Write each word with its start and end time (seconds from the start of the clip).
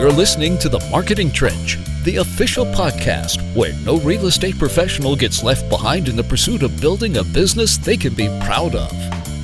You're 0.00 0.10
listening 0.10 0.56
to 0.60 0.70
The 0.70 0.80
Marketing 0.90 1.30
Trench, 1.30 1.76
the 2.04 2.16
official 2.16 2.64
podcast 2.64 3.38
where 3.54 3.74
no 3.84 3.98
real 3.98 4.28
estate 4.28 4.58
professional 4.58 5.14
gets 5.14 5.42
left 5.42 5.68
behind 5.68 6.08
in 6.08 6.16
the 6.16 6.24
pursuit 6.24 6.62
of 6.62 6.80
building 6.80 7.18
a 7.18 7.22
business 7.22 7.76
they 7.76 7.98
can 7.98 8.14
be 8.14 8.28
proud 8.40 8.74
of. 8.74 8.90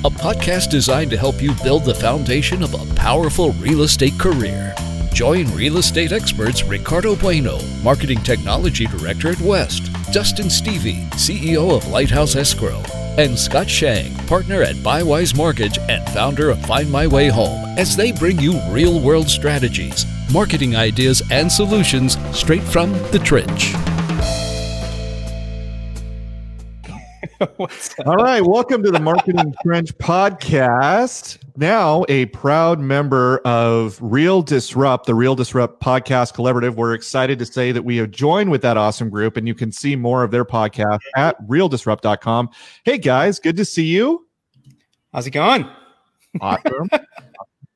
A 0.03 0.09
podcast 0.09 0.71
designed 0.71 1.11
to 1.11 1.17
help 1.17 1.43
you 1.43 1.53
build 1.63 1.85
the 1.85 1.93
foundation 1.93 2.63
of 2.63 2.73
a 2.73 2.95
powerful 2.95 3.51
real 3.51 3.83
estate 3.83 4.17
career. 4.17 4.73
Join 5.13 5.45
real 5.53 5.77
estate 5.77 6.11
experts 6.11 6.63
Ricardo 6.63 7.15
Bueno, 7.15 7.59
Marketing 7.83 8.23
Technology 8.23 8.87
Director 8.87 9.29
at 9.29 9.41
West, 9.41 9.93
Dustin 10.11 10.49
Stevie, 10.49 11.05
CEO 11.11 11.77
of 11.77 11.87
Lighthouse 11.89 12.35
Escrow, 12.35 12.81
and 13.19 13.37
Scott 13.37 13.69
Shang, 13.69 14.11
partner 14.25 14.63
at 14.63 14.75
Bywise 14.77 15.37
Mortgage 15.37 15.77
and 15.87 16.03
founder 16.09 16.49
of 16.49 16.65
Find 16.65 16.89
My 16.91 17.05
Way 17.05 17.27
Home, 17.27 17.77
as 17.77 17.95
they 17.95 18.11
bring 18.11 18.39
you 18.39 18.59
real 18.71 18.99
world 18.99 19.29
strategies, 19.29 20.07
marketing 20.31 20.75
ideas, 20.75 21.21
and 21.31 21.51
solutions 21.51 22.17
straight 22.37 22.63
from 22.63 22.91
the 23.11 23.19
trench. 23.23 23.73
All 28.05 28.15
right, 28.15 28.41
welcome 28.41 28.81
to 28.81 28.89
the 28.89 28.99
Marketing 28.99 29.53
Trench 29.63 29.95
podcast. 29.99 31.37
Now, 31.55 32.03
a 32.09 32.25
proud 32.27 32.79
member 32.79 33.39
of 33.39 33.99
Real 34.01 34.41
Disrupt, 34.41 35.05
the 35.05 35.13
Real 35.13 35.35
Disrupt 35.35 35.81
podcast 35.81 36.33
collaborative. 36.33 36.75
We're 36.75 36.93
excited 36.93 37.37
to 37.39 37.45
say 37.45 37.71
that 37.71 37.83
we 37.83 37.97
have 37.97 38.09
joined 38.09 38.49
with 38.49 38.63
that 38.63 38.75
awesome 38.75 39.09
group, 39.09 39.37
and 39.37 39.47
you 39.47 39.53
can 39.53 39.71
see 39.71 39.95
more 39.95 40.23
of 40.23 40.31
their 40.31 40.45
podcast 40.45 40.99
at 41.15 41.39
realdisrupt.com. 41.47 42.49
Hey, 42.83 42.97
guys, 42.97 43.39
good 43.39 43.57
to 43.57 43.65
see 43.65 43.85
you. 43.85 44.27
How's 45.13 45.27
it 45.27 45.31
going? 45.31 45.67
Awesome. 46.41 46.89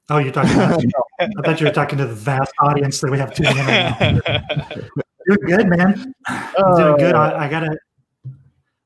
Oh, 0.10 0.18
you're 0.18 0.32
talking. 0.32 0.52
About, 0.52 0.84
I 1.20 1.28
thought 1.46 1.62
you 1.62 1.68
were 1.68 1.72
talking 1.72 1.98
to 1.98 2.06
the 2.06 2.14
vast 2.14 2.52
audience 2.60 3.00
that 3.02 3.12
we 3.12 3.18
have 3.18 3.34
tuning 3.34 3.58
in 3.58 3.66
right. 3.66 4.22
You're 5.28 5.38
good, 5.38 5.68
man. 5.68 6.14
You're 6.58 6.76
doing 6.76 6.98
good. 6.98 7.16
I, 7.16 7.46
I 7.46 7.50
gotta. 7.50 7.78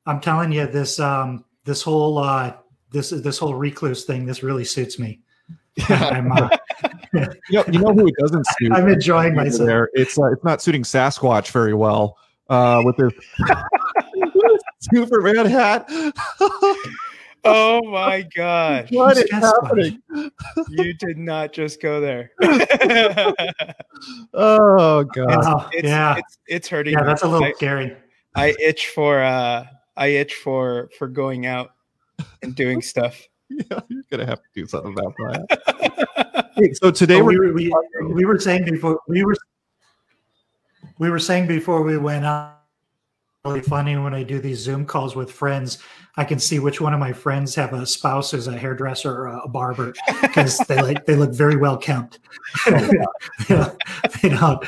I'm 0.04 0.20
telling 0.20 0.52
you, 0.52 0.66
this 0.66 1.00
um, 1.00 1.44
this 1.64 1.82
whole 1.82 2.18
uh, 2.18 2.54
this 2.90 3.10
this 3.10 3.38
whole 3.38 3.54
recluse 3.54 4.04
thing, 4.04 4.26
this 4.26 4.42
really 4.42 4.64
suits 4.64 4.98
me. 4.98 5.20
I'm, 5.88 6.30
uh, 6.32 6.48
you, 7.12 7.20
know, 7.50 7.64
you 7.72 7.78
know 7.80 7.92
who 7.92 8.06
it 8.06 8.14
doesn't 8.18 8.46
suit? 8.58 8.72
I'm 8.72 8.88
enjoying 8.88 9.34
myself. 9.34 9.66
There, 9.66 9.90
it's 9.94 10.18
uh, 10.18 10.32
it's 10.32 10.44
not 10.44 10.62
suiting 10.62 10.82
Sasquatch 10.82 11.50
very 11.50 11.74
well 11.74 12.18
uh, 12.48 12.82
with 12.84 12.96
this 12.96 13.12
Superman 14.80 15.46
hat. 15.46 15.88
Oh 17.46 17.80
my 17.90 18.22
god! 18.34 18.88
What 18.90 19.16
is 19.16 19.24
Sasquatch. 19.30 19.62
happening? 19.62 20.02
You 20.68 20.92
did 20.94 21.18
not 21.18 21.52
just 21.52 21.80
go 21.80 22.00
there. 22.00 22.30
Oh 24.34 25.04
god! 25.04 25.44
Oh, 25.44 25.68
it's, 25.72 25.84
yeah, 25.88 26.16
it's 26.18 26.38
it's 26.46 26.68
hurting. 26.68 26.92
yeah, 26.92 27.00
me. 27.00 27.06
that's 27.06 27.22
a 27.22 27.28
little 27.28 27.46
I, 27.46 27.52
scary. 27.52 27.96
I 28.34 28.54
itch 28.60 28.88
for 28.88 29.22
uh 29.22 29.64
I 29.96 30.06
itch 30.08 30.34
for 30.34 30.90
for 30.98 31.08
going 31.08 31.46
out 31.46 31.70
and 32.42 32.54
doing 32.54 32.82
stuff. 32.82 33.18
Yeah, 33.48 33.80
you're 33.88 34.02
gonna 34.10 34.26
have 34.26 34.42
to 34.42 34.48
do 34.54 34.66
something 34.66 34.92
about 34.92 35.14
that. 35.18 36.50
Hey, 36.56 36.72
so 36.74 36.90
today 36.90 37.20
Oh, 37.20 37.24
we, 37.24 37.38
we're 37.38 37.48
were, 37.48 37.54
we, 37.54 37.72
we 38.12 38.24
were 38.26 38.38
saying 38.38 38.64
before 38.64 39.00
we 39.08 39.24
were 39.24 39.36
we 40.98 41.08
were 41.10 41.18
saying 41.18 41.46
before 41.46 41.82
we 41.82 41.96
went 41.96 42.26
on. 42.26 42.55
Really 43.46 43.62
funny 43.62 43.96
when 43.96 44.12
I 44.12 44.24
do 44.24 44.40
these 44.40 44.58
Zoom 44.58 44.84
calls 44.84 45.14
with 45.14 45.30
friends. 45.30 45.78
I 46.16 46.24
can 46.24 46.40
see 46.40 46.58
which 46.58 46.80
one 46.80 46.92
of 46.92 46.98
my 46.98 47.12
friends 47.12 47.54
have 47.54 47.74
a 47.74 47.86
spouse 47.86 48.32
who's 48.32 48.48
a 48.48 48.58
hairdresser 48.58 49.08
or 49.12 49.26
a 49.28 49.46
barber 49.46 49.94
because 50.20 50.58
they 50.66 50.82
like 50.82 51.06
they 51.06 51.14
look 51.14 51.32
very 51.32 51.56
well 51.56 51.76
kept. 51.76 52.18
Yeah, 52.66 53.70
they 54.20 54.30
don't. 54.30 54.64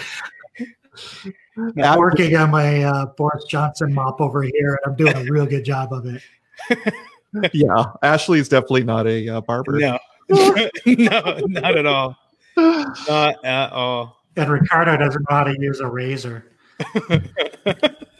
I'm 1.76 1.98
working 1.98 2.36
on 2.36 2.52
my 2.52 2.84
uh, 2.84 3.06
Boris 3.06 3.46
Johnson 3.46 3.92
mop 3.92 4.20
over 4.20 4.42
here, 4.42 4.78
and 4.84 4.92
I'm 4.92 4.96
doing 4.96 5.16
a 5.16 5.24
real 5.32 5.46
good 5.46 5.64
job 5.64 5.92
of 5.92 6.06
it. 6.06 6.94
yeah, 7.53 7.84
Ashley 8.04 8.38
is 8.38 8.48
definitely 8.48 8.84
not 8.84 9.08
a 9.08 9.28
uh, 9.28 9.41
barber. 9.41 9.72
No, 9.72 9.98
no, 10.28 10.69
not 11.48 11.76
at 11.76 11.86
all. 11.86 12.16
Not 12.56 13.44
at 13.44 13.72
all. 13.72 14.22
And 14.36 14.48
Ricardo 14.48 14.97
doesn't 14.97 15.22
know 15.28 15.36
how 15.36 15.44
to 15.44 15.56
use 15.58 15.80
a 15.80 15.88
razor. 15.88 16.53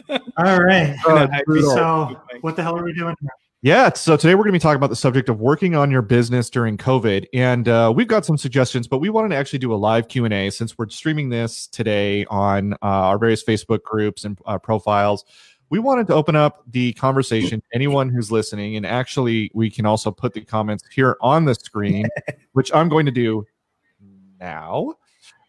All 0.09 0.63
right. 0.63 0.97
Uh, 1.07 1.29
So, 1.47 2.21
what 2.41 2.57
the 2.57 2.63
hell 2.63 2.77
are 2.77 2.85
we 2.85 2.93
doing? 2.93 3.15
Here? 3.21 3.31
Yeah, 3.61 3.93
so 3.95 4.17
today 4.17 4.37
we're 4.37 4.45
going 4.45 4.53
to 4.53 4.59
be 4.61 4.63
talking 4.63 4.77
about 4.77 4.91
the 4.91 4.97
subject 4.97 5.29
of 5.29 5.41
working 5.41 5.75
on 5.75 5.91
your 5.91 6.01
business 6.01 6.49
during 6.49 6.77
COVID, 6.77 7.27
and 7.35 7.67
uh, 7.67 7.93
we've 7.95 8.07
got 8.07 8.25
some 8.25 8.39
suggestions. 8.39 8.87
But 8.87 8.99
we 8.99 9.11
wanted 9.11 9.31
to 9.31 9.35
actually 9.35 9.59
do 9.59 9.75
a 9.75 9.77
live 9.77 10.07
Q 10.07 10.27
and 10.27 10.33
A 10.33 10.51
since 10.51 10.79
we're 10.79 10.89
streaming 10.91 11.29
this 11.29 11.67
today 11.67 12.25
on 12.27 12.75
uh, 12.75 12.77
our 12.83 13.19
various 13.19 13.43
Facebook 13.43 13.83
groups 13.83 14.25
and 14.25 14.39
uh, 14.47 14.59
profiles. 14.59 15.25
We 15.71 15.81
wanted 15.81 16.07
to 16.07 16.15
open 16.15 16.37
up 16.37 16.63
the 16.71 16.93
conversation. 16.93 17.61
Anyone 17.75 18.11
who's 18.11 18.31
listening, 18.31 18.77
and 18.77 18.87
actually, 18.87 19.51
we 19.55 19.71
can 19.71 19.87
also 19.87 20.13
put 20.13 20.35
the 20.35 20.45
comments 20.45 20.85
here 20.95 21.17
on 21.21 21.45
the 21.45 21.57
screen, 21.57 22.07
which 22.53 22.73
I'm 22.73 22.89
going 22.89 23.07
to 23.07 23.13
do 23.13 23.45
now. 24.39 24.95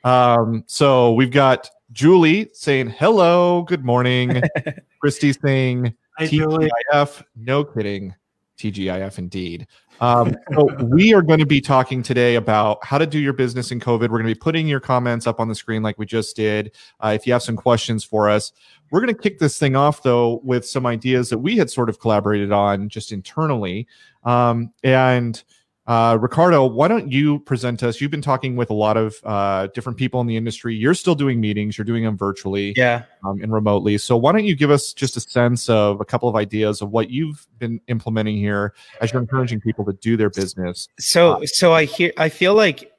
Um, 0.04 0.64
so 0.66 1.14
we've 1.14 1.30
got 1.32 1.70
Julie 1.92 2.50
saying 2.54 2.90
hello, 2.90 3.64
good 3.64 3.84
morning. 3.84 4.42
Christy 5.02 5.34
saying 5.34 5.96
Hi, 6.20 6.28
Julie. 6.28 6.70
TGIF, 6.94 7.24
no 7.36 7.64
kidding. 7.64 8.14
TGIF 8.60 9.18
indeed. 9.18 9.66
Um, 10.00 10.36
so 10.54 10.70
we 10.84 11.14
are 11.14 11.24
going 11.24 11.40
to 11.40 11.48
be 11.48 11.62
talking 11.62 12.04
today 12.04 12.36
about 12.36 12.84
how 12.86 12.98
to 12.98 13.08
do 13.08 13.18
your 13.18 13.34
business 13.34 13.72
in 13.72 13.80
COVID. 13.80 14.02
We're 14.02 14.20
going 14.20 14.28
to 14.28 14.36
be 14.36 14.40
putting 14.40 14.68
your 14.68 14.80
comments 14.80 15.26
up 15.26 15.40
on 15.40 15.48
the 15.48 15.56
screen 15.56 15.82
like 15.82 15.98
we 15.98 16.06
just 16.06 16.36
did. 16.36 16.76
Uh, 17.00 17.14
if 17.16 17.26
you 17.26 17.34
have 17.34 17.42
some 17.42 17.56
questions 17.56 18.04
for 18.04 18.30
us, 18.30 18.52
we're 18.92 19.02
going 19.02 19.14
to 19.14 19.20
kick 19.20 19.40
this 19.40 19.58
thing 19.58 19.76
off 19.76 20.04
though 20.04 20.42
with 20.44 20.68
some 20.68 20.86
ideas 20.86 21.30
that 21.30 21.40
we 21.40 21.58
had 21.58 21.72
sort 21.72 21.90
of 21.90 22.00
collaborated 22.00 22.52
on 22.52 22.90
just 22.90 23.12
internally. 23.12 23.88
Um, 24.24 24.74
and 24.84 25.42
uh, 25.90 26.16
Ricardo, 26.22 26.68
why 26.68 26.88
don't 26.88 27.12
you 27.12 27.40
present 27.40 27.82
us? 27.82 28.00
You've 28.00 28.12
been 28.12 28.22
talking 28.22 28.56
with 28.56 28.70
a 28.70 28.76
lot 28.76 28.96
of 28.96 29.16
uh, 29.24 29.68
different 29.74 29.98
people 29.98 30.22
in 30.22 30.28
the 30.28 30.38
industry. 30.38 30.76
You're 30.76 30.94
still 30.94 31.16
doing 31.16 31.42
meetings. 31.42 31.80
You're 31.80 31.86
doing 31.86 32.04
them 32.04 32.16
virtually 32.16 32.76
Yeah. 32.78 33.06
um, 33.26 33.42
and 33.42 33.52
remotely. 33.52 33.98
So 33.98 34.16
why 34.16 34.32
don't 34.32 34.46
you 34.46 34.56
give 34.56 34.70
us 34.70 34.94
just 34.94 35.18
a 35.18 35.20
sense 35.20 35.68
of 35.68 36.00
a 36.00 36.06
couple 36.06 36.30
of 36.30 36.36
ideas 36.36 36.84
of 36.84 36.92
what 36.92 37.10
you've 37.10 37.48
been 37.58 37.82
implementing 37.88 38.38
here 38.38 38.76
as 39.02 39.12
you're 39.12 39.22
encouraging 39.22 39.62
people 39.62 39.84
to 39.86 39.94
do 39.94 40.16
their 40.16 40.30
business? 40.30 40.88
So 41.00 41.42
so 41.46 41.74
I 41.74 41.86
hear 41.86 42.14
I 42.18 42.30
feel 42.30 42.54
like 42.54 42.92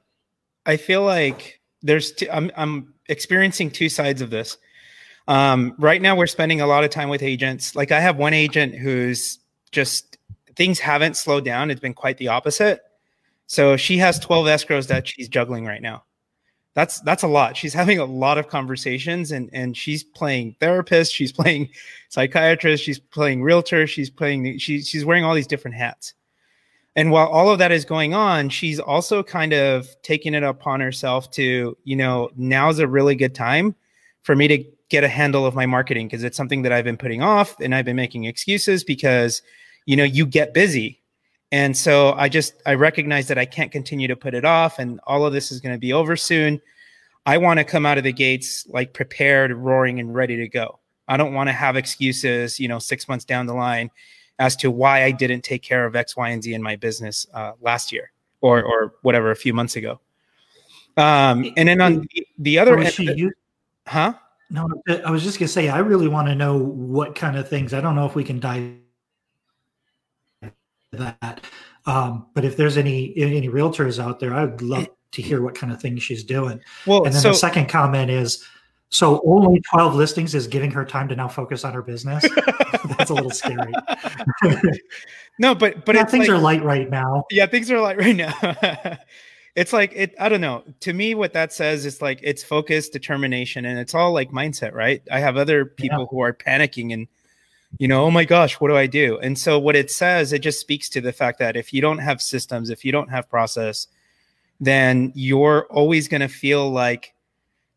I 0.67 0.77
feel 0.77 1.05
like 1.05 1.61
there's 1.83 2.11
two, 2.11 2.27
I'm 2.33 2.51
I'm 2.57 2.93
experiencing 3.09 3.71
two 3.71 3.89
sides 3.89 4.21
of 4.21 4.31
this. 4.31 4.59
Um, 5.29 5.77
right 5.79 6.03
now 6.03 6.17
we're 6.17 6.27
spending 6.27 6.61
a 6.61 6.67
lot 6.67 6.83
of 6.83 6.91
time 6.91 7.09
with 7.09 7.23
agents. 7.23 7.77
Like 7.77 7.93
I 7.93 8.01
have 8.01 8.17
one 8.17 8.35
agent 8.35 8.75
who's 8.75 9.39
just 9.71 10.19
things 10.61 10.79
haven't 10.79 11.17
slowed 11.17 11.43
down. 11.43 11.71
It's 11.71 11.81
been 11.81 11.95
quite 11.95 12.19
the 12.19 12.29
opposite. 12.29 12.83
So 13.47 13.79
she 13.79 13.97
has 13.97 14.19
12 14.19 14.45
escrows 14.45 14.89
that 14.89 15.09
she's 15.09 15.27
juggling 15.27 15.65
right 15.65 15.81
now. 15.81 16.05
That's 16.75 17.01
that's 17.01 17.23
a 17.23 17.29
lot. 17.29 17.57
She's 17.57 17.73
having 17.73 17.99
a 17.99 18.05
lot 18.05 18.37
of 18.37 18.49
conversations 18.49 19.33
and 19.33 19.49
and 19.55 19.75
she's 19.75 20.05
playing 20.05 20.57
therapist, 20.61 21.15
she's 21.15 21.33
playing 21.33 21.71
psychiatrist, 22.11 22.85
she's 22.85 22.99
playing 22.99 23.43
realtor, 23.43 23.87
she's 23.87 24.11
playing 24.11 24.59
she, 24.59 24.83
she's 24.83 25.03
wearing 25.03 25.25
all 25.25 25.35
these 25.35 25.47
different 25.47 25.79
hats. 25.79 26.13
And 26.95 27.11
while 27.11 27.29
all 27.29 27.49
of 27.49 27.59
that 27.59 27.73
is 27.73 27.87
going 27.87 28.13
on, 28.13 28.51
she's 28.51 28.79
also 28.79 29.23
kind 29.23 29.55
of 29.55 29.89
taking 30.03 30.35
it 30.35 30.43
upon 30.43 30.81
herself 30.81 31.31
to, 31.31 31.75
you 31.85 31.97
know, 31.97 32.29
now's 32.37 32.81
a 32.81 32.87
really 32.87 33.15
good 33.15 33.35
time 33.35 33.75
for 34.25 34.37
me 34.37 34.47
to 34.47 34.63
get 34.91 35.05
a 35.05 35.09
handle 35.09 35.47
of 35.47 35.55
my 35.55 35.65
marketing 35.65 36.07
because 36.07 36.23
it's 36.23 36.37
something 36.37 36.61
that 36.63 36.73
I've 36.73 36.85
been 36.85 36.99
putting 36.99 37.23
off 37.23 37.59
and 37.61 37.75
I've 37.75 37.87
been 37.87 37.97
making 37.97 38.25
excuses 38.25 38.85
because, 38.85 39.41
you 39.87 39.97
know, 39.97 40.05
you 40.05 40.27
get 40.27 40.55
busy. 40.55 41.01
And 41.53 41.77
so 41.77 42.13
I 42.13 42.29
just, 42.29 42.55
I 42.65 42.75
recognize 42.75 43.29
that 43.29 43.39
I 43.39 43.45
can't 43.45 43.73
continue 43.73 44.07
to 44.09 44.17
put 44.17 44.35
it 44.35 44.45
off 44.45 44.79
and 44.79 45.01
all 45.05 45.27
of 45.27 45.33
this 45.33 45.51
is 45.51 45.61
going 45.61 45.75
to 45.75 45.79
be 45.79 45.93
over 45.93 46.17
soon. 46.17 46.61
I 47.27 47.39
want 47.39 47.59
to 47.59 47.65
come 47.65 47.85
out 47.85 47.99
of 47.99 48.05
the 48.05 48.13
gates 48.13 48.67
like 48.69 48.93
prepared, 48.93 49.53
roaring, 49.53 50.01
and 50.01 50.15
ready 50.15 50.37
to 50.37 50.49
go. 50.49 50.79
I 51.09 51.17
don't 51.17 51.35
want 51.35 51.49
to 51.49 51.53
have 51.53 51.77
excuses, 51.77 52.61
you 52.61 52.69
know, 52.69 52.79
six 52.79 53.09
months 53.09 53.25
down 53.25 53.47
the 53.47 53.55
line 53.55 53.91
as 54.39 54.57
to 54.57 54.71
why 54.71 55.05
I 55.05 55.11
didn't 55.11 55.43
take 55.43 55.63
care 55.63 55.85
of 55.85 55.95
X, 55.95 56.17
Y, 56.17 56.29
and 56.31 56.43
Z 56.43 56.55
in 56.55 56.63
my 56.63 56.77
business 56.77 57.27
uh, 57.35 57.53
last 57.61 57.93
year 57.93 58.13
or 58.41 58.63
or 58.63 58.95
whatever 59.03 59.31
a 59.31 59.37
few 59.37 59.53
months 59.53 59.77
ago. 59.77 60.01
Um, 60.97 61.53
and 61.57 61.69
then 61.69 61.81
on 61.81 62.07
the, 62.13 62.27
the 62.39 62.59
other 62.59 62.79
end, 62.79 62.93
she 62.93 63.09
of 63.09 63.33
huh? 63.87 64.15
no, 64.51 64.69
I 65.05 65.11
was 65.11 65.23
just 65.23 65.39
gonna 65.39 65.49
say 65.49 65.69
I 65.69 65.79
really 65.79 66.09
want 66.09 66.29
to 66.29 66.35
know 66.35 66.57
what 66.57 67.15
kind 67.15 67.37
of 67.37 67.49
things. 67.49 67.75
I 67.75 67.81
don't 67.81 67.95
know 67.95 68.07
if 68.07 68.15
we 68.15 68.25
can 68.25 68.41
dive 68.41 68.73
that, 70.93 71.45
um, 71.87 72.27
but 72.35 72.45
if 72.45 72.57
there's 72.57 72.77
any 72.77 73.13
any 73.17 73.49
realtors 73.49 74.03
out 74.03 74.21
there, 74.21 74.35
I 74.35 74.45
would 74.45 74.63
love 74.63 74.89
to 75.13 75.23
hear 75.23 75.43
what 75.43 75.55
kind 75.55 75.73
of 75.73 75.81
things 75.81 76.03
she's 76.03 76.25
doing. 76.25 76.61
Well, 76.87 77.05
And 77.05 77.15
then 77.15 77.21
so 77.23 77.29
the 77.29 77.35
second 77.35 77.69
comment 77.69 78.11
is, 78.11 78.45
so 78.91 79.23
only 79.25 79.61
twelve 79.71 79.95
listings 79.95 80.35
is 80.35 80.47
giving 80.47 80.71
her 80.73 80.85
time 80.85 81.09
to 81.09 81.17
now 81.17 81.29
focus 81.29 81.65
on 81.65 81.73
her 81.75 81.83
business. 81.83 82.25
That's 82.99 83.11
a 83.11 83.15
little 83.15 83.31
scary. 83.31 83.73
no, 85.39 85.55
but 85.55 85.85
but 85.85 85.95
yeah, 85.95 86.03
it's 86.03 86.11
things 86.11 86.29
like- 86.29 86.37
are 86.37 86.41
light 86.41 86.65
right 86.65 86.91
now. 86.91 87.25
yeah, 87.31 87.47
things 87.47 87.71
are 87.71 87.81
light 87.81 87.99
right 87.99 88.17
now. 88.17 88.97
it's 89.57 89.73
like 89.73 89.93
it 89.97 90.15
i 90.21 90.29
don't 90.29 90.41
know 90.41 90.63
to 90.79 90.93
me 90.93 91.13
what 91.13 91.33
that 91.33 91.53
says 91.53 91.85
is 91.85 92.01
like 92.01 92.21
it's 92.23 92.43
focus 92.43 92.89
determination 92.89 93.65
and 93.65 93.81
it's 93.81 93.97
all 93.97 94.13
like 94.13 94.31
mindset 94.31 94.73
right 94.75 95.03
i 95.11 95.19
have 95.19 95.37
other 95.37 95.65
people 95.65 96.01
yeah. 96.01 96.07
who 96.09 96.21
are 96.21 96.33
panicking 96.33 96.93
and 96.93 97.09
you 97.79 97.89
know 97.89 98.05
oh 98.05 98.11
my 98.11 98.25
gosh 98.25 98.61
what 98.61 98.69
do 98.69 98.77
i 98.77 98.87
do 98.87 99.19
and 99.19 99.39
so 99.39 99.59
what 99.59 99.77
it 99.77 99.91
says 99.91 100.33
it 100.33 100.41
just 100.41 100.61
speaks 100.61 100.89
to 100.89 101.01
the 101.01 101.13
fact 101.13 101.39
that 101.39 101.57
if 101.57 101.73
you 101.73 101.81
don't 101.81 101.99
have 101.99 102.21
systems 102.21 102.71
if 102.71 102.85
you 102.85 102.93
don't 102.93 103.11
have 103.11 103.29
process 103.29 103.87
then 104.61 105.13
you're 105.15 105.67
always 105.67 106.09
going 106.09 106.21
to 106.21 106.29
feel 106.29 106.71
like 106.71 107.15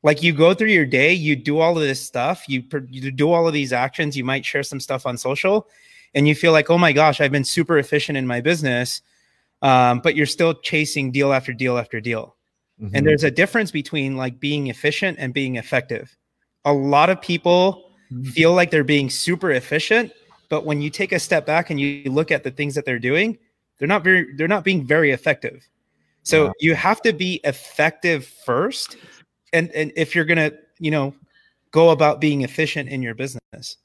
like 0.01 0.21
you 0.21 0.33
go 0.33 0.53
through 0.53 0.69
your 0.69 0.85
day 0.85 1.13
you 1.13 1.35
do 1.35 1.59
all 1.59 1.77
of 1.77 1.83
this 1.83 2.01
stuff 2.01 2.43
you, 2.47 2.63
you 2.89 3.11
do 3.11 3.31
all 3.31 3.47
of 3.47 3.53
these 3.53 3.71
actions 3.71 4.17
you 4.17 4.23
might 4.23 4.43
share 4.43 4.63
some 4.63 4.79
stuff 4.79 5.05
on 5.05 5.17
social 5.17 5.67
and 6.15 6.27
you 6.27 6.35
feel 6.35 6.51
like 6.51 6.69
oh 6.69 6.77
my 6.77 6.91
gosh 6.91 7.21
i've 7.21 7.31
been 7.31 7.43
super 7.43 7.77
efficient 7.77 8.17
in 8.17 8.25
my 8.25 8.41
business 8.41 9.01
um, 9.63 10.01
but 10.01 10.15
you're 10.15 10.25
still 10.25 10.53
chasing 10.53 11.09
deal 11.09 11.31
after 11.33 11.53
deal 11.53 11.77
after 11.77 12.01
deal. 12.01 12.35
Mm-hmm. 12.81 12.95
And 12.95 13.07
there's 13.07 13.23
a 13.23 13.31
difference 13.31 13.71
between 13.71 14.17
like 14.17 14.39
being 14.39 14.67
efficient 14.67 15.17
and 15.19 15.33
being 15.33 15.55
effective. 15.55 16.15
A 16.65 16.73
lot 16.73 17.09
of 17.09 17.19
people. 17.21 17.89
Mm-hmm. 18.13 18.29
feel 18.31 18.53
like 18.53 18.69
they're 18.69 18.83
being 18.83 19.09
super 19.09 19.51
efficient, 19.51 20.11
but 20.49 20.65
when 20.65 20.81
you 20.81 20.89
take 20.89 21.11
a 21.11 21.19
step 21.19 21.45
back 21.45 21.69
and 21.69 21.79
you 21.79 22.11
look 22.11 22.31
at 22.31 22.43
the 22.43 22.51
things 22.51 22.75
that 22.75 22.85
they're 22.85 22.99
doing, 22.99 23.37
they're 23.79 23.87
not 23.87 24.03
very 24.03 24.35
they're 24.35 24.47
not 24.47 24.63
being 24.63 24.85
very 24.85 25.11
effective. 25.11 25.67
So 26.21 26.45
yeah. 26.45 26.51
you 26.59 26.75
have 26.75 27.01
to 27.01 27.13
be 27.13 27.41
effective 27.43 28.25
first. 28.25 28.97
And 29.51 29.71
and 29.71 29.91
if 29.95 30.13
you're 30.15 30.25
gonna, 30.25 30.51
you 30.79 30.91
know, 30.91 31.15
go 31.71 31.89
about 31.89 32.21
being 32.21 32.41
efficient 32.41 32.89
in 32.89 33.01
your 33.01 33.15
business. 33.15 33.77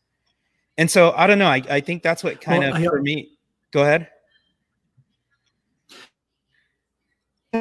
And 0.76 0.90
so 0.90 1.12
I 1.16 1.26
don't 1.26 1.38
know. 1.38 1.48
I, 1.48 1.62
I 1.70 1.80
think 1.80 2.02
that's 2.02 2.22
what 2.22 2.40
kind 2.40 2.60
well, 2.60 2.76
of 2.76 2.82
I, 2.82 2.84
for 2.84 3.00
me. 3.00 3.30
Go 3.72 3.82
ahead. 3.82 4.08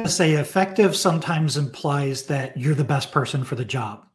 say 0.06 0.32
effective 0.32 0.94
sometimes 0.94 1.56
implies 1.56 2.26
that 2.26 2.56
you're 2.56 2.74
the 2.74 2.84
best 2.84 3.10
person 3.10 3.42
for 3.42 3.54
the 3.54 3.64
job 3.64 4.07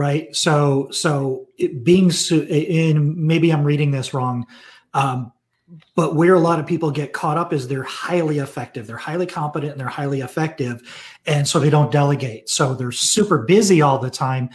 right? 0.00 0.34
So 0.34 0.88
so 0.90 1.46
being 1.82 2.10
in 2.48 3.26
maybe 3.26 3.52
i'm 3.52 3.64
reading 3.64 3.90
this 3.90 4.14
wrong 4.14 4.46
um, 4.94 5.30
but 5.94 6.16
where 6.16 6.34
a 6.34 6.38
lot 6.40 6.58
of 6.58 6.66
people 6.66 6.90
get 6.90 7.12
caught 7.12 7.36
up 7.36 7.52
is 7.52 7.68
they're 7.68 7.84
highly 7.84 8.38
effective. 8.38 8.88
They're 8.88 8.96
highly 8.96 9.26
competent 9.26 9.72
and 9.72 9.80
they're 9.80 9.86
highly 9.86 10.20
effective 10.20 10.82
and 11.26 11.46
so 11.46 11.60
they 11.60 11.70
don't 11.70 11.92
delegate. 11.92 12.48
So 12.48 12.74
they're 12.74 12.90
super 12.90 13.38
busy 13.38 13.80
all 13.82 13.98
the 13.98 14.10
time. 14.10 14.50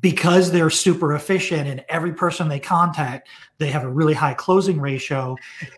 Because 0.00 0.52
they're 0.52 0.70
super 0.70 1.14
efficient 1.14 1.66
and 1.66 1.82
every 1.88 2.12
person 2.12 2.48
they 2.48 2.60
contact 2.60 3.28
they 3.56 3.70
have 3.70 3.84
a 3.84 3.88
really 3.88 4.12
high 4.12 4.34
closing 4.34 4.78
ratio. 4.78 5.34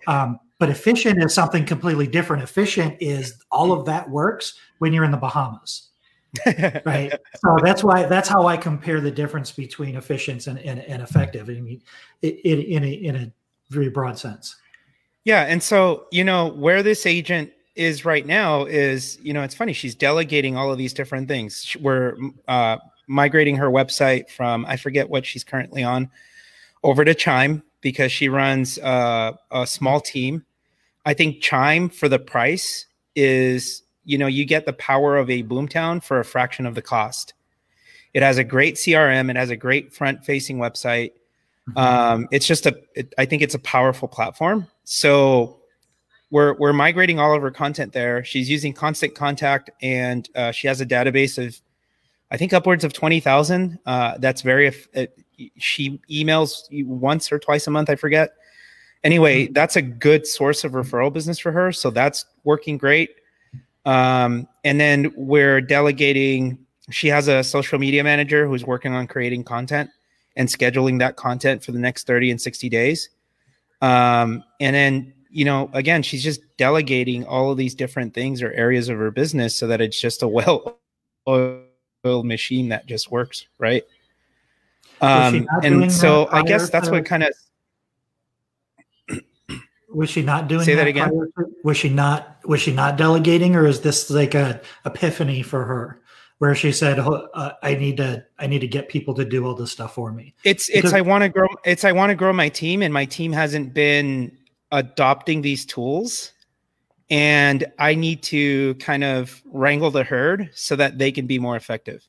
Um, 0.09 0.41
but 0.59 0.69
efficient 0.69 1.23
is 1.23 1.33
something 1.33 1.65
completely 1.65 2.09
different. 2.09 2.43
Efficient 2.43 2.97
is 3.01 3.43
all 3.53 3.73
of 3.73 3.87
that 3.87 4.11
works 4.11 4.59
when 4.79 4.93
you're 4.93 5.05
in 5.05 5.13
the 5.13 5.17
Bahamas. 5.17 5.90
right. 6.85 7.13
So 7.37 7.59
that's 7.63 7.83
why 7.83 8.07
that's 8.07 8.29
how 8.29 8.47
I 8.47 8.57
compare 8.57 9.01
the 9.01 9.11
difference 9.11 9.51
between 9.51 9.97
efficient 9.97 10.47
and, 10.47 10.59
and, 10.61 10.81
and 10.81 11.03
effective. 11.03 11.49
I 11.49 11.61
mean, 11.61 11.83
it, 12.23 12.35
it, 12.45 12.67
in 12.67 12.85
a 12.85 12.93
in 12.93 13.17
a 13.17 13.33
very 13.71 13.91
broad 13.91 14.19
sense. 14.19 14.57
Yeah, 15.25 15.43
and 15.43 15.63
so 15.63 16.07
you 16.11 16.25
know 16.25 16.49
where 16.49 16.83
this 16.83 17.07
agent 17.07 17.53
is 17.77 18.05
right 18.05 18.27
now 18.27 18.65
is 18.65 19.19
you 19.23 19.33
know 19.33 19.43
it's 19.43 19.55
funny 19.55 19.73
she's 19.73 19.95
delegating 19.95 20.57
all 20.57 20.71
of 20.73 20.79
these 20.79 20.93
different 20.93 21.29
things. 21.29 21.77
We're 21.81 22.17
uh, 22.49 22.79
migrating 23.07 23.57
her 23.57 23.71
website 23.71 24.31
from 24.31 24.65
I 24.67 24.77
forget 24.77 25.09
what 25.09 25.27
she's 25.27 25.45
currently 25.45 25.83
on 25.83 26.11
over 26.83 27.05
to 27.05 27.15
Chime 27.15 27.63
because 27.81 28.13
she 28.13 28.29
runs 28.29 28.79
uh, 28.79 29.33
a 29.51 29.67
small 29.67 30.01
team 30.01 30.45
I 31.05 31.15
think 31.15 31.41
Chime 31.41 31.89
for 31.89 32.09
the 32.09 32.19
price 32.19 32.87
is, 33.17 33.83
you 34.05 34.19
know, 34.19 34.27
you 34.27 34.45
get 34.45 34.67
the 34.67 34.73
power 34.73 35.17
of 35.17 35.31
a 35.31 35.43
Boomtown 35.43 36.03
for 36.03 36.21
a 36.21 36.25
fraction 36.25 36.67
of 36.67 36.75
the 36.75 36.83
cost. 36.83 37.35
It 38.13 38.23
has 38.23 38.39
a 38.39 38.45
great 38.45 38.75
CRM. 38.75 39.31
It 39.31 39.37
has 39.37 39.51
a 39.51 39.57
great 39.57 39.93
front 39.93 40.25
facing 40.25 40.59
website. 40.59 41.13
Mm-hmm. 41.69 41.79
Um, 41.79 42.29
it's 42.33 42.47
just 42.47 42.67
a, 42.67 42.77
it, 42.95 43.15
I 43.19 43.25
think 43.25 43.43
it's 43.43 43.55
a 43.55 43.59
powerful 43.61 44.09
platform. 44.09 44.67
So 44.85 45.61
we're, 46.31 46.55
we're 46.55 46.73
migrating 46.73 47.19
all 47.19 47.35
of 47.35 47.43
her 47.43 47.51
content 47.51 47.93
there. 47.93 48.25
She's 48.25 48.51
using 48.51 48.73
constant 48.73 49.15
contact 49.15 49.71
and 49.81 50.29
uh, 50.35 50.53
she 50.53 50.67
has 50.67 50.81
a 50.81 50.87
database 50.87 51.45
of, 51.45 51.61
I 52.31 52.37
think 52.37 52.53
upwards 52.53 52.85
of 52.85 52.93
20,000. 52.93 53.79
Uh, 53.87 54.19
that's 54.19 54.43
very, 54.43 54.73
uh, 54.97 55.07
she 55.59 56.01
emails 56.11 56.63
once 56.85 57.31
or 57.31 57.39
twice 57.39 57.67
a 57.67 57.71
month. 57.71 57.91
I 57.91 57.97
forget 57.97 58.31
anyway, 59.05 59.45
mm-hmm. 59.45 59.53
that's 59.53 59.77
a 59.77 59.83
good 59.83 60.27
source 60.27 60.65
of 60.65 60.73
referral 60.73 61.13
business 61.13 61.39
for 61.39 61.53
her. 61.53 61.73
So 61.73 61.91
that's 61.91 62.27
working 62.45 62.79
great. 62.79 63.11
Um, 63.85 64.47
and 64.65 64.81
then 64.81 65.13
we're 65.17 65.61
delegating. 65.61 66.59
She 66.91 67.09
has 67.09 67.29
a 67.29 67.43
social 67.43 67.79
media 67.79 68.05
manager 68.05 68.47
who's 68.47 68.65
working 68.65 68.93
on 68.93 69.07
creating 69.07 69.45
content 69.45 69.91
and 70.37 70.49
scheduling 70.49 70.99
that 70.99 71.17
content 71.17 71.65
for 71.65 71.73
the 71.73 71.79
next 71.79 72.07
30 72.07 72.33
and 72.33 72.41
60 72.41 72.69
days. 72.69 73.11
Um, 73.81 74.45
and 74.61 74.75
then, 74.75 75.15
you 75.31 75.45
know, 75.45 75.71
again, 75.73 76.03
she's 76.03 76.23
just 76.23 76.41
delegating 76.57 77.25
all 77.25 77.51
of 77.51 77.57
these 77.57 77.75
different 77.75 78.15
things 78.15 78.43
or 78.43 78.53
areas 78.53 78.89
of 78.89 78.99
her 78.99 79.11
business 79.11 79.57
so 79.57 79.67
that 79.67 79.81
it's 79.81 80.01
just 80.01 80.23
a 80.23 80.29
well 80.29 80.79
oiled 81.29 82.27
machine 82.27 82.69
that 82.69 82.87
just 82.87 83.11
works, 83.11 83.47
right? 83.59 83.85
Um, 85.01 85.49
and 85.63 85.91
so 85.91 86.29
I 86.31 86.43
guess 86.43 86.69
that's 86.69 86.91
what 86.91 87.07
kind 87.07 87.23
of 87.23 87.33
was 89.93 90.11
she 90.11 90.23
not 90.23 90.49
doing 90.49 90.65
Say 90.65 90.75
that, 90.75 90.85
that 90.85 90.89
again? 90.89 91.11
Was 91.65 91.77
she 91.77 91.89
not 91.89 92.39
was 92.45 92.61
she 92.61 92.73
not 92.73 92.97
delegating 92.97 93.57
or 93.57 93.67
is 93.67 93.81
this 93.81 94.11
like 94.11 94.35
a 94.35 94.61
epiphany 94.85 95.43
for 95.43 95.65
her 95.65 96.01
where 96.39 96.55
she 96.55 96.73
said 96.73 96.99
oh, 96.99 97.29
uh, 97.35 97.53
I 97.63 97.75
need 97.75 97.99
to 97.99 98.25
I 98.39 98.47
need 98.47 98.61
to 98.61 98.69
get 98.69 98.89
people 98.89 99.15
to 99.15 99.25
do 99.25 99.45
all 99.45 99.55
this 99.55 99.73
stuff 99.73 99.95
for 99.95 100.13
me. 100.13 100.35
It's 100.45 100.69
because, 100.69 100.85
it's 100.85 100.93
I 100.95 101.01
want 101.01 101.23
to 101.23 101.29
grow 101.29 101.49
it's 101.65 101.85
I 101.85 101.93
want 101.93 102.11
to 102.11 102.15
grow 102.15 102.33
my 102.33 102.49
team 102.49 102.83
and 102.83 102.95
my 102.95 103.05
team 103.05 103.33
hasn't 103.33 103.75
been 103.75 104.37
adopting 104.73 105.43
these 105.43 105.67
tools 105.67 106.33
and 107.11 107.67
I 107.79 107.95
need 107.95 108.23
to 108.25 108.75
kind 108.77 109.03
of 109.03 109.43
wrangle 109.47 109.91
the 109.91 110.05
herd 110.05 110.51
so 110.55 110.77
that 110.77 110.99
they 110.99 111.11
can 111.11 111.27
be 111.27 111.39
more 111.39 111.57
effective. 111.57 112.07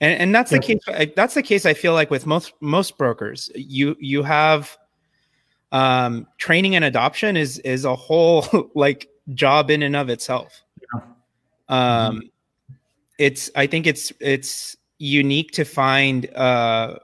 And 0.00 0.20
and 0.20 0.34
that's 0.34 0.50
yeah. 0.50 0.58
the 0.58 0.64
case 0.64 1.12
that's 1.14 1.34
the 1.34 1.42
case 1.42 1.66
I 1.66 1.74
feel 1.74 1.92
like 1.92 2.10
with 2.10 2.26
most 2.26 2.54
most 2.60 2.98
brokers. 2.98 3.50
You 3.54 3.96
you 3.98 4.22
have 4.22 4.76
um, 5.72 6.26
training 6.38 6.76
and 6.76 6.84
adoption 6.84 7.36
is 7.36 7.58
is 7.60 7.84
a 7.84 7.96
whole 7.96 8.70
like 8.74 9.08
job 9.34 9.70
in 9.70 9.82
and 9.82 9.96
of 9.96 10.08
itself. 10.08 10.62
Yeah. 10.94 11.00
Um, 11.68 12.16
mm-hmm. 12.16 12.26
It's 13.18 13.50
I 13.54 13.66
think 13.66 13.86
it's 13.86 14.12
it's 14.20 14.76
unique 14.98 15.52
to 15.52 15.64
find 15.64 16.32
uh, 16.34 16.96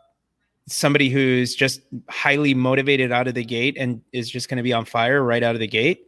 somebody 0.66 1.08
who's 1.08 1.54
just 1.54 1.80
highly 2.08 2.54
motivated 2.54 3.12
out 3.12 3.28
of 3.28 3.34
the 3.34 3.44
gate 3.44 3.76
and 3.78 4.00
is 4.12 4.30
just 4.30 4.48
going 4.48 4.56
to 4.56 4.62
be 4.62 4.72
on 4.72 4.84
fire 4.84 5.22
right 5.22 5.42
out 5.42 5.54
of 5.54 5.60
the 5.60 5.66
gate. 5.66 6.06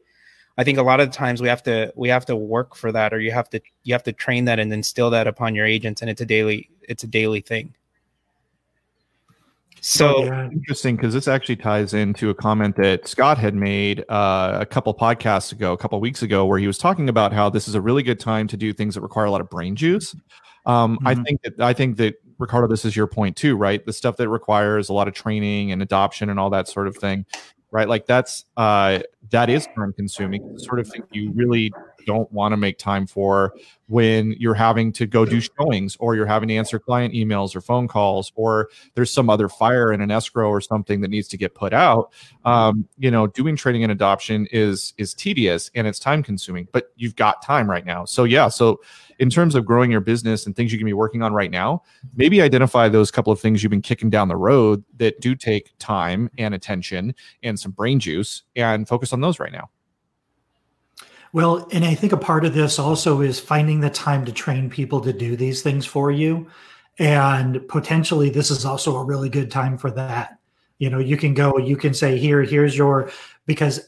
I 0.56 0.62
think 0.62 0.78
a 0.78 0.82
lot 0.82 1.00
of 1.00 1.10
times 1.10 1.42
we 1.42 1.48
have 1.48 1.62
to 1.64 1.92
we 1.96 2.08
have 2.08 2.26
to 2.26 2.36
work 2.36 2.76
for 2.76 2.92
that, 2.92 3.12
or 3.12 3.20
you 3.20 3.32
have 3.32 3.50
to 3.50 3.60
you 3.82 3.92
have 3.94 4.04
to 4.04 4.12
train 4.12 4.44
that 4.44 4.60
and 4.60 4.72
instill 4.72 5.10
that 5.10 5.26
upon 5.26 5.54
your 5.54 5.66
agents, 5.66 6.00
and 6.00 6.10
it's 6.10 6.20
a 6.20 6.26
daily 6.26 6.70
it's 6.82 7.02
a 7.02 7.08
daily 7.08 7.40
thing. 7.40 7.74
So 9.86 10.16
oh, 10.16 10.24
yeah. 10.24 10.48
interesting 10.50 10.96
because 10.96 11.12
this 11.12 11.28
actually 11.28 11.56
ties 11.56 11.92
into 11.92 12.30
a 12.30 12.34
comment 12.34 12.74
that 12.76 13.06
Scott 13.06 13.36
had 13.36 13.54
made 13.54 14.02
uh, 14.08 14.56
a 14.58 14.64
couple 14.64 14.94
podcasts 14.94 15.52
ago, 15.52 15.74
a 15.74 15.76
couple 15.76 16.00
weeks 16.00 16.22
ago, 16.22 16.46
where 16.46 16.58
he 16.58 16.66
was 16.66 16.78
talking 16.78 17.10
about 17.10 17.34
how 17.34 17.50
this 17.50 17.68
is 17.68 17.74
a 17.74 17.82
really 17.82 18.02
good 18.02 18.18
time 18.18 18.48
to 18.48 18.56
do 18.56 18.72
things 18.72 18.94
that 18.94 19.02
require 19.02 19.26
a 19.26 19.30
lot 19.30 19.42
of 19.42 19.50
brain 19.50 19.76
juice. 19.76 20.16
Um, 20.64 20.96
mm-hmm. 20.96 21.06
I 21.06 21.14
think 21.16 21.42
that 21.42 21.60
I 21.60 21.74
think 21.74 21.98
that 21.98 22.14
Ricardo, 22.38 22.66
this 22.66 22.86
is 22.86 22.96
your 22.96 23.06
point 23.06 23.36
too, 23.36 23.58
right? 23.58 23.84
The 23.84 23.92
stuff 23.92 24.16
that 24.16 24.30
requires 24.30 24.88
a 24.88 24.94
lot 24.94 25.06
of 25.06 25.12
training 25.12 25.70
and 25.70 25.82
adoption 25.82 26.30
and 26.30 26.40
all 26.40 26.48
that 26.48 26.66
sort 26.66 26.86
of 26.86 26.96
thing, 26.96 27.26
right? 27.70 27.86
Like 27.86 28.06
that's 28.06 28.46
uh, 28.56 29.00
that 29.32 29.50
is 29.50 29.68
time 29.76 29.92
consuming. 29.92 30.54
The 30.54 30.60
sort 30.60 30.80
of 30.80 30.88
thing 30.88 31.02
you 31.12 31.30
really 31.32 31.74
don't 32.06 32.30
want 32.32 32.52
to 32.52 32.56
make 32.56 32.78
time 32.78 33.06
for 33.06 33.54
when 33.86 34.32
you're 34.38 34.54
having 34.54 34.92
to 34.92 35.06
go 35.06 35.24
do 35.24 35.40
showings 35.40 35.96
or 36.00 36.16
you're 36.16 36.26
having 36.26 36.48
to 36.48 36.54
answer 36.54 36.78
client 36.78 37.12
emails 37.12 37.54
or 37.54 37.60
phone 37.60 37.86
calls 37.86 38.32
or 38.34 38.70
there's 38.94 39.12
some 39.12 39.28
other 39.28 39.48
fire 39.48 39.92
in 39.92 40.00
an 40.00 40.10
escrow 40.10 40.48
or 40.48 40.60
something 40.60 41.00
that 41.00 41.08
needs 41.08 41.28
to 41.28 41.36
get 41.36 41.54
put 41.54 41.72
out 41.72 42.12
um, 42.44 42.88
you 42.98 43.10
know 43.10 43.26
doing 43.26 43.56
training 43.56 43.82
and 43.82 43.92
adoption 43.92 44.46
is 44.52 44.94
is 44.96 45.12
tedious 45.14 45.70
and 45.74 45.86
it's 45.86 45.98
time 45.98 46.22
consuming 46.22 46.66
but 46.72 46.92
you've 46.96 47.16
got 47.16 47.42
time 47.42 47.68
right 47.70 47.84
now. 47.84 48.04
So 48.04 48.24
yeah 48.24 48.48
so 48.48 48.80
in 49.18 49.30
terms 49.30 49.54
of 49.54 49.64
growing 49.64 49.90
your 49.90 50.00
business 50.00 50.46
and 50.46 50.56
things 50.56 50.72
you 50.72 50.78
can 50.78 50.86
be 50.86 50.92
working 50.92 51.22
on 51.22 51.32
right 51.32 51.50
now 51.50 51.82
maybe 52.16 52.40
identify 52.40 52.88
those 52.88 53.10
couple 53.10 53.32
of 53.32 53.40
things 53.40 53.62
you've 53.62 53.70
been 53.70 53.82
kicking 53.82 54.10
down 54.10 54.28
the 54.28 54.36
road 54.36 54.82
that 54.96 55.20
do 55.20 55.34
take 55.34 55.72
time 55.78 56.30
and 56.38 56.54
attention 56.54 57.14
and 57.42 57.58
some 57.58 57.72
brain 57.72 58.00
juice 58.00 58.42
and 58.56 58.88
focus 58.88 59.12
on 59.12 59.20
those 59.20 59.38
right 59.38 59.52
now 59.52 59.68
well, 61.34 61.66
and 61.72 61.84
I 61.84 61.96
think 61.96 62.12
a 62.12 62.16
part 62.16 62.44
of 62.44 62.54
this 62.54 62.78
also 62.78 63.20
is 63.20 63.40
finding 63.40 63.80
the 63.80 63.90
time 63.90 64.24
to 64.24 64.30
train 64.30 64.70
people 64.70 65.00
to 65.00 65.12
do 65.12 65.34
these 65.34 65.62
things 65.62 65.84
for 65.84 66.12
you. 66.12 66.46
And 67.00 67.66
potentially, 67.66 68.30
this 68.30 68.52
is 68.52 68.64
also 68.64 68.94
a 68.94 69.04
really 69.04 69.28
good 69.28 69.50
time 69.50 69.76
for 69.76 69.90
that. 69.90 70.38
You 70.78 70.90
know, 70.90 71.00
you 71.00 71.16
can 71.16 71.34
go, 71.34 71.58
you 71.58 71.76
can 71.76 71.92
say, 71.92 72.18
here, 72.18 72.42
here's 72.42 72.78
your, 72.78 73.10
because, 73.46 73.80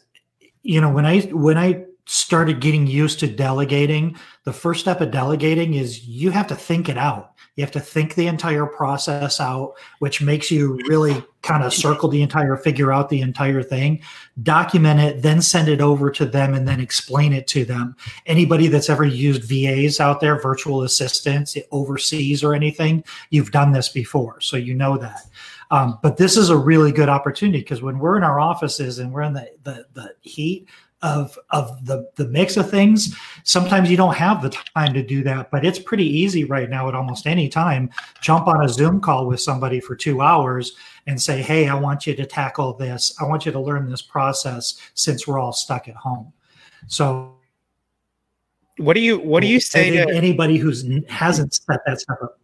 you 0.64 0.80
know, 0.80 0.90
when 0.90 1.06
I, 1.06 1.20
when 1.20 1.56
I 1.56 1.84
started 2.06 2.60
getting 2.60 2.88
used 2.88 3.20
to 3.20 3.28
delegating, 3.28 4.16
the 4.42 4.52
first 4.52 4.80
step 4.80 5.00
of 5.00 5.12
delegating 5.12 5.74
is 5.74 6.04
you 6.04 6.32
have 6.32 6.48
to 6.48 6.56
think 6.56 6.88
it 6.88 6.98
out. 6.98 7.35
You 7.56 7.64
have 7.64 7.72
to 7.72 7.80
think 7.80 8.14
the 8.14 8.26
entire 8.26 8.66
process 8.66 9.40
out, 9.40 9.74
which 9.98 10.20
makes 10.20 10.50
you 10.50 10.78
really 10.88 11.24
kind 11.40 11.64
of 11.64 11.72
circle 11.72 12.08
the 12.08 12.20
entire, 12.20 12.56
figure 12.56 12.92
out 12.92 13.08
the 13.08 13.22
entire 13.22 13.62
thing, 13.62 14.02
document 14.42 15.00
it, 15.00 15.22
then 15.22 15.40
send 15.40 15.68
it 15.68 15.80
over 15.80 16.10
to 16.10 16.26
them 16.26 16.52
and 16.52 16.68
then 16.68 16.80
explain 16.80 17.32
it 17.32 17.46
to 17.46 17.64
them. 17.64 17.96
Anybody 18.26 18.68
that's 18.68 18.90
ever 18.90 19.04
used 19.04 19.44
VAs 19.44 20.00
out 20.00 20.20
there, 20.20 20.40
virtual 20.40 20.82
assistants, 20.82 21.56
overseas 21.70 22.44
or 22.44 22.54
anything, 22.54 23.02
you've 23.30 23.52
done 23.52 23.72
this 23.72 23.88
before. 23.88 24.40
So 24.40 24.56
you 24.56 24.74
know 24.74 24.98
that. 24.98 25.22
Um, 25.70 25.98
but 26.02 26.16
this 26.16 26.36
is 26.36 26.50
a 26.50 26.56
really 26.56 26.92
good 26.92 27.08
opportunity 27.08 27.58
because 27.58 27.82
when 27.82 27.98
we're 27.98 28.16
in 28.16 28.22
our 28.22 28.38
offices 28.38 28.98
and 28.98 29.12
we're 29.12 29.22
in 29.22 29.32
the, 29.32 29.50
the, 29.64 29.86
the 29.94 30.14
heat 30.20 30.68
of 31.02 31.38
of 31.50 31.84
the 31.86 32.08
the 32.16 32.26
mix 32.28 32.56
of 32.56 32.70
things. 32.70 33.16
Sometimes 33.44 33.90
you 33.90 33.96
don't 33.96 34.14
have 34.14 34.42
the 34.42 34.50
time 34.50 34.94
to 34.94 35.02
do 35.02 35.22
that 35.24 35.50
but 35.50 35.64
it's 35.64 35.78
pretty 35.78 36.06
easy 36.06 36.44
right 36.44 36.70
now 36.70 36.88
at 36.88 36.94
almost 36.94 37.26
any 37.26 37.48
time. 37.48 37.90
Jump 38.20 38.46
on 38.46 38.64
a 38.64 38.68
zoom 38.68 39.00
call 39.00 39.26
with 39.26 39.40
somebody 39.40 39.80
for 39.80 39.94
two 39.94 40.20
hours 40.20 40.72
and 41.06 41.20
say 41.20 41.42
hey 41.42 41.68
i 41.68 41.74
want 41.74 42.06
you 42.06 42.14
to 42.14 42.26
tackle 42.26 42.74
this. 42.74 43.14
I 43.20 43.24
want 43.24 43.46
you 43.46 43.52
to 43.52 43.60
learn 43.60 43.90
this 43.90 44.02
process 44.02 44.80
since 44.94 45.26
we're 45.26 45.38
all 45.38 45.52
stuck 45.52 45.88
at 45.88 45.96
home. 45.96 46.32
So 46.86 47.36
what 48.78 48.94
do 48.94 49.00
you 49.00 49.18
what 49.18 49.40
do 49.40 49.46
you 49.46 49.60
say 49.60 49.90
to 49.90 50.14
anybody 50.14 50.56
who's 50.56 50.84
hasn't 51.08 51.54
set 51.54 51.80
that 51.86 52.00
stuff 52.00 52.18
up. 52.22 52.38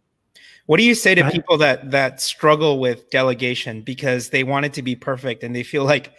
What 0.65 0.77
do 0.77 0.83
you 0.83 0.95
say 0.95 1.13
to 1.15 1.29
people 1.29 1.57
that 1.57 1.91
that 1.91 2.21
struggle 2.21 2.79
with 2.79 3.09
delegation 3.09 3.81
because 3.81 4.29
they 4.29 4.43
want 4.43 4.65
it 4.65 4.73
to 4.73 4.81
be 4.81 4.95
perfect 4.95 5.43
and 5.43 5.55
they 5.55 5.63
feel 5.63 5.83
like 5.83 6.13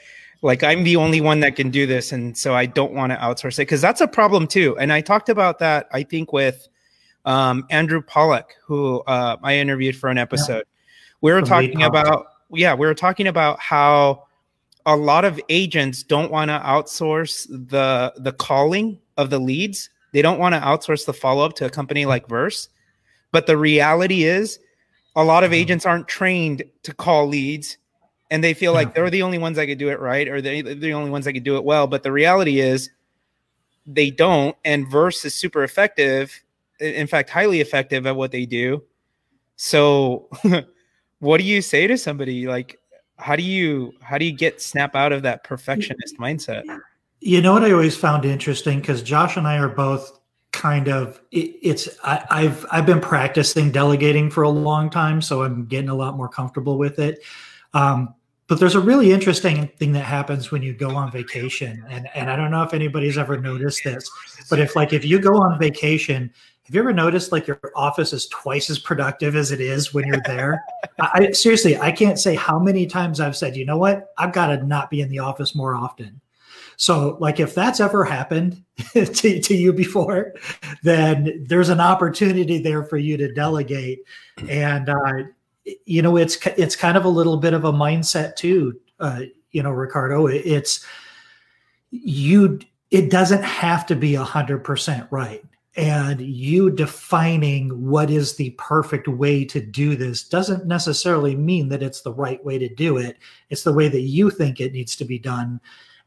like 0.44 0.62
I'm 0.62 0.84
the 0.84 0.96
only 0.96 1.22
one 1.22 1.40
that 1.40 1.56
can 1.56 1.70
do 1.70 1.86
this, 1.86 2.12
and 2.12 2.36
so 2.36 2.54
I 2.54 2.66
don't 2.66 2.92
want 2.92 3.12
to 3.12 3.16
outsource 3.16 3.54
it 3.54 3.62
because 3.62 3.80
that's 3.80 4.02
a 4.02 4.06
problem 4.06 4.46
too. 4.46 4.76
And 4.78 4.92
I 4.92 5.00
talked 5.00 5.30
about 5.30 5.58
that 5.60 5.88
I 5.90 6.02
think 6.02 6.34
with 6.34 6.68
um, 7.24 7.64
Andrew 7.70 8.02
Pollock, 8.02 8.54
who 8.62 9.00
uh, 9.06 9.38
I 9.42 9.56
interviewed 9.56 9.96
for 9.96 10.10
an 10.10 10.18
episode. 10.18 10.58
Yeah. 10.66 11.18
We 11.22 11.32
were 11.32 11.40
From 11.40 11.48
talking 11.48 11.82
about 11.82 12.26
yeah, 12.50 12.74
we 12.74 12.86
were 12.86 12.94
talking 12.94 13.26
about 13.26 13.58
how 13.58 14.26
a 14.84 14.94
lot 14.94 15.24
of 15.24 15.40
agents 15.48 16.02
don't 16.02 16.30
want 16.30 16.50
to 16.50 16.58
outsource 16.58 17.48
the 17.48 18.12
the 18.18 18.32
calling 18.32 18.98
of 19.16 19.30
the 19.30 19.38
leads. 19.38 19.88
They 20.12 20.20
don't 20.20 20.38
want 20.38 20.54
to 20.54 20.60
outsource 20.60 21.06
the 21.06 21.14
follow 21.14 21.42
up 21.42 21.54
to 21.54 21.64
a 21.64 21.70
company 21.70 22.04
like 22.04 22.28
Verse. 22.28 22.68
But 23.32 23.46
the 23.46 23.56
reality 23.56 24.24
is, 24.24 24.58
a 25.16 25.24
lot 25.24 25.42
of 25.42 25.52
mm-hmm. 25.52 25.62
agents 25.62 25.86
aren't 25.86 26.06
trained 26.06 26.64
to 26.82 26.92
call 26.92 27.26
leads 27.26 27.78
and 28.34 28.42
they 28.42 28.52
feel 28.52 28.72
like 28.72 28.94
they're 28.94 29.10
the 29.10 29.22
only 29.22 29.38
ones 29.38 29.56
that 29.56 29.66
could 29.66 29.78
do 29.78 29.90
it 29.90 30.00
right 30.00 30.26
or 30.26 30.42
they, 30.42 30.60
they're 30.60 30.74
the 30.74 30.92
only 30.92 31.10
ones 31.10 31.24
that 31.24 31.32
could 31.32 31.44
do 31.44 31.56
it 31.56 31.64
well 31.64 31.86
but 31.86 32.02
the 32.02 32.10
reality 32.10 32.58
is 32.58 32.90
they 33.86 34.10
don't 34.10 34.56
and 34.64 34.90
verse 34.90 35.24
is 35.24 35.34
super 35.34 35.62
effective 35.62 36.42
in 36.80 37.06
fact 37.06 37.30
highly 37.30 37.60
effective 37.60 38.06
at 38.06 38.16
what 38.16 38.32
they 38.32 38.46
do. 38.46 38.82
So 39.56 40.28
what 41.18 41.38
do 41.38 41.44
you 41.44 41.62
say 41.62 41.86
to 41.86 41.96
somebody? 41.96 42.46
Like 42.46 42.78
how 43.16 43.36
do 43.36 43.42
you 43.42 43.92
how 44.00 44.18
do 44.18 44.24
you 44.24 44.32
get 44.32 44.60
snap 44.60 44.94
out 44.96 45.12
of 45.12 45.22
that 45.22 45.44
perfectionist 45.44 46.18
mindset? 46.18 46.64
You 47.20 47.40
know 47.40 47.54
what 47.54 47.64
i 47.64 47.70
always 47.72 47.96
found 47.96 48.24
interesting? 48.24 48.80
Because 48.80 49.02
josh 49.02 49.36
and 49.36 49.46
i 49.46 49.56
are 49.58 49.68
both 49.68 50.20
kind 50.52 50.88
of 50.88 51.20
it, 51.32 51.56
it's 51.62 51.88
I, 52.04 52.24
i've 52.30 52.64
i've 52.70 52.86
been 52.86 53.00
practicing 53.00 53.72
delegating 53.72 54.30
for 54.30 54.44
a 54.44 54.48
long 54.48 54.88
time 54.88 55.20
so 55.20 55.42
i'm 55.42 55.66
getting 55.66 55.88
a 55.88 55.94
lot 55.96 56.16
more 56.16 56.28
comfortable 56.28 56.78
with 56.78 56.98
it. 56.98 57.22
Um, 57.72 58.14
but 58.46 58.60
there's 58.60 58.74
a 58.74 58.80
really 58.80 59.12
interesting 59.12 59.68
thing 59.78 59.92
that 59.92 60.04
happens 60.04 60.50
when 60.50 60.62
you 60.62 60.74
go 60.74 60.94
on 60.96 61.10
vacation, 61.10 61.84
and 61.88 62.08
and 62.14 62.30
I 62.30 62.36
don't 62.36 62.50
know 62.50 62.62
if 62.62 62.74
anybody's 62.74 63.18
ever 63.18 63.38
noticed 63.38 63.84
this, 63.84 64.08
but 64.50 64.58
if 64.58 64.76
like 64.76 64.92
if 64.92 65.04
you 65.04 65.18
go 65.18 65.36
on 65.36 65.58
vacation, 65.58 66.30
have 66.64 66.74
you 66.74 66.80
ever 66.80 66.92
noticed 66.94 67.30
like 67.30 67.46
your 67.46 67.60
office 67.76 68.12
is 68.14 68.26
twice 68.28 68.70
as 68.70 68.78
productive 68.78 69.36
as 69.36 69.52
it 69.52 69.60
is 69.60 69.92
when 69.92 70.06
you're 70.06 70.22
there? 70.26 70.64
I, 70.98 71.28
I 71.28 71.30
seriously, 71.32 71.76
I 71.76 71.92
can't 71.92 72.18
say 72.18 72.34
how 72.34 72.58
many 72.58 72.86
times 72.86 73.20
I've 73.20 73.36
said, 73.36 73.54
you 73.56 73.66
know 73.66 73.76
what, 73.76 74.12
I've 74.16 74.32
got 74.32 74.46
to 74.46 74.64
not 74.64 74.88
be 74.88 75.02
in 75.02 75.10
the 75.10 75.18
office 75.18 75.54
more 75.54 75.74
often. 75.74 76.22
So, 76.76 77.16
like, 77.20 77.38
if 77.38 77.54
that's 77.54 77.80
ever 77.80 78.04
happened 78.04 78.62
to, 78.94 79.40
to 79.40 79.54
you 79.54 79.72
before, 79.72 80.34
then 80.82 81.44
there's 81.46 81.68
an 81.68 81.80
opportunity 81.80 82.58
there 82.58 82.82
for 82.82 82.96
you 82.96 83.16
to 83.18 83.32
delegate. 83.32 84.00
And 84.48 84.88
uh, 84.88 85.12
you 85.86 86.02
know 86.02 86.16
it's 86.16 86.36
it's 86.58 86.76
kind 86.76 86.96
of 86.96 87.04
a 87.04 87.08
little 87.08 87.36
bit 87.36 87.54
of 87.54 87.64
a 87.64 87.72
mindset 87.72 88.36
too 88.36 88.78
uh, 89.00 89.22
you 89.50 89.62
know 89.62 89.70
ricardo. 89.70 90.26
It's 90.26 90.84
you 91.90 92.60
it 92.90 93.10
doesn't 93.10 93.42
have 93.42 93.86
to 93.86 93.96
be 93.96 94.14
a 94.14 94.24
hundred 94.24 94.64
percent 94.64 95.06
right. 95.10 95.44
And 95.76 96.20
you 96.20 96.70
defining 96.70 97.88
what 97.88 98.08
is 98.08 98.36
the 98.36 98.50
perfect 98.50 99.08
way 99.08 99.44
to 99.46 99.60
do 99.60 99.96
this 99.96 100.22
doesn't 100.22 100.66
necessarily 100.66 101.34
mean 101.34 101.68
that 101.70 101.82
it's 101.82 102.02
the 102.02 102.12
right 102.12 102.44
way 102.44 102.58
to 102.58 102.72
do 102.72 102.96
it. 102.96 103.18
It's 103.50 103.64
the 103.64 103.72
way 103.72 103.88
that 103.88 104.02
you 104.02 104.30
think 104.30 104.60
it 104.60 104.72
needs 104.72 104.94
to 104.96 105.04
be 105.04 105.18
done. 105.18 105.60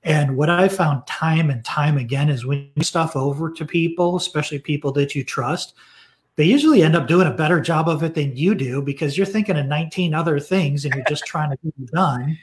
And 0.03 0.37
what 0.37 0.49
i 0.49 0.67
found 0.69 1.05
time 1.05 1.49
and 1.49 1.65
time 1.65 1.97
again 1.97 2.29
is 2.29 2.45
when 2.45 2.69
you 2.75 2.83
stuff 2.83 3.15
over 3.15 3.51
to 3.51 3.65
people 3.65 4.15
especially 4.15 4.59
people 4.59 4.91
that 4.93 5.15
you 5.15 5.23
trust 5.23 5.73
they 6.37 6.45
usually 6.45 6.83
end 6.83 6.95
up 6.95 7.07
doing 7.07 7.27
a 7.27 7.31
better 7.31 7.59
job 7.59 7.89
of 7.89 8.03
it 8.03 8.13
than 8.13 8.37
you 8.37 8.55
do 8.55 8.81
because 8.81 9.17
you're 9.17 9.25
thinking 9.25 9.57
of 9.57 9.65
19 9.65 10.13
other 10.13 10.39
things 10.39 10.85
and 10.85 10.93
you're 10.93 11.03
just 11.05 11.25
trying 11.25 11.49
to 11.49 11.57
get 11.63 11.73
it 11.81 11.91
done. 11.91 12.37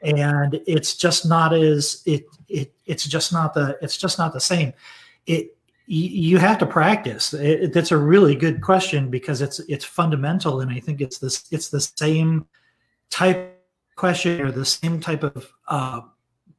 And 0.00 0.60
it's 0.66 0.96
just 0.96 1.26
not 1.26 1.52
as 1.54 2.02
it 2.04 2.24
it 2.48 2.74
it's 2.86 3.04
just 3.06 3.32
not 3.32 3.54
the 3.54 3.78
it's 3.80 3.96
just 3.96 4.18
not 4.18 4.32
the 4.32 4.40
same. 4.40 4.72
It 5.26 5.56
you 5.86 6.38
have 6.38 6.58
to 6.58 6.66
practice. 6.66 7.34
It, 7.34 7.74
that's 7.74 7.92
a 7.92 7.98
really 7.98 8.34
good 8.34 8.62
question 8.62 9.10
because 9.10 9.42
it's 9.42 9.60
it's 9.60 9.84
fundamental 9.84 10.60
and 10.60 10.70
i 10.70 10.80
think 10.80 11.02
it's 11.02 11.18
this 11.18 11.44
it's 11.50 11.68
the 11.68 11.80
same 11.80 12.46
type 13.10 13.62
question 13.94 14.40
or 14.40 14.50
the 14.50 14.64
same 14.64 15.00
type 15.00 15.22
of 15.22 15.52
uh, 15.68 16.00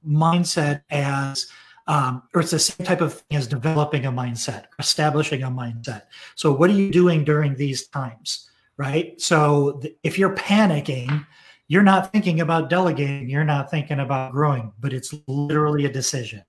mindset 0.07 0.83
as 0.89 1.47
um, 1.87 2.23
or 2.33 2.41
it's 2.41 2.51
the 2.51 2.59
same 2.59 2.85
type 2.85 3.01
of 3.01 3.13
thing 3.13 3.37
as 3.37 3.47
developing 3.47 4.05
a 4.05 4.11
mindset, 4.11 4.65
establishing 4.79 5.43
a 5.43 5.49
mindset. 5.49 6.03
So, 6.35 6.51
what 6.51 6.69
are 6.69 6.73
you 6.73 6.91
doing 6.91 7.23
during 7.23 7.55
these 7.55 7.87
times, 7.87 8.49
right? 8.77 9.19
So, 9.21 9.79
th- 9.81 9.95
if 10.03 10.17
you're 10.17 10.35
panicking, 10.35 11.25
you're 11.67 11.83
not 11.83 12.11
thinking 12.11 12.41
about 12.41 12.69
delegating, 12.69 13.29
you're 13.29 13.43
not 13.43 13.69
thinking 13.69 13.99
about 13.99 14.31
growing, 14.31 14.71
but 14.79 14.93
it's 14.93 15.13
literally 15.27 15.85
a 15.85 15.91
decision. 15.91 16.43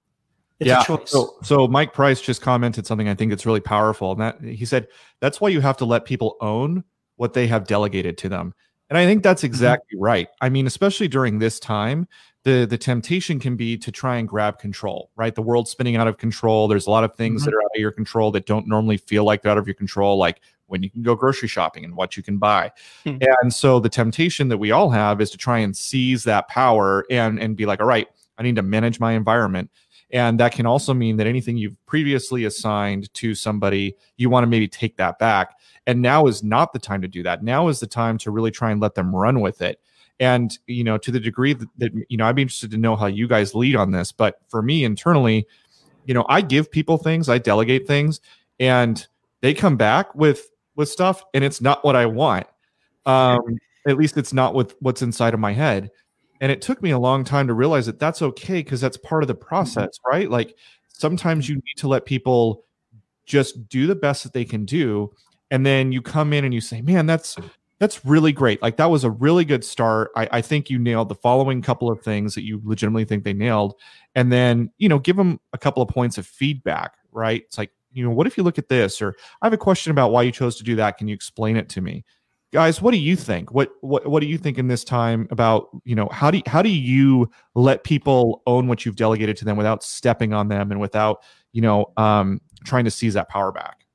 It's 0.59 0.69
yeah. 0.69 0.83
So, 1.05 1.37
so 1.43 1.69
Mike 1.69 1.93
Price 1.93 2.21
just 2.21 2.41
commented 2.41 2.87
something 2.87 3.09
I 3.09 3.15
think 3.15 3.33
it's 3.33 3.45
really 3.45 3.61
powerful, 3.61 4.13
and 4.13 4.21
that 4.21 4.41
he 4.41 4.65
said 4.65 4.89
that's 5.21 5.41
why 5.41 5.51
you 5.51 5.61
have 5.61 5.77
to 5.79 5.85
let 5.85 6.07
people 6.07 6.37
own 6.41 6.83
what 7.17 7.35
they 7.35 7.47
have 7.47 7.67
delegated 7.67 8.17
to 8.19 8.29
them. 8.29 8.55
And 8.89 8.97
I 8.97 9.05
think 9.05 9.23
that's 9.23 9.41
mm-hmm. 9.41 9.47
exactly 9.47 9.97
mm-hmm. 9.97 10.05
right. 10.05 10.29
I 10.41 10.49
mean, 10.49 10.67
especially 10.67 11.09
during 11.09 11.39
this 11.39 11.61
time, 11.61 12.09
the 12.47 12.65
the 12.65 12.79
temptation 12.79 13.41
can 13.41 13.57
be 13.57 13.77
to 13.77 13.91
try 13.91 14.17
and 14.17 14.29
grab 14.29 14.61
control 14.61 15.11
right? 15.17 15.35
The 15.35 15.43
world's 15.43 15.71
spinning 15.71 15.97
out 15.97 16.07
of 16.07 16.17
control. 16.17 16.69
There's 16.69 16.87
a 16.87 16.91
lot 16.91 17.03
of 17.03 17.15
things 17.17 17.43
mm-hmm. 17.43 17.51
that 17.51 17.57
are 17.57 17.61
out 17.61 17.71
of 17.75 17.81
your 17.81 17.91
control 17.91 18.31
that 18.31 18.47
don't 18.47 18.69
normally 18.69 18.99
feel 18.99 19.25
like 19.25 19.43
they're 19.43 19.51
out 19.51 19.59
of 19.59 19.67
your 19.67 19.75
control 19.75 20.17
like 20.17 20.41
when 20.69 20.83
you 20.83 20.89
can 20.89 21.03
go 21.03 21.17
grocery 21.17 21.49
shopping 21.49 21.85
and 21.85 21.97
what 21.97 22.17
you 22.17 22.23
can 22.23 22.39
buy. 22.39 22.71
Mm-hmm. 23.05 23.25
and 23.43 23.53
so 23.53 23.81
the 23.81 23.89
temptation 23.89 24.49
that 24.49 24.59
we 24.59 24.71
all 24.71 24.91
have 24.91 25.21
is 25.21 25.31
to 25.31 25.37
try 25.37 25.59
and 25.59 25.77
seize 25.77 26.23
that 26.25 26.47
power 26.47 27.05
and 27.11 27.41
and 27.41 27.57
be 27.57 27.67
like 27.67 27.81
all 27.81 27.87
right 27.87 28.09
i 28.39 28.45
need 28.45 28.57
to 28.57 28.63
manage 28.63 29.01
my 29.01 29.13
environment. 29.13 29.69
And 30.13 30.39
that 30.39 30.53
can 30.53 30.67
also 30.67 30.95
mean 30.95 31.17
that 31.17 31.27
anything 31.27 31.57
you've 31.57 31.85
previously 31.85 32.45
assigned 32.45 33.13
to 33.15 33.35
somebody 33.35 33.97
you 34.17 34.31
want 34.31 34.45
to 34.45 34.47
maybe 34.47 34.69
take 34.69 34.97
that 34.99 35.19
back. 35.19 35.59
And 35.89 36.01
now 36.01 36.29
is 36.29 36.45
not 36.45 36.73
the 36.73 36.79
time 36.79 37.03
to 37.03 37.09
do 37.09 37.25
that. 37.25 37.43
Now 37.43 37.67
is 37.67 37.81
the 37.81 37.89
time 37.89 38.17
to 38.19 38.31
really 38.31 38.53
try 38.53 38.71
and 38.71 38.81
let 38.81 38.95
them 38.95 39.15
run 39.15 39.41
with 39.41 39.63
it 39.63 39.81
and 40.21 40.57
you 40.67 40.85
know, 40.85 40.99
to 40.99 41.11
the 41.11 41.21
degree 41.21 41.53
that, 41.53 41.69
that 41.79 41.93
you 42.09 42.17
know, 42.17 42.27
I'd 42.27 42.37
be 42.37 42.43
interested 42.43 42.71
to 42.73 42.77
know 42.77 42.97
how 42.97 43.07
you 43.07 43.29
guys 43.29 43.55
lead 43.55 43.77
on 43.77 43.91
this. 43.91 44.13
But 44.13 44.41
for 44.49 44.63
me 44.63 44.85
internally, 44.85 45.47
you 46.07 46.15
know, 46.15 46.25
I 46.29 46.41
give 46.41 46.71
people 46.71 46.99
things, 46.99 47.29
I 47.29 47.39
delegate 47.39 47.87
things, 47.87 48.21
and 48.59 49.07
they 49.41 49.55
come 49.55 49.77
back 49.77 50.15
with 50.15 50.51
with 50.75 50.89
stuff, 50.89 51.23
and 51.35 51.43
it's 51.45 51.61
not 51.61 51.85
what 51.85 51.97
I 51.97 52.07
want. 52.07 52.47
Um, 53.07 53.59
at 53.87 53.97
least 53.97 54.17
it's 54.17 54.33
not 54.33 54.55
with 54.55 54.75
what's 54.81 55.03
inside 55.03 55.35
of 55.35 55.41
my 55.41 55.53
head. 55.53 55.91
And 56.41 56.53
it 56.53 56.61
took 56.61 56.83
me 56.83 56.91
a 56.91 56.99
long 56.99 57.25
time 57.25 57.47
to 57.47 57.55
realize 57.55 57.87
that 57.87 57.99
that's 57.99 58.21
okay 58.21 58.59
because 58.59 58.81
that's 58.81 58.99
part 58.99 59.23
of 59.23 59.29
the 59.29 59.35
mm-hmm. 59.35 59.47
process, 59.47 59.99
right? 60.07 60.31
Like 60.31 60.55
sometimes 60.89 61.49
you 61.49 61.57
need 61.57 61.77
to 61.79 61.89
let 61.89 62.05
people 62.05 62.65
just 63.25 63.69
do 63.69 63.87
the 63.87 63.95
best 63.95 64.23
that 64.23 64.33
they 64.33 64.45
can 64.45 64.65
do 64.65 65.13
and 65.51 65.65
then 65.65 65.93
you 65.93 66.03
come 66.03 66.33
in 66.33 66.45
and 66.45 66.55
you 66.55 66.61
say 66.61 66.81
man 66.81 67.07
that's 67.07 67.37
that's 67.79 68.05
really 68.05 68.33
great. 68.33 68.63
Like 68.63 68.77
that 68.77 68.91
was 68.91 69.05
a 69.05 69.11
really 69.11 69.45
good 69.45 69.65
start. 69.65 70.11
I, 70.17 70.29
I, 70.33 70.41
think 70.41 70.71
you 70.71 70.79
nailed 70.79 71.09
the 71.11 71.15
following 71.15 71.61
couple 71.61 71.91
of 71.91 72.01
things 72.01 72.35
that 72.35 72.43
you 72.43 72.61
legitimately 72.65 73.05
think 73.05 73.25
they 73.25 73.35
nailed, 73.35 73.75
and 74.15 74.33
then 74.33 74.71
you 74.79 74.89
know 74.89 74.99
give 74.99 75.17
them 75.17 75.41
a 75.53 75.59
couple 75.59 75.83
of 75.83 75.89
points 75.89 76.17
of 76.19 76.27
feedback. 76.27 76.95
Right? 77.13 77.43
It's 77.43 77.59
like 77.59 77.71
you 77.93 78.05
know 78.05 78.11
what 78.11 78.27
if 78.27 78.37
you 78.37 78.43
look 78.43 78.59
at 78.59 78.69
this, 78.69 79.03
or 79.03 79.15
I 79.43 79.47
have 79.47 79.53
a 79.53 79.59
question 79.59 79.91
about 79.91 80.11
why 80.11 80.23
you 80.23 80.33
chose 80.33 80.57
to 80.57 80.65
do 80.65 80.77
that. 80.77 80.97
Can 80.97 81.09
you 81.09 81.15
explain 81.15 81.57
it 81.57 81.69
to 81.71 81.81
me? 81.81 82.05
guys 82.53 82.81
what 82.81 82.93
do 82.93 82.99
you 82.99 83.17
think 83.17 83.53
what 83.53 83.71
what 83.81 84.07
what 84.07 84.21
do 84.21 84.27
you 84.27 84.39
think 84.39 84.57
in 84.57 84.69
this 84.69 84.85
time 84.85 85.27
about 85.31 85.69
you 85.85 85.95
know 85.95 86.09
how 86.13 86.31
do 86.31 86.39
you, 86.39 86.43
how 86.47 86.63
do 86.63 86.69
you 86.69 87.29
let 87.55 87.83
people 87.83 88.43
own 88.47 88.69
what 88.69 88.87
you've 88.87 88.97
delegated 88.97 89.37
to 89.37 89.45
them 89.45 89.57
without 89.57 89.83
stepping 89.83 90.33
on 90.33 90.49
them 90.49 90.71
and 90.71 90.81
without 90.81 91.23
you 91.53 91.61
know 91.61 91.93
um 91.97 92.41
trying 92.65 92.85
to 92.85 92.91
seize 92.91 93.15
that 93.15 93.29
power 93.29 93.51
back 93.51 93.86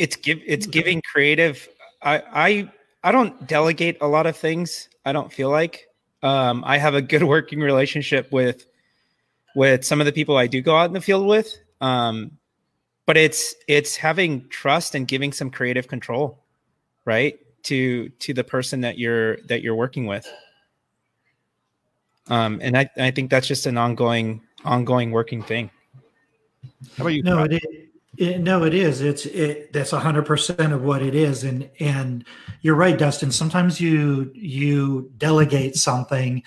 it's 0.00 0.16
give 0.16 0.40
it's 0.46 0.66
giving 0.66 1.02
creative 1.02 1.68
i 2.02 2.22
i 2.32 2.72
i 3.04 3.12
don't 3.12 3.46
delegate 3.46 3.98
a 4.00 4.08
lot 4.08 4.26
of 4.26 4.34
things 4.34 4.88
i 5.04 5.12
don't 5.12 5.32
feel 5.32 5.50
like. 5.50 5.86
Um 6.22 6.64
i 6.66 6.78
have 6.78 6.94
a 6.94 7.02
good 7.02 7.22
working 7.34 7.60
relationship 7.60 8.32
with 8.32 8.66
with 9.54 9.84
some 9.84 10.00
of 10.00 10.06
the 10.06 10.12
people 10.12 10.36
i 10.36 10.46
do 10.46 10.60
go 10.62 10.74
out 10.74 10.86
in 10.86 10.94
the 10.94 11.00
field 11.00 11.26
with 11.26 11.54
um 11.80 12.32
but 13.06 13.16
it's 13.16 13.54
it's 13.68 13.96
having 13.96 14.48
trust 14.48 14.94
and 14.94 15.06
giving 15.06 15.32
some 15.32 15.50
creative 15.50 15.86
control 15.86 16.44
right 17.04 17.38
to 17.64 18.08
to 18.20 18.32
the 18.32 18.44
person 18.44 18.80
that 18.80 18.98
you're 18.98 19.36
that 19.48 19.62
you're 19.62 19.74
working 19.74 20.06
with. 20.06 20.26
Um 22.28 22.60
and 22.62 22.76
i 22.76 22.88
i 22.96 23.10
think 23.10 23.30
that's 23.30 23.46
just 23.46 23.66
an 23.66 23.76
ongoing 23.76 24.40
ongoing 24.64 25.10
working 25.10 25.42
thing. 25.42 25.70
How 26.96 27.04
about 27.04 27.08
you 27.08 27.22
no 27.22 27.44
it 27.44 27.52
is 27.52 27.89
it, 28.20 28.38
no, 28.40 28.64
it 28.64 28.74
is. 28.74 29.00
It's 29.00 29.24
it. 29.24 29.72
That's 29.72 29.92
hundred 29.92 30.26
percent 30.26 30.74
of 30.74 30.82
what 30.82 31.00
it 31.00 31.14
is, 31.14 31.42
and 31.42 31.70
and 31.80 32.22
you're 32.60 32.74
right, 32.74 32.98
Dustin. 32.98 33.32
Sometimes 33.32 33.80
you 33.80 34.30
you 34.34 35.10
delegate 35.16 35.74
something, 35.76 36.42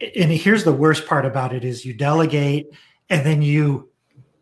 and 0.00 0.32
here's 0.32 0.64
the 0.64 0.72
worst 0.72 1.06
part 1.06 1.24
about 1.24 1.54
it: 1.54 1.64
is 1.64 1.84
you 1.84 1.94
delegate, 1.94 2.66
and 3.08 3.24
then 3.24 3.42
you 3.42 3.88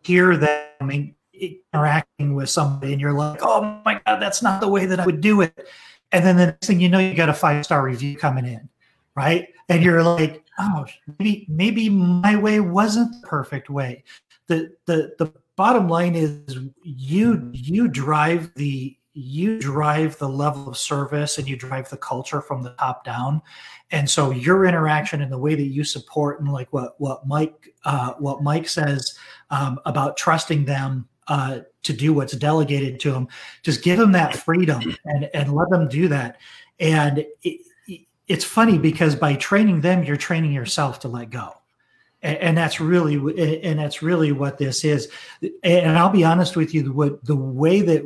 hear 0.01 0.35
them 0.35 1.13
interacting 1.31 2.33
with 2.33 2.49
somebody, 2.49 2.91
and 2.91 2.99
you're 2.99 3.13
like, 3.13 3.39
"Oh 3.43 3.79
my 3.85 4.01
god, 4.07 4.19
that's 4.19 4.41
not 4.41 4.59
the 4.59 4.67
way 4.67 4.87
that 4.87 4.99
I 4.99 5.05
would 5.05 5.21
do 5.21 5.41
it." 5.41 5.67
And 6.11 6.25
then 6.25 6.37
the 6.37 6.47
next 6.47 6.65
thing 6.65 6.79
you 6.79 6.89
know, 6.89 6.97
you 6.97 7.13
got 7.13 7.29
a 7.29 7.35
five 7.35 7.65
star 7.65 7.83
review 7.83 8.17
coming 8.17 8.47
in, 8.47 8.67
right? 9.15 9.49
And 9.69 9.83
you're 9.83 10.01
like, 10.01 10.43
"Oh, 10.57 10.87
maybe 11.19 11.45
maybe 11.47 11.87
my 11.87 12.35
way 12.35 12.59
wasn't 12.59 13.21
the 13.21 13.27
perfect 13.27 13.69
way." 13.69 14.03
The 14.47 14.71
the 14.87 15.13
the 15.19 15.31
bottom 15.57 15.89
line 15.89 16.15
is 16.15 16.57
you 16.83 17.49
you 17.51 17.89
drive 17.89 18.53
the 18.55 18.95
you 19.13 19.59
drive 19.59 20.15
the 20.19 20.29
level 20.29 20.69
of 20.69 20.77
service 20.77 21.39
and 21.39 21.49
you 21.49 21.57
drive 21.57 21.89
the 21.89 21.97
culture 21.97 22.39
from 22.39 22.61
the 22.61 22.69
top 22.73 23.03
down. 23.03 23.41
And 23.89 24.07
so 24.07 24.29
your 24.29 24.65
interaction 24.65 25.23
and 25.23 25.31
the 25.31 25.39
way 25.39 25.55
that 25.55 25.63
you 25.63 25.83
support 25.83 26.39
and 26.39 26.53
like 26.53 26.71
what 26.71 26.93
what 27.01 27.27
mike 27.27 27.73
uh, 27.83 28.13
what 28.19 28.43
mike 28.43 28.69
says 28.69 29.17
um, 29.49 29.79
about 29.85 30.17
trusting 30.17 30.65
them 30.65 31.09
uh, 31.27 31.59
to 31.83 31.93
do 31.93 32.13
what's 32.13 32.33
delegated 32.33 32.99
to 33.01 33.11
them 33.11 33.27
just 33.63 33.83
give 33.83 33.97
them 33.97 34.11
that 34.13 34.35
freedom 34.35 34.95
and 35.05 35.29
and 35.33 35.53
let 35.53 35.69
them 35.69 35.89
do 35.89 36.07
that. 36.07 36.37
And 36.79 37.25
it, 37.43 37.61
it's 38.27 38.45
funny 38.45 38.77
because 38.77 39.15
by 39.15 39.35
training 39.35 39.81
them 39.81 40.03
you're 40.03 40.17
training 40.17 40.51
yourself 40.51 40.99
to 40.99 41.07
let 41.07 41.31
go 41.31 41.53
and, 42.21 42.37
and 42.37 42.57
that's 42.57 42.79
really 42.79 43.15
and 43.63 43.79
that's 43.79 44.01
really 44.01 44.31
what 44.31 44.57
this 44.57 44.83
is. 44.83 45.09
And 45.63 45.97
i'll 45.97 46.09
be 46.09 46.23
honest 46.23 46.55
with 46.55 46.73
you 46.73 46.91
what 46.93 47.23
the 47.25 47.35
way 47.35 47.81
that 47.81 48.03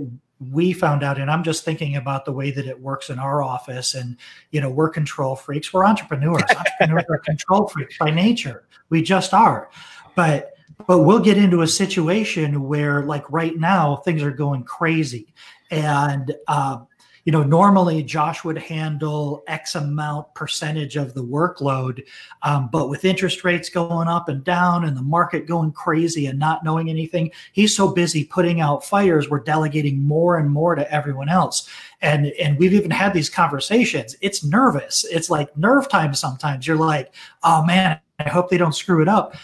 we 0.52 0.74
found 0.74 1.04
out 1.04 1.20
and 1.20 1.30
i'm 1.30 1.44
just 1.44 1.64
thinking 1.64 1.96
about 1.96 2.26
the 2.26 2.32
way 2.32 2.50
that 2.50 2.66
it 2.66 2.80
works 2.80 3.12
in 3.12 3.20
our 3.20 3.44
office 3.44 3.94
and 3.94 4.18
you 4.50 4.60
know 4.60 4.72
we're 4.72 4.90
control 4.90 5.36
freaks. 5.36 5.72
We're 5.72 5.86
entrepreneurs. 5.86 6.42
Entrepreneurs 6.58 7.06
are 7.10 7.20
control 7.20 7.68
freaks 7.68 7.98
by 8.00 8.10
nature. 8.10 8.64
We 8.90 9.02
just 9.02 9.34
are. 9.34 9.70
But 10.16 10.54
but 10.88 11.00
we'll 11.00 11.20
get 11.20 11.38
into 11.38 11.62
a 11.62 11.68
situation 11.68 12.64
where 12.68 13.04
like 13.04 13.30
right 13.32 13.58
now 13.58 13.98
things 13.98 14.24
are 14.24 14.32
going 14.32 14.64
crazy. 14.64 15.34
And 15.70 16.36
um, 16.48 16.88
you 17.24 17.32
know, 17.32 17.44
normally 17.44 18.02
Josh 18.02 18.44
would 18.44 18.58
handle 18.58 19.44
X 19.48 19.76
amount 19.76 20.34
percentage 20.34 20.96
of 20.96 21.14
the 21.14 21.24
workload, 21.24 22.04
um, 22.42 22.70
but 22.72 22.90
with 22.90 23.06
interest 23.06 23.44
rates 23.44 23.70
going 23.70 24.08
up 24.08 24.28
and 24.28 24.44
down 24.44 24.86
and 24.86 24.98
the 24.98 25.04
market 25.04 25.46
going 25.46 25.72
crazy 25.72 26.26
and 26.26 26.40
not 26.40 26.64
knowing 26.64 26.90
anything, 26.90 27.32
he's 27.54 27.76
so 27.76 27.90
busy 27.94 28.24
putting 28.24 28.60
out 28.60 28.84
fires. 28.84 29.30
We're 29.30 29.40
delegating 29.40 30.02
more 30.02 30.38
and 30.38 30.50
more 30.50 30.74
to 30.74 30.92
everyone 30.92 31.30
else, 31.30 31.70
and 32.02 32.28
and 32.40 32.58
we've 32.58 32.74
even 32.74 32.92
had 32.92 33.14
these 33.14 33.30
conversations. 33.30 34.16
It's 34.22 34.44
nervous. 34.44 35.06
It's 35.12 35.30
like 35.30 35.56
nerve 35.56 35.90
time. 35.90 36.16
Sometimes 36.16 36.66
you're 36.66 36.78
like, 36.78 37.14
oh 37.44 37.64
man, 37.64 38.00
I 38.20 38.30
hope 38.30 38.50
they 38.50 38.58
don't 38.58 38.76
screw 38.76 39.02
it 39.02 39.08
up. 39.08 39.36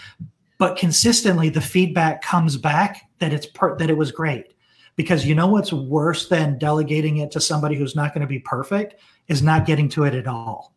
But 0.57 0.77
consistently, 0.77 1.49
the 1.49 1.61
feedback 1.61 2.23
comes 2.23 2.57
back 2.57 3.07
that 3.19 3.33
it's 3.33 3.45
part 3.45 3.77
that 3.77 3.91
it 3.91 3.97
was 3.97 4.11
great 4.11 4.53
because 4.97 5.25
you 5.25 5.35
know 5.35 5.47
what's 5.47 5.71
worse 5.71 6.27
than 6.27 6.57
delegating 6.57 7.17
it 7.17 7.31
to 7.31 7.39
somebody 7.39 7.75
who's 7.75 7.95
not 7.95 8.13
going 8.13 8.21
to 8.21 8.27
be 8.27 8.39
perfect 8.39 8.95
is 9.27 9.41
not 9.41 9.65
getting 9.65 9.87
to 9.87 10.03
it 10.03 10.13
at 10.13 10.27
all. 10.27 10.73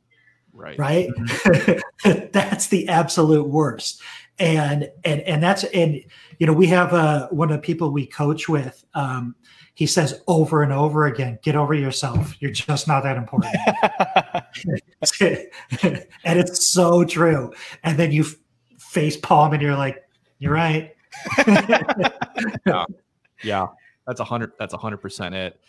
Right. 0.53 0.79
Right? 0.79 1.09
Mm-hmm. 1.09 2.29
that's 2.33 2.69
the 2.69 2.89
absolute 2.89 3.49
worst. 3.49 4.01
And 4.39 4.89
and 5.05 5.21
and 5.23 5.43
that's 5.43 5.65
and 5.65 6.01
you 6.39 6.47
know 6.47 6.53
we 6.53 6.67
have 6.69 6.95
uh 6.95 7.29
one 7.29 7.51
of 7.51 7.57
the 7.57 7.63
people 7.63 7.91
we 7.91 8.07
coach 8.07 8.49
with 8.49 8.85
um 8.95 9.35
he 9.75 9.87
says 9.87 10.23
over 10.29 10.63
and 10.63 10.73
over 10.73 11.07
again 11.07 11.39
get 11.43 11.57
over 11.57 11.75
yourself. 11.75 12.35
You're 12.41 12.51
just 12.51 12.89
not 12.89 13.03
that 13.03 13.17
important. 13.17 13.55
And 16.25 16.39
it's 16.39 16.69
so 16.69 17.05
true. 17.05 17.53
And 17.85 17.99
then 17.99 18.13
you 18.13 18.25
face 18.79 19.17
palm 19.17 19.53
and 19.53 19.63
you're 19.63 19.77
like 19.77 20.03
you're 20.39 20.55
right. 20.55 20.95
Yeah. 22.67 22.85
Yeah 23.43 23.67
that's 24.07 24.21
a 24.21 24.25
hundred. 24.25 24.53
That's 24.59 24.75
a 24.75 24.77
hundred 24.77 24.99
percent 24.99 25.35
it. 25.35 25.61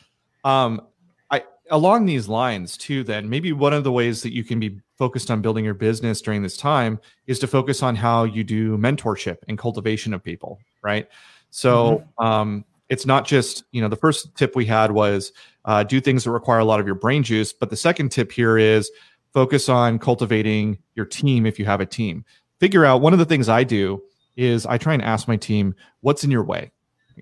Um, 0.44 0.82
I 1.30 1.44
along 1.70 2.06
these 2.06 2.28
lines 2.28 2.78
too. 2.78 3.04
Then 3.04 3.30
maybe 3.30 3.54
one 3.54 3.74
of 3.74 3.84
the 3.84 3.92
ways 3.92 4.22
that 4.24 4.34
you 4.34 4.44
can 4.44 4.60
be 4.60 4.80
focused 4.98 5.32
on 5.32 5.42
building 5.42 5.66
your 5.66 5.74
business 5.74 6.22
during 6.22 6.44
this 6.44 6.58
time 6.58 7.00
is 7.28 7.40
to 7.40 7.48
focus 7.48 7.82
on 7.84 7.96
how 7.96 8.24
you 8.24 8.44
do 8.44 8.78
mentorship 8.78 9.38
and 9.48 9.58
cultivation 9.58 10.14
of 10.14 10.24
people. 10.24 10.60
Right. 10.82 11.08
So 11.50 12.06
mm-hmm. 12.20 12.26
um, 12.26 12.66
it's 12.90 13.06
not 13.06 13.26
just 13.26 13.64
you 13.72 13.82
know 13.82 13.88
the 13.88 13.96
first 13.96 14.36
tip 14.36 14.56
we 14.56 14.66
had 14.66 14.92
was 14.92 15.32
uh, 15.66 15.84
do 15.84 16.02
things 16.02 16.24
that 16.24 16.32
require 16.32 16.60
a 16.60 16.66
lot 16.66 16.80
of 16.80 16.86
your 16.86 16.96
brain 16.96 17.24
juice, 17.24 17.54
but 17.54 17.70
the 17.70 17.78
second 17.78 18.10
tip 18.10 18.32
here 18.32 18.58
is 18.58 18.92
focus 19.34 19.70
on 19.70 20.00
cultivating 20.00 20.78
your 20.96 21.06
team 21.06 21.46
if 21.46 21.58
you 21.58 21.66
have 21.66 21.82
a 21.82 21.86
team. 21.86 22.26
Figure 22.60 22.86
out 22.86 23.02
one 23.02 23.14
of 23.14 23.20
the 23.20 23.26
things 23.26 23.50
I 23.50 23.64
do 23.64 24.02
is 24.36 24.66
I 24.66 24.78
try 24.78 24.94
and 24.94 25.02
ask 25.02 25.28
my 25.28 25.38
team 25.38 25.76
what's 26.02 26.24
in 26.24 26.32
your 26.32 26.44
way 26.44 26.72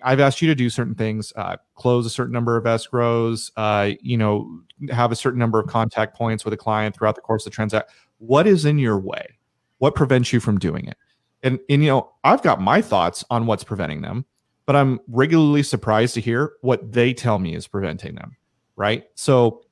I've 0.02 0.20
asked 0.20 0.42
you 0.42 0.48
to 0.48 0.56
do 0.56 0.70
certain 0.70 0.96
things, 0.96 1.34
uh, 1.36 1.58
close 1.76 2.06
a 2.06 2.10
certain 2.10 2.34
number 2.34 2.58
of 2.58 2.66
escrows, 2.66 3.52
uh, 3.58 3.96
you 4.02 4.18
know, 4.18 4.62
have 4.92 5.12
a 5.12 5.16
certain 5.16 5.40
number 5.40 5.60
of 5.60 5.68
contact 5.68 6.16
points 6.16 6.46
with 6.46 6.54
a 6.54 6.58
client 6.58 6.96
throughout 6.96 7.16
the 7.16 7.22
course 7.22 7.46
of 7.46 7.52
the 7.52 7.56
transaction. 7.56 7.94
What 8.20 8.48
is 8.48 8.66
in 8.66 8.78
your 8.78 9.00
way? 9.00 9.38
What 9.80 9.96
prevents 9.96 10.34
you 10.34 10.40
from 10.40 10.58
doing 10.58 10.86
it? 10.86 10.98
And, 11.44 11.60
and 11.70 11.84
you 11.84 11.90
know, 11.90 12.12
I've 12.24 12.42
got 12.42 12.62
my 12.62 12.82
thoughts 12.82 13.24
on 13.30 13.46
what's 13.46 13.64
preventing 13.64 14.02
them, 14.02 14.26
but 14.66 14.76
I'm 14.76 15.00
regularly 15.08 15.64
surprised 15.64 16.14
to 16.16 16.22
hear 16.22 16.54
what 16.62 16.92
they 16.92 17.14
tell 17.14 17.40
me 17.40 17.56
is 17.56 17.68
preventing 17.68 18.16
them. 18.16 18.36
Right. 18.76 19.06
So, 19.16 19.64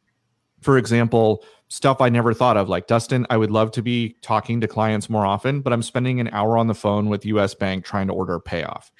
for 0.62 0.78
example, 0.78 1.44
stuff 1.70 2.02
I 2.02 2.10
never 2.10 2.34
thought 2.34 2.58
of, 2.58 2.70
like 2.70 2.88
Dustin, 2.88 3.26
I 3.30 3.38
would 3.38 3.52
love 3.52 3.72
to 3.72 3.82
be 3.82 4.16
talking 4.22 4.62
to 4.62 4.68
clients 4.68 5.10
more 5.10 5.26
often, 5.26 5.62
but 5.62 5.74
I'm 5.74 5.84
spending 5.84 6.20
an 6.20 6.30
hour 6.30 6.58
on 6.58 6.68
the 6.68 6.74
phone 6.74 7.10
with 7.10 7.26
US 7.26 7.54
Bank 7.54 7.86
trying 7.86 8.08
to 8.08 8.14
order 8.14 8.36
a 8.36 8.42
payoff 8.42 8.92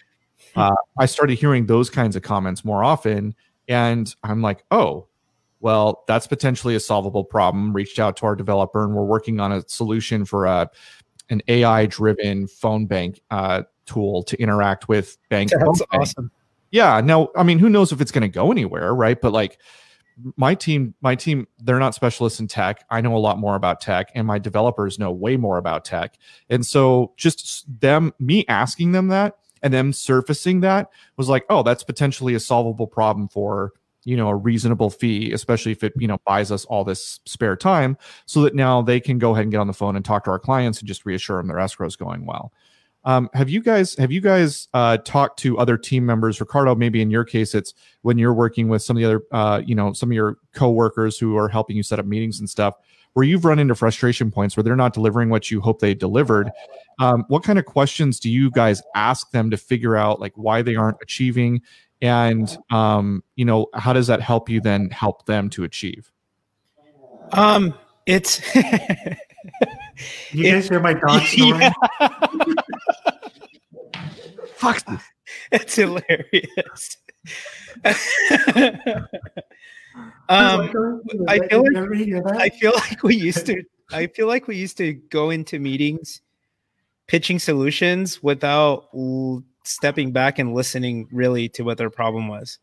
uh, 0.58 0.76
I 0.98 1.06
started 1.06 1.38
hearing 1.38 1.66
those 1.66 1.90
kinds 1.90 2.16
of 2.16 2.24
comments 2.24 2.66
more 2.66 2.84
often. 2.84 3.36
And 3.68 4.14
I'm 4.24 4.42
like, 4.42 4.64
oh, 4.72 5.08
well, 5.60 6.04
that's 6.08 6.28
potentially 6.28 6.76
a 6.76 6.80
solvable 6.80 7.24
problem. 7.24 7.74
Reached 7.74 8.00
out 8.00 8.18
to 8.18 8.26
our 8.26 8.36
developer 8.36 8.84
and 8.84 8.94
we're 8.94 9.04
working 9.04 9.40
on 9.40 9.52
a 9.52 9.68
solution 9.68 10.26
for 10.26 10.46
a, 10.46 10.70
an 11.30 11.42
AI 11.48 11.86
driven 11.88 12.48
phone 12.48 12.86
bank 12.86 13.22
uh, 13.32 13.64
tool 13.86 14.24
to 14.24 14.40
interact 14.42 14.88
with 14.88 15.18
bank. 15.30 15.52
That's 15.52 15.82
awesome. 15.92 16.32
Yeah. 16.72 17.02
Now, 17.02 17.30
I 17.36 17.44
mean, 17.44 17.60
who 17.60 17.70
knows 17.70 17.92
if 17.92 18.02
it's 18.02 18.12
going 18.12 18.24
to 18.24 18.28
go 18.28 18.52
anywhere, 18.52 18.94
right? 18.94 19.20
But 19.20 19.34
like, 19.34 19.60
my 20.36 20.56
team 20.56 20.96
my 21.02 21.14
team 21.14 21.48
they're 21.60 21.80
not 21.80 21.94
specialists 21.94 22.40
in 22.40 22.48
tech 22.48 22.84
i 22.90 23.00
know 23.00 23.16
a 23.16 23.20
lot 23.20 23.38
more 23.38 23.56
about 23.56 23.80
tech 23.80 24.10
and 24.16 24.26
my 24.26 24.40
developers 24.40 24.98
know 24.98 25.12
way 25.12 25.38
more 25.38 25.58
about 25.58 25.86
tech 25.86 26.18
and 26.50 26.66
so 26.66 27.14
just 27.18 27.66
them 27.80 28.12
me 28.20 28.44
asking 28.48 28.94
them 28.94 29.10
that 29.10 29.38
and 29.62 29.74
them 29.74 29.94
surfacing 29.94 30.62
that 30.62 30.90
was 31.18 31.30
like 31.30 31.46
oh 31.50 31.64
that's 31.64 31.84
potentially 31.84 32.34
a 32.36 32.40
solvable 32.40 32.88
problem 32.88 33.28
for 33.28 33.74
you 34.08 34.16
know 34.16 34.30
a 34.30 34.36
reasonable 34.36 34.90
fee 34.90 35.34
especially 35.34 35.74
if 35.74 35.84
it 35.84 35.94
you 35.98 36.08
know 36.08 36.18
buys 36.26 36.52
us 36.52 36.64
all 36.66 36.84
this 36.84 37.20
spare 37.26 37.58
time 37.58 37.98
so 38.26 38.42
that 38.42 38.56
now 38.56 38.82
they 38.82 39.00
can 39.00 39.20
go 39.20 39.32
ahead 39.32 39.44
and 39.44 39.52
get 39.52 39.60
on 39.60 39.68
the 39.68 39.74
phone 39.74 39.96
and 39.96 40.06
talk 40.06 40.24
to 40.24 40.32
our 40.32 40.40
clients 40.40 40.80
and 40.80 40.88
just 40.88 41.06
reassure 41.06 41.38
them 41.38 41.48
their 41.48 41.60
escrow 41.60 41.86
is 41.86 41.98
going 41.98 42.26
well. 42.26 42.54
Um, 43.04 43.30
have 43.34 43.50
you 43.50 43.62
guys 43.62 43.96
have 43.96 44.12
you 44.12 44.22
guys 44.22 44.70
uh, 44.74 44.98
talked 44.98 45.40
to 45.40 45.58
other 45.58 45.78
team 45.78 46.06
members? 46.06 46.40
Ricardo 46.40 46.74
maybe 46.74 47.02
in 47.02 47.12
your 47.12 47.26
case 47.26 47.54
it's 47.54 47.74
when 48.02 48.18
you're 48.18 48.34
working 48.34 48.70
with 48.70 48.82
some 48.82 48.96
of 48.98 49.02
the 49.02 49.06
other 49.06 49.22
uh, 49.32 49.62
you 49.66 49.76
know 49.76 49.92
some 49.94 50.10
of 50.10 50.14
your 50.14 50.38
coworkers 50.54 51.20
who 51.20 51.38
are 51.38 51.50
helping 51.50 51.76
you 51.76 51.84
set 51.84 52.00
up 52.00 52.06
meetings 52.06 52.40
and 52.40 52.50
stuff 52.50 52.76
where 53.18 53.26
you've 53.26 53.46
run 53.46 53.58
into 53.58 53.74
frustration 53.74 54.30
points 54.30 54.56
where 54.56 54.64
they're 54.64 54.76
not 54.76 54.94
delivering 54.94 55.30
what 55.32 55.50
you 55.50 55.60
hope 55.60 55.80
they 55.80 55.96
delivered 55.96 56.52
um, 57.00 57.26
what 57.30 57.44
kind 57.44 57.58
of 57.58 57.66
questions 57.66 58.20
do 58.20 58.30
you 58.30 58.52
guys 58.52 58.84
ask 58.94 59.32
them 59.32 59.50
to 59.50 59.58
figure 59.58 59.96
out 59.96 60.20
like 60.20 60.34
why 60.36 60.62
they 60.62 60.76
aren't 60.76 60.98
achieving? 61.02 61.64
And 62.00 62.56
um, 62.70 63.24
you 63.36 63.44
know 63.44 63.70
how 63.74 63.92
does 63.92 64.06
that 64.06 64.22
help 64.22 64.50
you 64.50 64.62
then 64.62 64.92
help 64.92 65.26
them 65.26 65.50
to 65.50 65.64
achieve? 65.64 66.12
Um 67.32 67.74
it's 68.06 68.40
you 70.32 70.52
guys 70.52 70.70
hear 70.70 70.80
my 70.80 70.94
dog 70.94 71.22
snoring? 71.26 71.72
Yeah. 72.00 72.10
fuck. 74.56 74.84
It's 75.52 75.76
hilarious 75.76 76.98
um, 80.30 80.70
I 81.28 81.40
feel 81.48 81.64
like 81.64 82.36
I 82.36 82.50
feel 82.50 82.74
like 82.74 83.04
we 83.04 83.16
used 83.16 83.46
to 83.46 83.64
I 83.92 84.08
feel 84.08 84.28
like 84.28 84.48
we 84.48 84.58
used 84.58 84.78
to 84.78 84.94
go 84.94 85.30
into 85.30 85.60
meetings 85.60 86.22
pitching 87.08 87.40
solutions 87.40 88.22
without 88.22 88.90
stepping 89.64 90.12
back 90.12 90.40
and 90.40 90.54
listening 90.54 91.08
really 91.12 91.50
to 91.50 91.64
what 91.64 91.78
their 91.78 91.90
problem 91.90 92.28
was. 92.28 92.60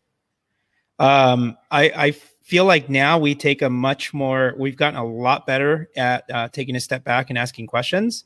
Um, 0.98 1.56
I, 1.70 1.90
I 1.96 2.10
feel 2.42 2.66
like 2.66 2.88
now 2.88 3.18
we 3.18 3.34
take 3.34 3.62
a 3.62 3.70
much 3.70 4.14
more 4.14 4.54
we've 4.56 4.76
gotten 4.76 4.98
a 4.98 5.04
lot 5.04 5.46
better 5.46 5.88
at 5.96 6.24
uh, 6.30 6.48
taking 6.48 6.76
a 6.76 6.80
step 6.80 7.02
back 7.04 7.30
and 7.30 7.38
asking 7.38 7.66
questions 7.66 8.24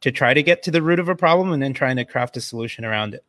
to 0.00 0.10
try 0.10 0.34
to 0.34 0.42
get 0.42 0.62
to 0.64 0.70
the 0.70 0.82
root 0.82 0.98
of 0.98 1.08
a 1.08 1.14
problem 1.14 1.52
and 1.52 1.62
then 1.62 1.72
trying 1.72 1.96
to 1.96 2.04
craft 2.04 2.36
a 2.36 2.40
solution 2.40 2.84
around 2.84 3.14
it. 3.14 3.24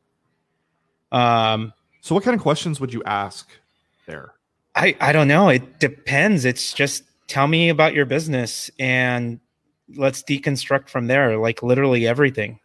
Um, 1.12 1.74
so 2.02 2.15
what 2.15 2.24
kind 2.24 2.36
of 2.36 2.41
questions 2.41 2.80
would 2.80 2.94
you 2.94 3.04
ask 3.04 3.48
there? 4.08 4.34
I, 4.76 4.96
I 5.00 5.12
don't 5.12 5.28
know. 5.28 5.50
It 5.50 5.80
depends. 5.80 6.46
It's 6.46 6.74
just 6.74 7.04
tell 7.28 7.48
me 7.48 7.70
about 7.70 7.94
your 7.94 8.06
business 8.06 8.70
and 8.78 9.40
let's 9.96 10.22
deconstruct 10.24 10.90
from 10.90 11.08
there, 11.08 11.38
like 11.38 11.64
literally 11.64 12.08
everything. 12.08 12.60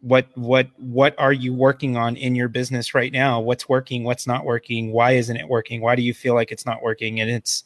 What 0.00 0.26
what 0.34 0.68
what 0.76 1.18
are 1.18 1.32
you 1.32 1.52
working 1.52 1.96
on 1.96 2.16
in 2.16 2.34
your 2.34 2.48
business 2.48 2.94
right 2.94 3.12
now? 3.12 3.40
What's 3.40 3.68
working, 3.68 4.04
what's 4.04 4.26
not 4.26 4.44
working? 4.44 4.92
Why 4.92 5.12
isn't 5.12 5.36
it 5.36 5.48
working? 5.48 5.80
Why 5.80 5.96
do 5.96 6.02
you 6.02 6.14
feel 6.14 6.34
like 6.34 6.52
it's 6.52 6.66
not 6.66 6.82
working? 6.82 7.20
And 7.20 7.30
it's 7.30 7.64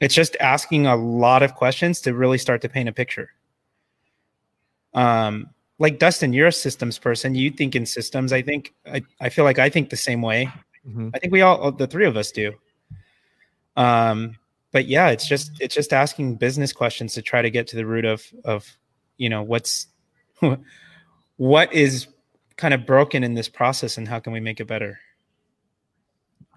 it's 0.00 0.14
just 0.14 0.36
asking 0.40 0.86
a 0.86 0.96
lot 0.96 1.42
of 1.42 1.54
questions 1.54 2.00
to 2.02 2.14
really 2.14 2.38
start 2.38 2.62
to 2.62 2.68
paint 2.68 2.88
a 2.88 2.92
picture. 2.92 3.30
Um 4.94 5.50
like 5.78 5.98
Dustin, 5.98 6.32
you're 6.32 6.46
a 6.46 6.52
systems 6.52 6.98
person. 6.98 7.34
You 7.34 7.50
think 7.50 7.74
in 7.74 7.86
systems. 7.86 8.32
I 8.32 8.40
think 8.40 8.72
I, 8.86 9.02
I 9.20 9.28
feel 9.28 9.44
like 9.44 9.58
I 9.58 9.68
think 9.68 9.90
the 9.90 9.96
same 9.96 10.22
way. 10.22 10.48
Mm-hmm. 10.88 11.10
I 11.12 11.18
think 11.18 11.32
we 11.32 11.42
all 11.42 11.72
the 11.72 11.88
three 11.88 12.06
of 12.06 12.16
us 12.16 12.30
do. 12.30 12.54
Um, 13.76 14.36
but 14.72 14.86
yeah, 14.86 15.08
it's 15.08 15.26
just 15.26 15.52
it's 15.60 15.74
just 15.74 15.92
asking 15.92 16.36
business 16.36 16.72
questions 16.72 17.14
to 17.14 17.22
try 17.22 17.42
to 17.42 17.50
get 17.50 17.66
to 17.68 17.76
the 17.76 17.86
root 17.86 18.04
of 18.04 18.24
of 18.44 18.66
you 19.18 19.28
know 19.28 19.42
what's 19.42 19.86
what 21.36 21.72
is 21.72 22.08
kind 22.56 22.74
of 22.74 22.86
broken 22.86 23.22
in 23.24 23.34
this 23.34 23.48
process 23.48 23.98
and 23.98 24.08
how 24.08 24.18
can 24.18 24.32
we 24.32 24.40
make 24.40 24.60
it 24.60 24.66
better. 24.66 24.98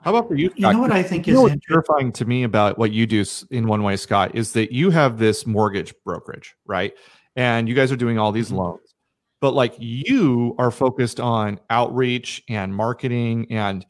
How 0.01 0.12
about 0.12 0.28
for 0.28 0.36
you? 0.36 0.49
Scott? 0.49 0.60
You 0.60 0.73
know 0.73 0.80
what 0.80 0.91
I 0.91 1.04
think 1.04 1.25
you 1.28 1.45
is 1.45 1.51
know 1.51 1.60
terrifying 1.67 2.12
to 2.13 2.25
me 2.25 2.43
about 2.43 2.78
what 2.78 2.91
you 2.91 3.06
do 3.08 3.25
in 3.49 3.67
one 3.67 3.82
way, 3.84 3.97
Scott, 3.97 4.36
is 4.36 4.54
that 4.54 4.71
you 4.71 4.91
have 4.91 5.17
this 5.17 5.47
mortgage 5.47 5.93
brokerage, 6.04 6.56
right? 6.65 6.93
And 7.36 7.67
you 7.67 7.73
guys 7.75 7.91
are 7.91 7.97
doing 7.97 8.19
all 8.19 8.32
these 8.32 8.49
mm-hmm. 8.49 8.58
loans, 8.58 8.93
but 9.41 9.56
like 9.56 9.73
you 9.80 10.56
are 10.60 10.69
focused 10.69 11.19
on 11.19 11.60
outreach 11.71 12.43
and 12.47 12.73
marketing 12.73 13.47
and 13.49 13.86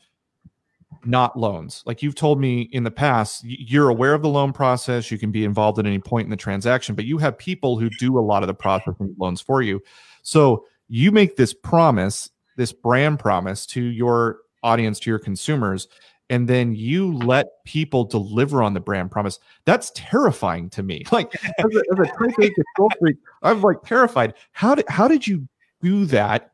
not 1.07 1.37
loans. 1.37 1.83
Like 1.85 2.01
you've 2.01 2.15
told 2.15 2.39
me 2.39 2.61
in 2.71 2.83
the 2.83 2.91
past, 2.91 3.43
you're 3.43 3.89
aware 3.89 4.13
of 4.13 4.21
the 4.21 4.29
loan 4.29 4.53
process. 4.53 5.11
You 5.11 5.17
can 5.17 5.31
be 5.31 5.43
involved 5.43 5.79
at 5.79 5.85
any 5.85 5.99
point 5.99 6.25
in 6.25 6.31
the 6.31 6.37
transaction, 6.37 6.95
but 6.95 7.05
you 7.05 7.17
have 7.17 7.37
people 7.37 7.79
who 7.79 7.89
do 7.99 8.17
a 8.17 8.21
lot 8.21 8.43
of 8.43 8.47
the 8.47 8.53
processing 8.53 9.15
loans 9.17 9.41
for 9.41 9.61
you. 9.61 9.81
So 10.23 10.65
you 10.87 11.11
make 11.11 11.35
this 11.35 11.53
promise, 11.53 12.29
this 12.57 12.71
brand 12.71 13.19
promise 13.19 13.65
to 13.67 13.81
your 13.81 14.39
audience, 14.63 14.99
to 15.01 15.09
your 15.09 15.19
consumers, 15.19 15.87
and 16.29 16.47
then 16.47 16.73
you 16.73 17.13
let 17.19 17.63
people 17.65 18.03
deliver 18.03 18.63
on 18.63 18.73
the 18.73 18.79
brand 18.79 19.11
promise. 19.11 19.39
That's 19.65 19.91
terrifying 19.95 20.69
to 20.71 20.83
me. 20.83 21.03
Like 21.11 21.33
as 21.59 21.65
a, 21.65 21.83
as 21.91 21.99
a 21.99 22.05
type 22.05 22.35
A 22.39 22.49
control 22.49 22.91
freak, 22.99 23.17
I'm 23.43 23.61
like 23.61 23.83
terrified. 23.83 24.33
How 24.51 24.75
did 24.75 24.85
how 24.89 25.07
did 25.07 25.25
you 25.25 25.47
do 25.81 26.05
that 26.05 26.51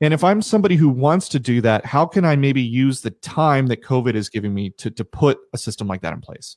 and 0.00 0.12
if 0.12 0.24
I'm 0.24 0.42
somebody 0.42 0.76
who 0.76 0.88
wants 0.88 1.28
to 1.30 1.38
do 1.38 1.60
that, 1.60 1.86
how 1.86 2.06
can 2.06 2.24
I 2.24 2.36
maybe 2.36 2.62
use 2.62 3.00
the 3.00 3.10
time 3.10 3.68
that 3.68 3.82
COVID 3.82 4.14
is 4.14 4.28
giving 4.28 4.54
me 4.54 4.70
to, 4.70 4.90
to 4.90 5.04
put 5.04 5.38
a 5.52 5.58
system 5.58 5.86
like 5.86 6.02
that 6.02 6.12
in 6.12 6.20
place? 6.20 6.56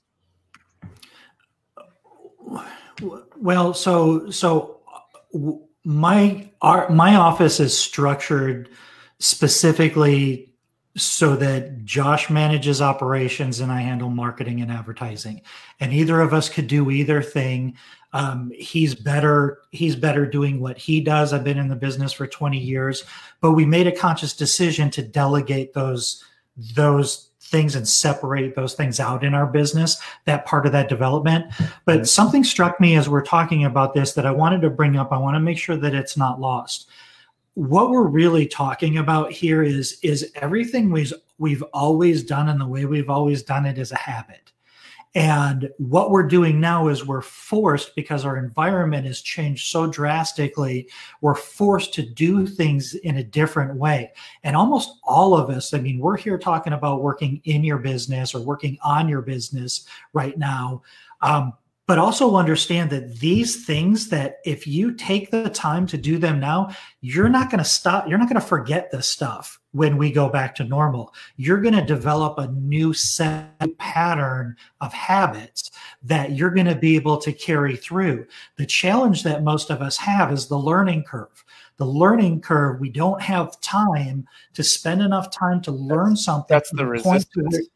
Well, 3.38 3.74
so 3.74 4.30
so 4.30 4.80
my 5.84 6.50
our 6.62 6.90
my 6.90 7.16
office 7.16 7.60
is 7.60 7.78
structured 7.78 8.70
specifically 9.20 10.54
so 10.98 11.36
that 11.36 11.84
Josh 11.84 12.30
manages 12.30 12.82
operations 12.82 13.60
and 13.60 13.72
I 13.72 13.82
handle 13.82 14.10
marketing 14.10 14.62
and 14.62 14.72
advertising. 14.72 15.42
And 15.80 15.92
either 15.92 16.22
of 16.22 16.34
us 16.34 16.48
could 16.48 16.68
do 16.68 16.90
either 16.90 17.22
thing. 17.22 17.76
Um, 18.16 18.50
he's 18.56 18.96
better. 18.96 19.60
He's 19.72 19.96
better 19.96 20.26
doing 20.26 20.62
what 20.62 20.78
he 20.78 21.02
does. 21.02 21.34
I've 21.34 21.44
been 21.44 21.58
in 21.58 21.68
the 21.68 21.76
business 21.76 22.14
for 22.14 22.26
20 22.26 22.58
years, 22.58 23.04
but 23.42 23.52
we 23.52 23.66
made 23.66 23.88
a 23.88 23.92
conscious 23.92 24.34
decision 24.34 24.90
to 24.92 25.02
delegate 25.02 25.74
those 25.74 26.24
those 26.74 27.32
things 27.42 27.76
and 27.76 27.86
separate 27.86 28.56
those 28.56 28.74
things 28.74 29.02
out 29.02 29.26
in 29.26 29.34
our 29.34 29.46
business. 29.46 30.02
That 30.24 30.46
part 30.46 30.66
of 30.66 30.72
that 30.72 30.88
development. 30.88 31.54
But 31.84 32.08
something 32.08 32.46
struck 32.46 32.80
me 32.80 32.96
as 32.96 33.10
we're 33.10 33.22
talking 33.22 33.66
about 33.66 33.94
this 33.94 34.14
that 34.14 34.26
I 34.26 34.32
wanted 34.32 34.62
to 34.62 34.70
bring 34.70 34.96
up. 34.96 35.12
I 35.12 35.18
want 35.18 35.36
to 35.36 35.42
make 35.42 35.58
sure 35.58 35.76
that 35.76 35.94
it's 35.94 36.16
not 36.16 36.40
lost 36.40 36.90
what 37.56 37.90
we're 37.90 38.08
really 38.08 38.46
talking 38.46 38.98
about 38.98 39.32
here 39.32 39.64
is 39.64 39.98
is 40.04 40.30
everything 40.36 40.92
we've 40.92 41.14
we've 41.38 41.64
always 41.74 42.22
done 42.22 42.50
and 42.50 42.60
the 42.60 42.68
way 42.68 42.86
we've 42.86 43.10
always 43.10 43.44
done 43.44 43.66
it 43.66 43.78
is 43.78 43.94
a 43.94 43.98
habit 43.98 44.52
and 45.16 45.70
what 45.78 46.12
we're 46.12 46.28
doing 46.28 46.60
now 46.60 46.90
is 46.90 47.06
we're 47.06 47.22
forced 47.22 47.96
because 47.96 48.26
our 48.26 48.36
environment 48.36 49.08
has 49.08 49.22
changed 49.22 49.68
so 49.68 49.88
drastically 49.88 50.90
we're 51.22 51.36
forced 51.36 51.94
to 51.94 52.04
do 52.04 52.46
things 52.46 52.96
in 52.96 53.18
a 53.18 53.24
different 53.24 53.78
way. 53.78 54.12
And 54.44 54.58
almost 54.58 55.00
all 55.04 55.36
of 55.36 55.50
us 55.50 55.74
i 55.74 55.80
mean 55.80 56.00
we're 56.00 56.18
here 56.18 56.38
talking 56.38 56.74
about 56.74 57.02
working 57.02 57.42
in 57.46 57.64
your 57.64 57.78
business 57.78 58.36
or 58.36 58.42
working 58.42 58.78
on 58.84 59.08
your 59.08 59.22
business 59.22 59.88
right 60.14 60.38
now. 60.38 60.84
Um, 61.22 61.54
but 61.88 62.00
also 62.00 62.36
understand 62.36 62.90
that 62.90 63.20
these 63.20 63.64
things 63.66 64.10
that 64.10 64.40
if 64.44 64.66
you 64.66 64.92
take 64.94 65.30
the 65.32 65.50
time 65.50 65.86
to 65.88 65.98
do 65.98 66.18
them 66.18 66.40
now 66.40 66.72
you're 67.02 67.30
not 67.30 67.50
going 67.50 67.60
to 67.60 67.70
stop 67.70 68.08
you're 68.10 68.18
not 68.18 68.28
going 68.28 68.42
to 68.42 68.46
forget 68.46 68.92
this 68.92 69.08
stuff 69.08 69.60
when 69.76 69.98
we 69.98 70.12
go 70.12 70.30
back 70.30 70.56
to 70.56 70.64
normal 70.64 71.14
you're 71.36 71.62
going 71.62 71.74
to 71.74 71.86
develop 71.86 72.38
a 72.38 72.48
new 72.48 72.94
set 72.94 73.50
pattern 73.78 74.56
of 74.82 74.94
habits 74.94 75.72
that 76.02 76.32
you're 76.32 76.52
going 76.52 76.66
to 76.66 76.76
be 76.76 76.96
able 76.96 77.18
to 77.18 77.34
carry 77.34 77.76
through 77.76 78.26
the 78.56 78.66
challenge 78.66 79.24
that 79.24 79.44
most 79.44 79.70
of 79.70 79.82
us 79.82 79.98
have 79.98 80.32
is 80.32 80.48
the 80.48 80.58
learning 80.58 81.04
curve 81.04 81.44
the 81.78 81.86
learning 81.86 82.40
curve 82.40 82.80
we 82.80 82.90
don't 82.90 83.22
have 83.22 83.60
time 83.62 84.26
to 84.54 84.64
spend 84.64 85.02
enough 85.02 85.30
time 85.30 85.62
to 85.62 85.72
learn 85.72 86.16
something 86.16 86.48
that's 86.50 86.72
the 86.72 86.86
resistance 86.86 87.70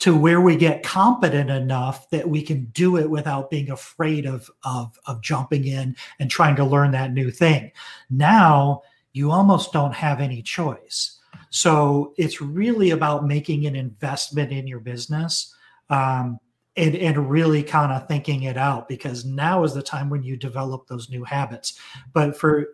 to 0.00 0.16
where 0.16 0.40
we 0.40 0.56
get 0.56 0.82
competent 0.82 1.50
enough 1.50 2.10
that 2.10 2.28
we 2.28 2.42
can 2.42 2.64
do 2.66 2.96
it 2.96 3.08
without 3.08 3.50
being 3.50 3.70
afraid 3.70 4.26
of, 4.26 4.50
of, 4.64 4.98
of 5.06 5.22
jumping 5.22 5.66
in 5.66 5.96
and 6.18 6.30
trying 6.30 6.56
to 6.56 6.64
learn 6.64 6.90
that 6.90 7.12
new 7.12 7.30
thing. 7.30 7.70
Now 8.10 8.82
you 9.12 9.30
almost 9.30 9.72
don't 9.72 9.94
have 9.94 10.20
any 10.20 10.42
choice. 10.42 11.13
So 11.54 12.14
it's 12.16 12.40
really 12.40 12.90
about 12.90 13.28
making 13.28 13.64
an 13.64 13.76
investment 13.76 14.50
in 14.50 14.66
your 14.66 14.80
business 14.80 15.54
um, 15.88 16.40
and, 16.76 16.96
and 16.96 17.30
really 17.30 17.62
kind 17.62 17.92
of 17.92 18.08
thinking 18.08 18.42
it 18.42 18.56
out 18.56 18.88
because 18.88 19.24
now 19.24 19.62
is 19.62 19.72
the 19.72 19.80
time 19.80 20.10
when 20.10 20.24
you 20.24 20.36
develop 20.36 20.88
those 20.88 21.08
new 21.10 21.22
habits. 21.22 21.78
But 22.12 22.36
for 22.36 22.70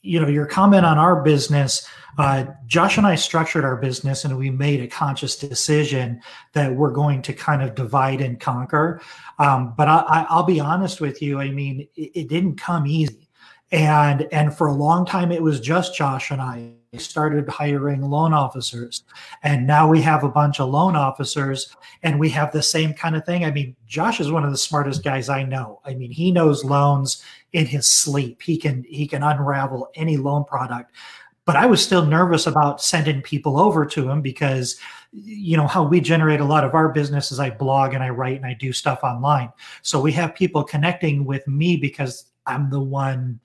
you 0.00 0.20
know 0.20 0.26
your 0.26 0.46
comment 0.46 0.86
on 0.86 0.96
our 0.96 1.22
business 1.22 1.86
uh, 2.18 2.46
josh 2.66 2.96
and 2.96 3.06
i 3.06 3.16
structured 3.16 3.64
our 3.64 3.76
business 3.76 4.24
and 4.24 4.38
we 4.38 4.48
made 4.48 4.80
a 4.80 4.86
conscious 4.86 5.36
decision 5.36 6.20
that 6.52 6.72
we're 6.72 6.92
going 6.92 7.20
to 7.20 7.32
kind 7.32 7.62
of 7.62 7.74
divide 7.74 8.20
and 8.20 8.38
conquer. 8.38 9.02
Um, 9.40 9.74
but 9.76 9.88
I, 9.88 10.24
will 10.30 10.44
be 10.44 10.60
honest 10.60 11.02
with 11.02 11.20
you 11.20 11.40
i 11.40 11.50
mean 11.50 11.86
it, 11.94 12.12
it, 12.14 12.28
didn't 12.28 12.56
come 12.56 12.86
easy. 12.86 13.28
And 13.70 14.26
and 14.32 14.56
for 14.56 14.68
a 14.68 14.72
long 14.72 15.04
time 15.04 15.30
it 15.30 15.42
was 15.42 15.60
just 15.60 15.94
josh 15.94 16.30
and 16.30 16.40
i 16.40 16.72
started 16.96 17.46
hiring 17.48 18.00
loan 18.00 18.32
officers 18.32 19.04
and 19.42 19.66
now 19.66 19.86
we 19.86 20.00
have 20.00 20.24
a 20.24 20.28
bunch 20.28 20.58
of 20.58 20.70
loan 20.70 20.96
officers 20.96 21.76
and 22.02 22.18
we 22.18 22.30
have 22.30 22.50
the 22.50 22.62
same 22.62 22.94
kind 22.94 23.14
of 23.14 23.24
thing 23.26 23.44
i 23.44 23.50
mean 23.50 23.76
josh 23.86 24.20
is 24.20 24.32
one 24.32 24.42
of 24.42 24.50
the 24.50 24.56
smartest 24.56 25.04
guys 25.04 25.28
i 25.28 25.42
know 25.42 25.80
i 25.84 25.92
mean 25.92 26.10
he 26.10 26.30
knows 26.32 26.64
loans 26.64 27.22
in 27.52 27.66
his 27.66 27.90
sleep. 27.90 28.42
He 28.42 28.56
can 28.56 28.84
he 28.88 29.06
can 29.06 29.22
unravel 29.22 29.88
any 29.94 30.16
loan 30.16 30.44
product. 30.44 30.92
But 31.44 31.56
I 31.56 31.64
was 31.64 31.82
still 31.82 32.04
nervous 32.04 32.46
about 32.46 32.82
sending 32.82 33.22
people 33.22 33.58
over 33.58 33.86
to 33.86 34.08
him 34.08 34.20
because 34.20 34.78
you 35.12 35.56
know 35.56 35.66
how 35.66 35.82
we 35.82 36.00
generate 36.00 36.40
a 36.40 36.44
lot 36.44 36.64
of 36.64 36.74
our 36.74 36.90
business 36.90 37.32
is 37.32 37.40
I 37.40 37.50
blog 37.50 37.94
and 37.94 38.02
I 38.02 38.10
write 38.10 38.36
and 38.36 38.46
I 38.46 38.54
do 38.54 38.72
stuff 38.72 39.00
online. 39.02 39.50
So 39.82 40.00
we 40.00 40.12
have 40.12 40.34
people 40.34 40.62
connecting 40.62 41.24
with 41.24 41.46
me 41.48 41.76
because 41.76 42.26
I'm 42.46 42.70
the 42.70 42.80
one 42.80 43.40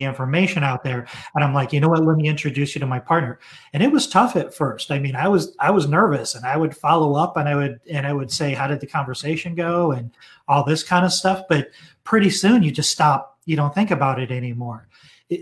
information 0.00 0.62
out 0.62 0.84
there. 0.84 1.06
And 1.34 1.42
i'm 1.42 1.54
like 1.54 1.72
you 1.72 1.80
know 1.80 1.88
what? 1.88 2.04
Let 2.04 2.16
me 2.16 2.28
introduce 2.28 2.74
you 2.74 2.80
to 2.80 2.86
my 2.86 2.98
partner. 2.98 3.38
And 3.72 3.82
it 3.82 3.90
was 3.90 4.06
tough 4.06 4.36
at 4.36 4.54
first. 4.54 4.90
I 4.90 4.98
mean 4.98 5.16
i 5.16 5.28
was 5.28 5.56
i 5.58 5.70
was 5.70 5.88
nervous 5.88 6.34
and 6.34 6.44
i 6.44 6.56
would 6.56 6.76
follow 6.76 7.14
up 7.14 7.36
and 7.36 7.48
i 7.48 7.54
would 7.54 7.80
and 7.90 8.06
i 8.06 8.12
would 8.12 8.30
say 8.30 8.54
how 8.54 8.66
did 8.66 8.80
the 8.80 8.86
conversation 8.86 9.54
go? 9.54 9.92
and 9.92 10.10
all 10.48 10.64
this 10.64 10.82
kind 10.82 11.04
of 11.04 11.12
stuff. 11.12 11.44
But 11.48 11.70
pretty 12.04 12.30
soon 12.30 12.62
you 12.62 12.70
just 12.70 12.90
stop. 12.90 13.38
You 13.46 13.56
don't 13.56 13.74
think 13.74 13.90
about 13.90 14.20
it 14.20 14.30
anymore. 14.30 14.88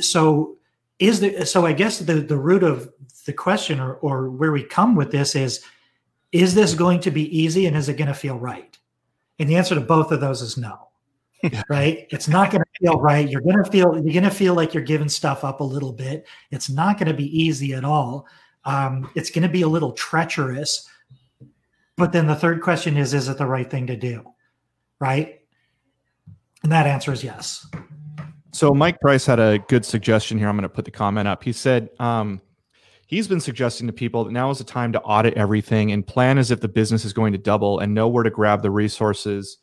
So 0.01 0.57
is 0.99 1.21
there 1.21 1.45
so 1.45 1.67
i 1.67 1.73
guess 1.73 1.99
the 1.99 2.15
the 2.15 2.37
root 2.37 2.63
of 2.63 2.89
the 3.27 3.33
question 3.33 3.81
or, 3.81 3.95
or 3.95 4.31
where 4.31 4.53
we 4.53 4.63
come 4.63 4.95
with 4.95 5.11
this 5.11 5.35
is 5.35 5.65
is 6.33 6.55
this 6.55 6.75
going 6.75 7.01
to 7.01 7.11
be 7.11 7.37
easy 7.37 7.67
and 7.67 7.77
is 7.77 7.89
it 7.89 7.97
going 7.97 8.09
to 8.09 8.15
feel 8.15 8.37
right? 8.37 8.77
And 9.39 9.49
the 9.49 9.55
answer 9.55 9.77
to 9.77 9.81
both 9.81 10.11
of 10.11 10.21
those 10.21 10.43
is 10.43 10.57
no 10.57 10.89
right? 11.69 12.07
It's 12.11 12.29
not 12.29 12.51
going 12.51 12.63
to 12.63 12.71
feel 12.81 13.01
right. 13.01 13.29
You're 13.29 13.41
going 13.41 13.63
to 13.63 13.71
feel 13.71 13.95
you're 13.95 14.13
going 14.13 14.25
to 14.25 14.31
feel 14.31 14.55
like 14.55 14.75
you're 14.75 14.83
giving 14.83 15.09
stuff 15.09 15.45
up 15.45 15.61
a 15.61 15.65
little 15.65 15.93
bit. 15.93 16.27
It's 16.51 16.69
not 16.69 16.99
going 16.99 17.09
to 17.09 17.15
be 17.15 17.27
easy 17.39 17.75
at 17.75 17.85
all. 17.85 18.27
Um, 18.65 19.11
it's 19.15 19.31
going 19.31 19.43
to 19.43 19.49
be 19.49 19.63
a 19.63 19.69
little 19.69 19.93
treacherous. 19.93 20.89
But 21.97 22.13
then 22.13 22.27
the 22.27 22.35
third 22.35 22.61
question 22.63 22.97
is: 22.97 23.15
Is 23.15 23.29
it 23.29 23.39
the 23.39 23.47
right 23.47 23.71
thing 23.71 23.87
to 23.89 23.97
do? 23.97 24.25
Right? 25.01 25.41
And 26.63 26.73
that 26.73 26.87
answer 26.87 27.13
is 27.13 27.23
yes. 27.23 27.67
So 28.53 28.73
Mike 28.73 29.01
Price 29.01 29.27
had 29.27 29.41
a 29.41 29.59
good 29.69 29.85
suggestion 29.85 30.39
here. 30.39 30.49
I'm 30.49 30.57
going 30.57 30.63
to 30.63 30.69
put 30.69 30.85
the 30.85 30.91
comment 30.91 31.29
up. 31.29 31.43
He 31.43 31.53
said 31.53 31.91
um, 31.99 32.41
he's 33.07 33.29
been 33.29 33.41
suggesting 33.41 33.87
to 33.87 33.93
people 33.93 34.25
that 34.25 34.33
now 34.33 34.51
is 34.51 34.59
the 34.59 34.65
time 34.65 34.93
to 34.93 35.01
audit 35.03 35.35
everything 35.35 35.93
and 35.93 36.07
plan 36.07 36.39
as 36.39 36.51
if 36.51 36.61
the 36.61 36.69
business 36.69 37.05
is 37.05 37.13
going 37.13 37.33
to 37.33 37.39
double 37.39 37.81
and 37.81 37.93
know 37.93 38.09
where 38.09 38.23
to 38.23 38.31
grab 38.31 38.63
the 38.63 38.71
resources 38.71 39.59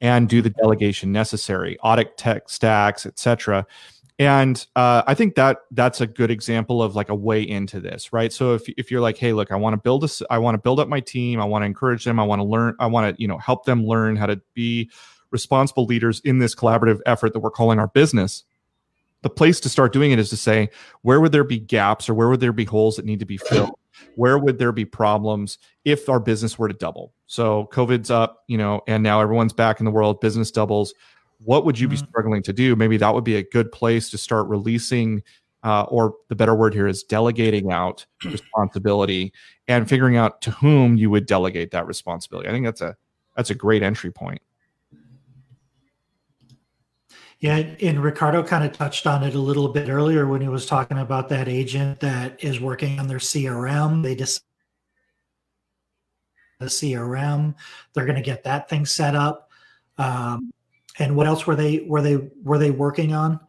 and 0.00 0.28
do 0.28 0.40
the 0.42 0.50
delegation 0.50 1.12
necessary, 1.12 1.78
audit 1.80 2.16
tech 2.16 2.48
stacks, 2.48 3.04
etc. 3.06 3.66
And 4.20 4.66
uh, 4.76 5.02
I 5.06 5.14
think 5.14 5.34
that 5.36 5.62
that's 5.70 6.02
a 6.02 6.06
good 6.06 6.30
example 6.30 6.82
of 6.82 6.94
like 6.94 7.08
a 7.08 7.14
way 7.14 7.40
into 7.42 7.80
this, 7.80 8.12
right? 8.12 8.30
So 8.30 8.52
if, 8.52 8.68
if 8.76 8.90
you're 8.90 9.00
like, 9.00 9.16
hey, 9.16 9.32
look, 9.32 9.50
I 9.50 9.56
want 9.56 9.72
to 9.72 9.78
build 9.78 10.04
a, 10.04 10.10
I 10.30 10.36
want 10.36 10.56
to 10.56 10.58
build 10.58 10.78
up 10.78 10.88
my 10.88 11.00
team, 11.00 11.40
I 11.40 11.44
want 11.44 11.62
to 11.62 11.66
encourage 11.66 12.04
them, 12.04 12.20
I 12.20 12.24
want 12.24 12.40
to 12.40 12.44
learn, 12.44 12.76
I 12.78 12.86
want 12.86 13.16
to 13.16 13.20
you 13.20 13.26
know 13.26 13.38
help 13.38 13.64
them 13.64 13.86
learn 13.86 14.16
how 14.16 14.26
to 14.26 14.38
be 14.52 14.90
responsible 15.30 15.86
leaders 15.86 16.20
in 16.20 16.38
this 16.38 16.54
collaborative 16.54 17.00
effort 17.06 17.32
that 17.32 17.40
we're 17.40 17.50
calling 17.50 17.78
our 17.78 17.88
business. 17.88 18.44
The 19.22 19.30
place 19.30 19.58
to 19.60 19.70
start 19.70 19.94
doing 19.94 20.10
it 20.10 20.18
is 20.18 20.28
to 20.30 20.36
say, 20.36 20.68
where 21.00 21.20
would 21.20 21.32
there 21.32 21.44
be 21.44 21.58
gaps 21.58 22.08
or 22.08 22.14
where 22.14 22.28
would 22.28 22.40
there 22.40 22.52
be 22.52 22.64
holes 22.64 22.96
that 22.96 23.06
need 23.06 23.20
to 23.20 23.26
be 23.26 23.38
filled? 23.38 23.70
Where 24.16 24.38
would 24.38 24.58
there 24.58 24.72
be 24.72 24.84
problems 24.84 25.58
if 25.84 26.08
our 26.08 26.20
business 26.20 26.58
were 26.58 26.68
to 26.68 26.74
double? 26.74 27.14
So 27.26 27.68
COVID's 27.72 28.10
up, 28.10 28.44
you 28.48 28.58
know, 28.58 28.82
and 28.86 29.02
now 29.02 29.20
everyone's 29.20 29.52
back 29.52 29.80
in 29.80 29.84
the 29.84 29.90
world, 29.90 30.20
business 30.20 30.50
doubles. 30.50 30.94
What 31.38 31.64
would 31.64 31.78
you 31.78 31.88
mm-hmm. 31.88 32.04
be 32.04 32.08
struggling 32.08 32.42
to 32.42 32.52
do? 32.52 32.76
Maybe 32.76 32.96
that 32.96 33.14
would 33.14 33.24
be 33.24 33.36
a 33.36 33.42
good 33.42 33.72
place 33.72 34.10
to 34.10 34.18
start 34.18 34.48
releasing, 34.48 35.22
uh, 35.62 35.84
or 35.84 36.14
the 36.28 36.36
better 36.36 36.54
word 36.54 36.74
here 36.74 36.86
is 36.86 37.02
delegating 37.02 37.72
out 37.72 38.04
responsibility 38.24 39.32
and 39.68 39.88
figuring 39.88 40.16
out 40.16 40.42
to 40.42 40.50
whom 40.50 40.96
you 40.96 41.10
would 41.10 41.26
delegate 41.26 41.70
that 41.70 41.86
responsibility. 41.86 42.48
I 42.48 42.52
think 42.52 42.66
that's 42.66 42.80
a 42.80 42.96
that's 43.36 43.50
a 43.50 43.54
great 43.54 43.82
entry 43.82 44.10
point. 44.10 44.40
Yeah, 47.40 47.56
and 47.56 48.02
Ricardo 48.02 48.42
kind 48.42 48.64
of 48.64 48.72
touched 48.72 49.06
on 49.06 49.22
it 49.22 49.34
a 49.34 49.38
little 49.38 49.68
bit 49.68 49.88
earlier 49.88 50.26
when 50.26 50.42
he 50.42 50.48
was 50.48 50.66
talking 50.66 50.98
about 50.98 51.30
that 51.30 51.48
agent 51.48 52.00
that 52.00 52.44
is 52.44 52.60
working 52.60 52.98
on 53.00 53.08
their 53.08 53.18
CRM. 53.18 54.02
They 54.02 54.14
just 54.14 54.44
the 56.58 56.66
CRM. 56.66 57.54
They're 57.94 58.04
going 58.04 58.16
to 58.16 58.22
get 58.22 58.44
that 58.44 58.68
thing 58.68 58.84
set 58.84 59.16
up. 59.16 59.50
Um, 59.96 60.52
and 60.98 61.16
what 61.16 61.26
else 61.26 61.46
were 61.46 61.56
they 61.56 61.80
were 61.80 62.02
they 62.02 62.16
were 62.42 62.58
they 62.58 62.70
working 62.70 63.14
on? 63.14 63.40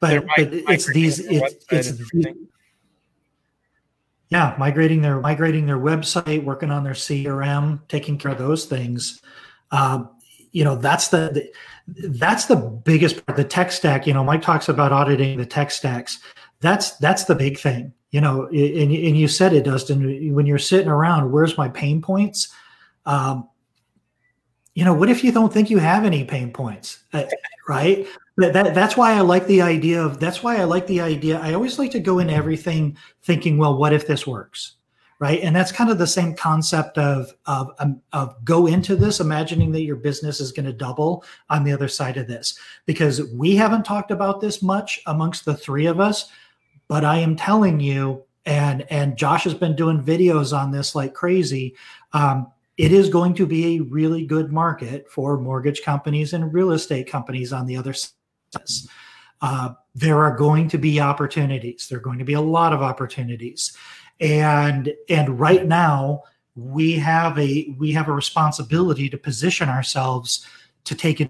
But, 0.00 0.24
but 0.36 0.48
it's 0.52 0.90
these 0.92 1.20
it's 1.20 1.66
it's 1.70 2.02
yeah 4.30 4.54
migrating 4.58 5.02
their 5.02 5.20
migrating 5.20 5.66
their 5.66 5.78
website, 5.78 6.42
working 6.42 6.70
on 6.70 6.84
their 6.84 6.94
CRM, 6.94 7.80
taking 7.88 8.16
care 8.16 8.32
of 8.32 8.38
those 8.38 8.64
things. 8.64 9.20
Um, 9.70 10.10
you 10.52 10.64
know 10.64 10.76
that's 10.76 11.08
the, 11.08 11.30
the 11.34 11.52
that's 11.86 12.46
the 12.46 12.56
biggest 12.56 13.24
part 13.24 13.36
the 13.36 13.44
tech 13.44 13.70
stack 13.70 14.06
you 14.06 14.12
know 14.12 14.24
mike 14.24 14.42
talks 14.42 14.68
about 14.68 14.92
auditing 14.92 15.38
the 15.38 15.46
tech 15.46 15.70
stacks. 15.70 16.18
That's 16.60 16.96
that's 16.96 17.24
the 17.24 17.34
big 17.34 17.58
thing 17.58 17.92
you 18.10 18.20
know 18.20 18.46
and, 18.46 18.90
and 18.92 19.16
you 19.16 19.28
said 19.28 19.52
it 19.52 19.64
dustin 19.64 20.34
when 20.34 20.46
you're 20.46 20.58
sitting 20.58 20.88
around 20.88 21.32
where's 21.32 21.56
my 21.58 21.68
pain 21.68 22.02
points? 22.02 22.48
Um, 23.04 23.48
you 24.74 24.84
know 24.84 24.94
what 24.94 25.08
if 25.08 25.22
you 25.22 25.32
don't 25.32 25.52
think 25.52 25.70
you 25.70 25.78
have 25.78 26.04
any 26.04 26.24
pain 26.24 26.52
points? 26.52 27.02
Uh, 27.12 27.24
right? 27.68 28.06
That, 28.38 28.52
that, 28.52 28.74
that's 28.74 28.96
why 28.96 29.14
i 29.14 29.20
like 29.20 29.46
the 29.46 29.62
idea 29.62 30.02
of 30.02 30.20
that's 30.20 30.42
why 30.42 30.56
i 30.56 30.64
like 30.64 30.86
the 30.86 31.00
idea. 31.00 31.38
I 31.38 31.54
always 31.54 31.78
like 31.78 31.92
to 31.92 32.00
go 32.00 32.18
into 32.18 32.34
everything 32.34 32.96
thinking 33.22 33.58
well 33.58 33.76
what 33.76 33.92
if 33.92 34.06
this 34.06 34.26
works 34.26 34.75
right? 35.18 35.40
And 35.40 35.56
that's 35.56 35.72
kind 35.72 35.90
of 35.90 35.98
the 35.98 36.06
same 36.06 36.34
concept 36.34 36.98
of 36.98 37.32
of, 37.46 37.72
um, 37.78 38.00
of 38.12 38.36
go 38.44 38.66
into 38.66 38.96
this 38.96 39.20
imagining 39.20 39.72
that 39.72 39.82
your 39.82 39.96
business 39.96 40.40
is 40.40 40.52
going 40.52 40.66
to 40.66 40.72
double 40.72 41.24
on 41.50 41.64
the 41.64 41.72
other 41.72 41.88
side 41.88 42.16
of 42.16 42.26
this. 42.26 42.58
Because 42.84 43.22
we 43.32 43.56
haven't 43.56 43.84
talked 43.84 44.10
about 44.10 44.40
this 44.40 44.62
much 44.62 45.00
amongst 45.06 45.44
the 45.44 45.56
three 45.56 45.86
of 45.86 46.00
us 46.00 46.30
but 46.88 47.04
i 47.04 47.18
am 47.18 47.36
telling 47.36 47.80
you 47.80 48.22
and 48.44 48.90
and 48.90 49.16
josh 49.16 49.44
has 49.44 49.54
been 49.54 49.76
doing 49.76 50.02
videos 50.02 50.56
on 50.56 50.70
this 50.70 50.94
like 50.94 51.14
crazy 51.14 51.74
um, 52.12 52.50
it 52.76 52.92
is 52.92 53.08
going 53.08 53.34
to 53.34 53.46
be 53.46 53.76
a 53.76 53.82
really 53.84 54.26
good 54.26 54.52
market 54.52 55.10
for 55.10 55.38
mortgage 55.38 55.82
companies 55.82 56.32
and 56.32 56.52
real 56.52 56.72
estate 56.72 57.08
companies 57.08 57.52
on 57.52 57.66
the 57.66 57.76
other 57.76 57.92
side 57.92 58.12
uh, 59.42 59.70
there 59.94 60.22
are 60.22 60.34
going 60.34 60.66
to 60.66 60.78
be 60.78 60.98
opportunities. 60.98 61.88
There 61.88 61.98
are 61.98 62.00
going 62.00 62.18
to 62.18 62.24
be 62.24 62.32
a 62.32 62.40
lot 62.40 62.72
of 62.72 62.80
opportunities 62.80 63.76
and 64.20 64.92
and 65.08 65.38
right 65.38 65.66
now 65.66 66.22
we 66.54 66.92
have 66.92 67.38
a 67.38 67.74
we 67.78 67.92
have 67.92 68.08
a 68.08 68.12
responsibility 68.12 69.08
to 69.10 69.18
position 69.18 69.68
ourselves 69.68 70.46
to 70.84 70.94
take 70.94 71.20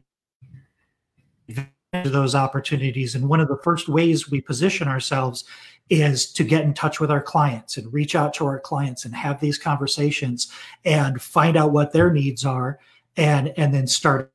advantage 1.48 1.72
of 1.92 2.12
those 2.12 2.34
opportunities 2.34 3.14
and 3.14 3.28
one 3.28 3.40
of 3.40 3.48
the 3.48 3.58
first 3.64 3.88
ways 3.88 4.30
we 4.30 4.40
position 4.40 4.86
ourselves 4.86 5.44
is 5.88 6.32
to 6.32 6.44
get 6.44 6.62
in 6.62 6.74
touch 6.74 7.00
with 7.00 7.10
our 7.10 7.22
clients 7.22 7.76
and 7.76 7.92
reach 7.92 8.14
out 8.14 8.34
to 8.34 8.44
our 8.44 8.60
clients 8.60 9.04
and 9.04 9.14
have 9.14 9.40
these 9.40 9.56
conversations 9.58 10.50
and 10.84 11.22
find 11.22 11.56
out 11.56 11.72
what 11.72 11.92
their 11.92 12.12
needs 12.12 12.44
are 12.44 12.78
and 13.16 13.52
and 13.56 13.72
then 13.72 13.86
start 13.86 14.32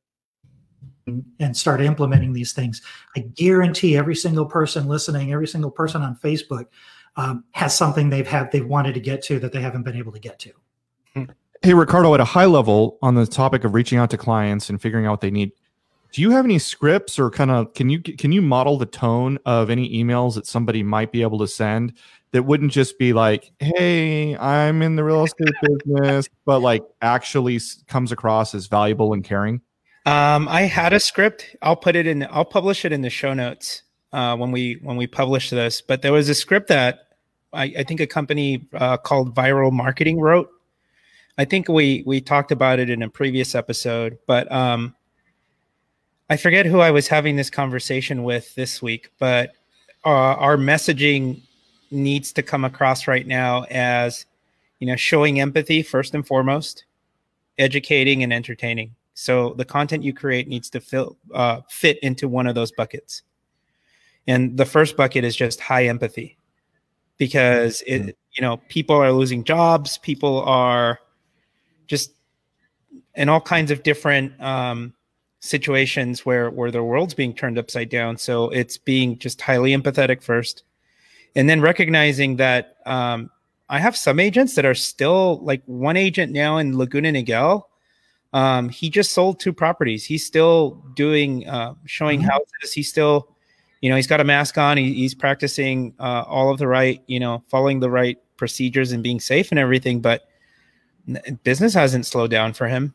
and 1.40 1.56
start 1.56 1.80
implementing 1.80 2.32
these 2.32 2.52
things. 2.52 2.80
I 3.16 3.20
guarantee 3.20 3.96
every 3.96 4.14
single 4.14 4.46
person 4.46 4.86
listening, 4.86 5.32
every 5.32 5.48
single 5.48 5.70
person 5.70 6.02
on 6.02 6.16
Facebook 6.16 6.66
um, 7.16 7.44
has 7.52 7.76
something 7.76 8.10
they've 8.10 8.26
had 8.26 8.50
they've 8.52 8.66
wanted 8.66 8.94
to 8.94 9.00
get 9.00 9.22
to 9.22 9.38
that 9.40 9.52
they 9.52 9.60
haven't 9.60 9.82
been 9.82 9.96
able 9.96 10.12
to 10.12 10.18
get 10.18 10.38
to. 10.40 10.52
Hey, 11.62 11.74
Ricardo, 11.74 12.12
at 12.14 12.20
a 12.20 12.24
high 12.24 12.46
level 12.46 12.98
on 13.02 13.14
the 13.14 13.26
topic 13.26 13.62
of 13.62 13.74
reaching 13.74 13.98
out 13.98 14.10
to 14.10 14.18
clients 14.18 14.68
and 14.68 14.80
figuring 14.82 15.06
out 15.06 15.10
what 15.10 15.20
they 15.20 15.30
need, 15.30 15.52
do 16.12 16.20
you 16.20 16.30
have 16.30 16.44
any 16.44 16.58
scripts 16.58 17.18
or 17.18 17.30
kind 17.30 17.50
of 17.50 17.72
can 17.74 17.88
you 17.88 18.00
can 18.00 18.32
you 18.32 18.42
model 18.42 18.78
the 18.78 18.86
tone 18.86 19.38
of 19.46 19.70
any 19.70 19.88
emails 19.90 20.34
that 20.34 20.46
somebody 20.46 20.82
might 20.82 21.12
be 21.12 21.22
able 21.22 21.38
to 21.38 21.46
send 21.48 21.94
that 22.32 22.44
wouldn't 22.44 22.72
just 22.72 22.98
be 22.98 23.12
like, 23.12 23.52
"Hey, 23.58 24.36
I'm 24.36 24.82
in 24.82 24.96
the 24.96 25.04
real 25.04 25.24
estate 25.24 25.54
business," 25.62 26.28
but 26.44 26.60
like 26.60 26.82
actually 27.00 27.60
comes 27.86 28.12
across 28.12 28.54
as 28.54 28.66
valuable 28.66 29.12
and 29.12 29.22
caring? 29.22 29.60
Um, 30.04 30.48
I 30.48 30.62
had 30.62 30.92
a 30.92 31.00
script. 31.00 31.54
I'll 31.62 31.76
put 31.76 31.94
it 31.94 32.06
in. 32.06 32.26
I'll 32.30 32.44
publish 32.44 32.84
it 32.84 32.92
in 32.92 33.02
the 33.02 33.10
show 33.10 33.34
notes 33.34 33.82
uh, 34.12 34.36
when 34.36 34.52
we 34.52 34.78
when 34.82 34.96
we 34.96 35.06
published 35.06 35.50
this. 35.50 35.80
But 35.80 36.02
there 36.02 36.12
was 36.12 36.28
a 36.28 36.34
script 36.34 36.68
that 36.68 37.08
I, 37.52 37.64
I 37.78 37.82
think 37.82 38.00
a 38.00 38.06
company 38.06 38.66
uh, 38.74 38.96
called 38.96 39.34
Viral 39.34 39.72
Marketing 39.72 40.20
wrote. 40.20 40.50
I 41.38 41.44
think 41.44 41.68
we 41.68 42.02
we 42.06 42.20
talked 42.20 42.52
about 42.52 42.78
it 42.78 42.90
in 42.90 43.02
a 43.02 43.08
previous 43.08 43.54
episode, 43.54 44.18
but 44.26 44.50
um, 44.52 44.94
I 46.28 46.36
forget 46.36 46.66
who 46.66 46.80
I 46.80 46.90
was 46.90 47.08
having 47.08 47.36
this 47.36 47.50
conversation 47.50 48.22
with 48.22 48.54
this 48.54 48.82
week. 48.82 49.10
But 49.18 49.54
uh, 50.04 50.08
our 50.08 50.56
messaging 50.56 51.40
needs 51.90 52.32
to 52.32 52.42
come 52.42 52.64
across 52.64 53.06
right 53.06 53.26
now 53.26 53.64
as 53.70 54.26
you 54.78 54.86
know 54.86 54.96
showing 54.96 55.40
empathy 55.40 55.82
first 55.82 56.14
and 56.14 56.26
foremost, 56.26 56.84
educating 57.58 58.22
and 58.22 58.32
entertaining. 58.32 58.94
So 59.14 59.54
the 59.54 59.64
content 59.64 60.02
you 60.02 60.14
create 60.14 60.48
needs 60.48 60.70
to 60.70 60.80
fill, 60.80 61.16
uh, 61.34 61.60
fit 61.68 61.98
into 62.00 62.28
one 62.28 62.46
of 62.46 62.54
those 62.54 62.72
buckets. 62.72 63.22
And 64.26 64.56
the 64.56 64.66
first 64.66 64.96
bucket 64.96 65.24
is 65.24 65.34
just 65.34 65.60
high 65.60 65.86
empathy 65.86 66.38
because 67.18 67.82
it, 67.86 68.00
mm-hmm. 68.00 68.08
you 68.32 68.42
know, 68.42 68.58
people 68.68 68.96
are 68.96 69.12
losing 69.12 69.44
jobs, 69.44 69.98
people 69.98 70.42
are 70.42 70.98
just 71.86 72.12
in 73.14 73.28
all 73.28 73.40
kinds 73.40 73.70
of 73.70 73.82
different 73.82 74.40
um, 74.40 74.94
situations 75.40 76.24
where 76.24 76.50
where 76.50 76.70
the 76.70 76.82
world's 76.82 77.14
being 77.14 77.34
turned 77.34 77.58
upside 77.58 77.88
down. 77.88 78.16
So 78.16 78.48
it's 78.50 78.78
being 78.78 79.18
just 79.18 79.40
highly 79.40 79.72
empathetic 79.72 80.22
first, 80.22 80.62
and 81.34 81.48
then 81.48 81.60
recognizing 81.60 82.36
that 82.36 82.76
um, 82.86 83.30
I 83.68 83.78
have 83.78 83.96
some 83.96 84.20
agents 84.20 84.54
that 84.54 84.64
are 84.64 84.74
still 84.74 85.38
like 85.42 85.62
one 85.66 85.96
agent 85.96 86.32
now 86.32 86.58
in 86.58 86.78
Laguna 86.78 87.12
Niguel. 87.12 87.64
Um, 88.32 88.70
he 88.70 88.88
just 88.88 89.12
sold 89.12 89.40
two 89.40 89.52
properties. 89.52 90.04
He's 90.04 90.24
still 90.24 90.82
doing 90.94 91.46
uh, 91.46 91.74
showing 91.84 92.20
mm-hmm. 92.20 92.28
houses. 92.30 92.72
He's 92.72 92.88
still 92.88 93.31
you 93.82 93.90
know, 93.90 93.96
he's 93.96 94.06
got 94.06 94.20
a 94.20 94.24
mask 94.24 94.56
on. 94.56 94.78
He, 94.78 94.94
he's 94.94 95.14
practicing 95.14 95.92
uh, 95.98 96.24
all 96.26 96.50
of 96.50 96.58
the 96.58 96.68
right, 96.68 97.02
you 97.08 97.20
know, 97.20 97.42
following 97.48 97.80
the 97.80 97.90
right 97.90 98.16
procedures 98.36 98.92
and 98.92 99.02
being 99.02 99.20
safe 99.20 99.50
and 99.50 99.58
everything. 99.58 100.00
But 100.00 100.28
business 101.42 101.74
hasn't 101.74 102.06
slowed 102.06 102.30
down 102.30 102.54
for 102.54 102.68
him. 102.68 102.94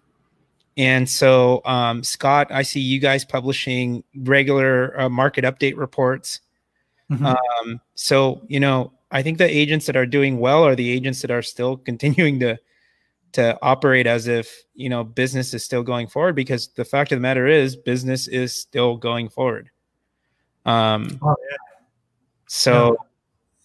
And 0.77 1.09
so, 1.09 1.61
um, 1.65 2.03
Scott, 2.03 2.47
I 2.51 2.61
see 2.61 2.79
you 2.79 2.99
guys 2.99 3.25
publishing 3.25 4.03
regular 4.15 4.97
uh, 4.99 5.09
market 5.09 5.43
update 5.43 5.75
reports. 5.75 6.39
Mm-hmm. 7.11 7.25
Um, 7.25 7.81
so, 7.95 8.41
you 8.47 8.59
know, 8.59 8.93
I 9.11 9.23
think 9.23 9.39
the 9.39 9.49
agents 9.49 9.87
that 9.87 9.97
are 9.97 10.05
doing 10.05 10.39
well 10.39 10.63
are 10.63 10.75
the 10.75 10.89
agents 10.89 11.21
that 11.21 11.31
are 11.31 11.41
still 11.41 11.77
continuing 11.85 12.39
to 12.39 12.57
to 13.33 13.59
operate 13.61 14.07
as 14.07 14.25
if 14.27 14.63
you 14.73 14.87
know 14.87 15.03
business 15.03 15.53
is 15.53 15.63
still 15.63 15.83
going 15.83 16.07
forward 16.07 16.33
because 16.33 16.69
the 16.69 16.85
fact 16.85 17.11
of 17.11 17.17
the 17.17 17.21
matter 17.21 17.45
is 17.45 17.75
business 17.75 18.25
is 18.29 18.57
still 18.57 18.95
going 18.95 19.27
forward 19.27 19.69
um, 20.67 21.19
oh, 21.21 21.35
yeah. 21.49 21.57
So, 22.47 22.89
yeah. 22.91 22.95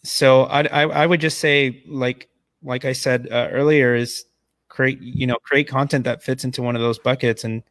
so 0.03 0.43
I, 0.45 0.62
I, 0.62 0.83
I 0.83 1.07
would 1.07 1.21
just 1.21 1.38
say 1.38 1.83
like 1.87 2.29
like 2.62 2.85
I 2.85 2.93
said 2.93 3.29
uh, 3.31 3.49
earlier 3.51 3.95
is 3.95 4.25
create 4.69 5.01
you 5.01 5.27
know 5.27 5.37
create 5.43 5.69
content 5.69 6.05
that 6.05 6.23
fits 6.23 6.45
into 6.45 6.62
one 6.62 6.77
of 6.77 6.83
those 6.83 6.99
buckets 6.99 7.45
and 7.45 7.62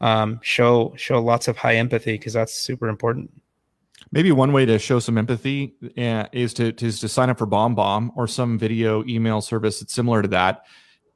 um, 0.00 0.40
show 0.42 0.94
show 0.96 1.22
lots 1.22 1.48
of 1.48 1.56
high 1.56 1.76
empathy 1.76 2.12
because 2.12 2.32
that's 2.32 2.54
super 2.54 2.88
important. 2.88 3.30
Maybe 4.12 4.30
one 4.30 4.52
way 4.52 4.64
to 4.66 4.78
show 4.78 4.98
some 5.00 5.18
empathy 5.18 5.74
uh, 5.98 6.26
is 6.32 6.54
to, 6.54 6.72
to 6.72 6.86
is 6.86 7.00
to 7.00 7.08
sign 7.08 7.30
up 7.30 7.38
for 7.38 7.46
BombBomb 7.46 8.10
or 8.16 8.28
some 8.28 8.58
video 8.58 9.04
email 9.04 9.40
service 9.40 9.80
that's 9.80 9.92
similar 9.92 10.22
to 10.22 10.28
that. 10.28 10.64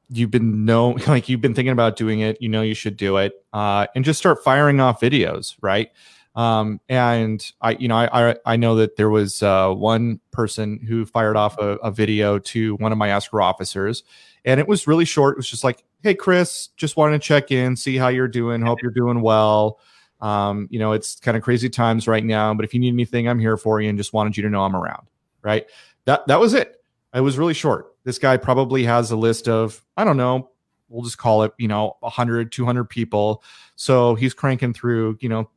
You've 0.08 0.30
been 0.30 0.64
know 0.64 0.90
like 1.06 1.28
you've 1.28 1.40
been 1.40 1.54
thinking 1.54 1.72
about 1.72 1.96
doing 1.96 2.20
it. 2.20 2.40
You 2.40 2.48
know 2.48 2.62
you 2.62 2.74
should 2.74 2.96
do 2.96 3.16
it, 3.18 3.32
uh, 3.52 3.86
and 3.94 4.04
just 4.04 4.18
start 4.18 4.42
firing 4.42 4.80
off 4.80 5.00
videos. 5.00 5.56
Right, 5.60 5.90
um, 6.36 6.80
and 6.88 7.44
I, 7.60 7.72
you 7.72 7.88
know, 7.88 7.96
I, 7.96 8.30
I, 8.30 8.36
I 8.46 8.56
know 8.56 8.76
that 8.76 8.96
there 8.96 9.10
was 9.10 9.42
uh, 9.42 9.72
one 9.72 10.20
person 10.30 10.78
who 10.78 11.04
fired 11.04 11.36
off 11.36 11.58
a, 11.58 11.70
a, 11.78 11.90
video 11.90 12.38
to 12.38 12.76
one 12.76 12.92
of 12.92 12.98
my 12.98 13.10
escrow 13.10 13.44
officers, 13.44 14.04
and 14.44 14.60
it 14.60 14.68
was 14.68 14.86
really 14.86 15.04
short. 15.04 15.34
It 15.34 15.38
was 15.38 15.50
just 15.50 15.64
like, 15.64 15.84
"Hey, 16.02 16.14
Chris, 16.14 16.68
just 16.76 16.96
wanted 16.96 17.20
to 17.20 17.26
check 17.26 17.50
in, 17.50 17.74
see 17.74 17.96
how 17.96 18.08
you're 18.08 18.28
doing. 18.28 18.62
Hope 18.62 18.80
you're 18.80 18.92
doing 18.92 19.22
well. 19.22 19.80
Um, 20.20 20.68
you 20.70 20.78
know, 20.78 20.92
it's 20.92 21.18
kind 21.18 21.36
of 21.36 21.42
crazy 21.42 21.68
times 21.68 22.06
right 22.06 22.24
now, 22.24 22.54
but 22.54 22.64
if 22.64 22.74
you 22.74 22.80
need 22.80 22.92
anything, 22.92 23.28
I'm 23.28 23.40
here 23.40 23.56
for 23.56 23.80
you, 23.80 23.88
and 23.88 23.98
just 23.98 24.12
wanted 24.12 24.36
you 24.36 24.44
to 24.44 24.50
know 24.50 24.62
I'm 24.62 24.76
around." 24.76 25.08
Right? 25.42 25.66
That 26.04 26.28
that 26.28 26.38
was 26.38 26.54
it. 26.54 26.82
It 27.12 27.22
was 27.22 27.38
really 27.38 27.54
short. 27.54 27.96
This 28.04 28.20
guy 28.20 28.36
probably 28.36 28.84
has 28.84 29.10
a 29.10 29.16
list 29.16 29.48
of 29.48 29.84
I 29.96 30.04
don't 30.04 30.16
know. 30.16 30.50
We'll 30.88 31.02
just 31.02 31.18
call 31.18 31.44
it, 31.44 31.52
you 31.56 31.68
know, 31.68 31.96
100, 32.00 32.50
200 32.50 32.84
people. 32.84 33.44
So 33.76 34.16
he's 34.16 34.34
cranking 34.34 34.72
through, 34.72 35.18
you 35.20 35.28
know, 35.28 35.48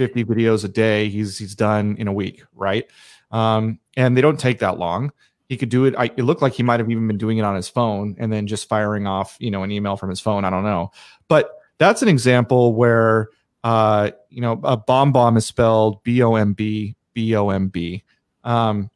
50 0.00 0.24
videos 0.24 0.64
a 0.64 0.68
day 0.68 1.10
he's 1.10 1.36
he's 1.36 1.54
done 1.54 1.94
in 1.98 2.08
a 2.08 2.12
week, 2.12 2.42
right? 2.54 2.90
Um, 3.30 3.80
and 3.98 4.16
they 4.16 4.22
don't 4.22 4.40
take 4.40 4.60
that 4.60 4.78
long. 4.78 5.12
He 5.50 5.58
could 5.58 5.68
do 5.68 5.84
it. 5.84 5.94
I, 5.98 6.06
it 6.06 6.22
looked 6.22 6.40
like 6.40 6.54
he 6.54 6.62
might 6.62 6.80
have 6.80 6.90
even 6.90 7.06
been 7.06 7.18
doing 7.18 7.36
it 7.36 7.42
on 7.42 7.54
his 7.54 7.68
phone 7.68 8.16
and 8.18 8.32
then 8.32 8.46
just 8.46 8.66
firing 8.66 9.06
off, 9.06 9.36
you 9.40 9.50
know, 9.50 9.62
an 9.62 9.70
email 9.70 9.98
from 9.98 10.08
his 10.08 10.18
phone. 10.18 10.46
I 10.46 10.48
don't 10.48 10.64
know, 10.64 10.90
but 11.28 11.50
that's 11.76 12.00
an 12.00 12.08
example 12.08 12.72
where, 12.72 13.28
uh, 13.62 14.12
you 14.30 14.40
know, 14.40 14.52
a 14.64 14.78
BombBomb 14.78 15.36
is 15.36 15.44
spelled 15.44 16.02
B 16.02 16.22
O 16.22 16.34
M 16.34 16.54
B 16.54 16.96
B 17.12 17.36
O 17.36 17.50
M 17.50 17.68
B. 17.68 18.02
Um, 18.42 18.88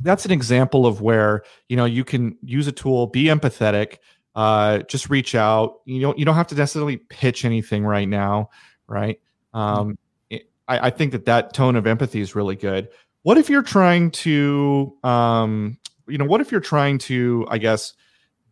that's 0.00 0.24
an 0.24 0.30
example 0.30 0.86
of 0.86 1.00
where 1.00 1.42
you 1.68 1.76
know 1.76 1.86
you 1.86 2.04
can 2.04 2.38
use 2.44 2.68
a 2.68 2.72
tool, 2.72 3.08
be 3.08 3.24
empathetic, 3.24 3.96
uh, 4.36 4.78
just 4.80 5.10
reach 5.10 5.34
out. 5.34 5.80
You 5.86 6.00
don't 6.00 6.16
you 6.20 6.24
don't 6.24 6.36
have 6.36 6.46
to 6.46 6.54
necessarily 6.54 6.98
pitch 6.98 7.44
anything 7.44 7.84
right 7.84 8.08
now, 8.08 8.50
right? 8.86 9.18
Um, 9.52 9.98
I, 10.70 10.86
I 10.86 10.90
think 10.90 11.12
that 11.12 11.24
that 11.26 11.52
tone 11.52 11.76
of 11.76 11.86
empathy 11.86 12.20
is 12.20 12.34
really 12.34 12.56
good. 12.56 12.88
What 13.22 13.36
if 13.36 13.50
you're 13.50 13.62
trying 13.62 14.12
to, 14.12 14.96
um, 15.02 15.78
you 16.06 16.16
know, 16.16 16.24
what 16.24 16.40
if 16.40 16.50
you're 16.50 16.60
trying 16.60 16.98
to, 16.98 17.46
I 17.50 17.58
guess, 17.58 17.92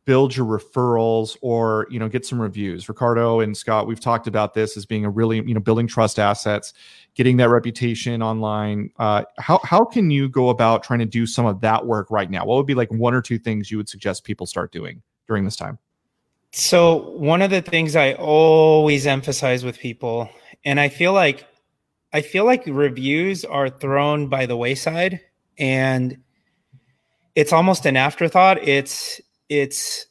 build 0.05 0.35
your 0.35 0.47
referrals 0.47 1.37
or 1.43 1.87
you 1.91 1.99
know 1.99 2.09
get 2.09 2.27
some 2.27 2.41
reviews? 2.41 2.89
Ricardo 2.89 3.41
and 3.41 3.57
scott 3.57 3.87
we've 3.87 4.01
talked 4.01 4.27
about 4.27 4.55
this 4.55 4.77
as 4.77 4.87
being 4.87 5.05
a 5.05 5.11
really 5.11 5.37
you 5.37 5.53
know 5.53 5.61
building 5.61 5.87
trust 5.87 6.19
assets 6.19 6.73
getting 7.15 7.37
that 7.37 7.51
reputation 7.51 8.23
online. 8.23 8.91
Uh, 8.99 9.25
how, 9.39 9.61
how 9.65 9.85
can 9.85 10.11
you 10.11 10.29
go 10.29 10.49
about 10.49 10.83
trying 10.83 11.01
to 11.01 11.05
do 11.05 11.27
some 11.27 11.47
of 11.47 11.61
that 11.61 11.85
work 11.85 12.11
right 12.11 12.31
now? 12.31 12.45
What 12.47 12.57
would 12.57 12.67
be 12.67 12.75
like 12.75 12.91
one 12.91 13.13
or 13.13 13.21
two 13.21 13.39
things 13.39 13.71
you 13.71 13.77
would 13.77 13.89
suggest 13.89 14.25
people 14.25 14.47
start 14.47 14.73
doing 14.73 15.03
during 15.27 15.45
this 15.45 15.57
time? 15.57 15.79
So 16.53 17.11
one 17.11 17.43
of 17.43 17.51
the 17.51 17.61
things 17.61 17.95
i 17.95 18.15
always 18.15 19.07
emphasize 19.07 19.63
with 19.65 19.79
people 19.79 20.31
and 20.65 20.81
i 20.81 20.89
feel 20.89 21.13
like 21.13 21.47
I 22.13 22.23
feel 22.23 22.45
like 22.45 22.65
reviews 22.67 23.45
are 23.45 23.69
thrown 23.69 24.29
by 24.29 24.47
the 24.47 24.57
wayside 24.57 25.21
and 25.59 26.17
it's 27.35 27.53
almost 27.53 27.87
an 27.87 27.97
afterthought. 27.97 28.67
It's 28.67 29.21
it's 29.49 30.07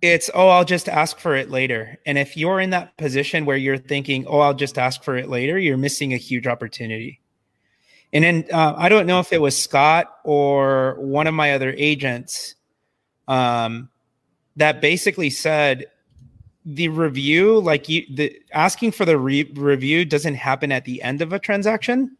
it's 0.00 0.30
oh 0.34 0.48
I'll 0.48 0.64
just 0.64 0.88
ask 0.88 1.18
for 1.18 1.34
it 1.36 1.50
later. 1.50 1.98
And 2.06 2.16
if 2.18 2.36
you're 2.36 2.60
in 2.60 2.70
that 2.70 2.96
position 2.96 3.44
where 3.44 3.56
you're 3.56 3.78
thinking 3.78 4.26
oh 4.26 4.40
I'll 4.40 4.54
just 4.54 4.78
ask 4.78 5.02
for 5.02 5.16
it 5.16 5.28
later, 5.28 5.58
you're 5.58 5.76
missing 5.76 6.14
a 6.14 6.18
huge 6.18 6.46
opportunity. 6.46 7.20
And 8.12 8.24
then 8.24 8.44
uh, 8.50 8.74
I 8.76 8.88
don't 8.88 9.06
know 9.06 9.20
if 9.20 9.32
it 9.32 9.40
was 9.40 9.60
Scott 9.60 10.06
or 10.24 10.96
one 10.98 11.26
of 11.26 11.34
my 11.34 11.52
other 11.52 11.74
agents 11.76 12.54
um, 13.26 13.90
that 14.56 14.80
basically 14.80 15.28
said 15.28 15.86
the 16.70 16.88
review, 16.88 17.58
like 17.60 17.88
you, 17.88 18.04
the 18.10 18.38
asking 18.52 18.92
for 18.92 19.06
the 19.06 19.16
re- 19.16 19.50
review 19.54 20.04
doesn't 20.04 20.34
happen 20.34 20.70
at 20.70 20.84
the 20.84 21.02
end 21.02 21.22
of 21.22 21.32
a 21.32 21.38
transaction. 21.38 22.14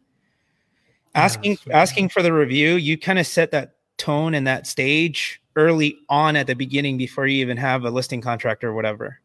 Asking 1.13 1.57
asking 1.71 2.09
for 2.09 2.23
the 2.23 2.33
review, 2.33 2.75
you 2.75 2.97
kind 2.97 3.19
of 3.19 3.27
set 3.27 3.51
that 3.51 3.75
tone 3.97 4.33
and 4.33 4.47
that 4.47 4.65
stage 4.65 5.39
early 5.55 5.97
on 6.09 6.35
at 6.35 6.47
the 6.47 6.55
beginning 6.55 6.97
before 6.97 7.27
you 7.27 7.41
even 7.41 7.57
have 7.57 7.83
a 7.85 7.91
listing 7.91 8.21
contract 8.21 8.63
or 8.63 8.73
whatever, 8.73 9.19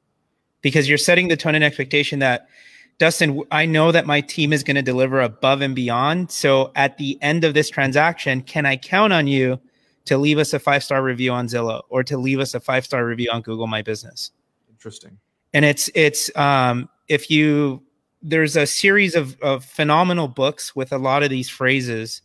because 0.60 0.88
you're 0.88 0.98
setting 0.98 1.28
the 1.28 1.36
tone 1.36 1.54
and 1.54 1.64
expectation 1.64 2.18
that 2.18 2.46
Dustin, 2.98 3.42
I 3.50 3.64
know 3.64 3.92
that 3.92 4.06
my 4.06 4.20
team 4.20 4.52
is 4.52 4.62
going 4.62 4.76
to 4.76 4.82
deliver 4.82 5.20
above 5.20 5.62
and 5.62 5.74
beyond. 5.74 6.30
So 6.30 6.70
at 6.76 6.98
the 6.98 7.18
end 7.22 7.44
of 7.44 7.54
this 7.54 7.70
transaction, 7.70 8.42
can 8.42 8.66
I 8.66 8.76
count 8.76 9.12
on 9.12 9.26
you 9.26 9.58
to 10.04 10.18
leave 10.18 10.38
us 10.38 10.52
a 10.52 10.58
five 10.58 10.84
star 10.84 11.02
review 11.02 11.32
on 11.32 11.46
Zillow 11.46 11.82
or 11.88 12.04
to 12.04 12.18
leave 12.18 12.40
us 12.40 12.54
a 12.54 12.60
five 12.60 12.84
star 12.84 13.06
review 13.06 13.30
on 13.32 13.40
Google 13.40 13.66
My 13.66 13.80
Business? 13.80 14.30
Interesting. 14.84 15.18
And 15.54 15.64
it's 15.64 15.88
it's 15.94 16.36
um, 16.36 16.90
if 17.08 17.30
you 17.30 17.82
there's 18.20 18.54
a 18.54 18.66
series 18.66 19.14
of, 19.14 19.40
of 19.40 19.64
phenomenal 19.64 20.28
books 20.28 20.76
with 20.76 20.92
a 20.92 20.98
lot 20.98 21.22
of 21.22 21.30
these 21.30 21.48
phrases. 21.48 22.20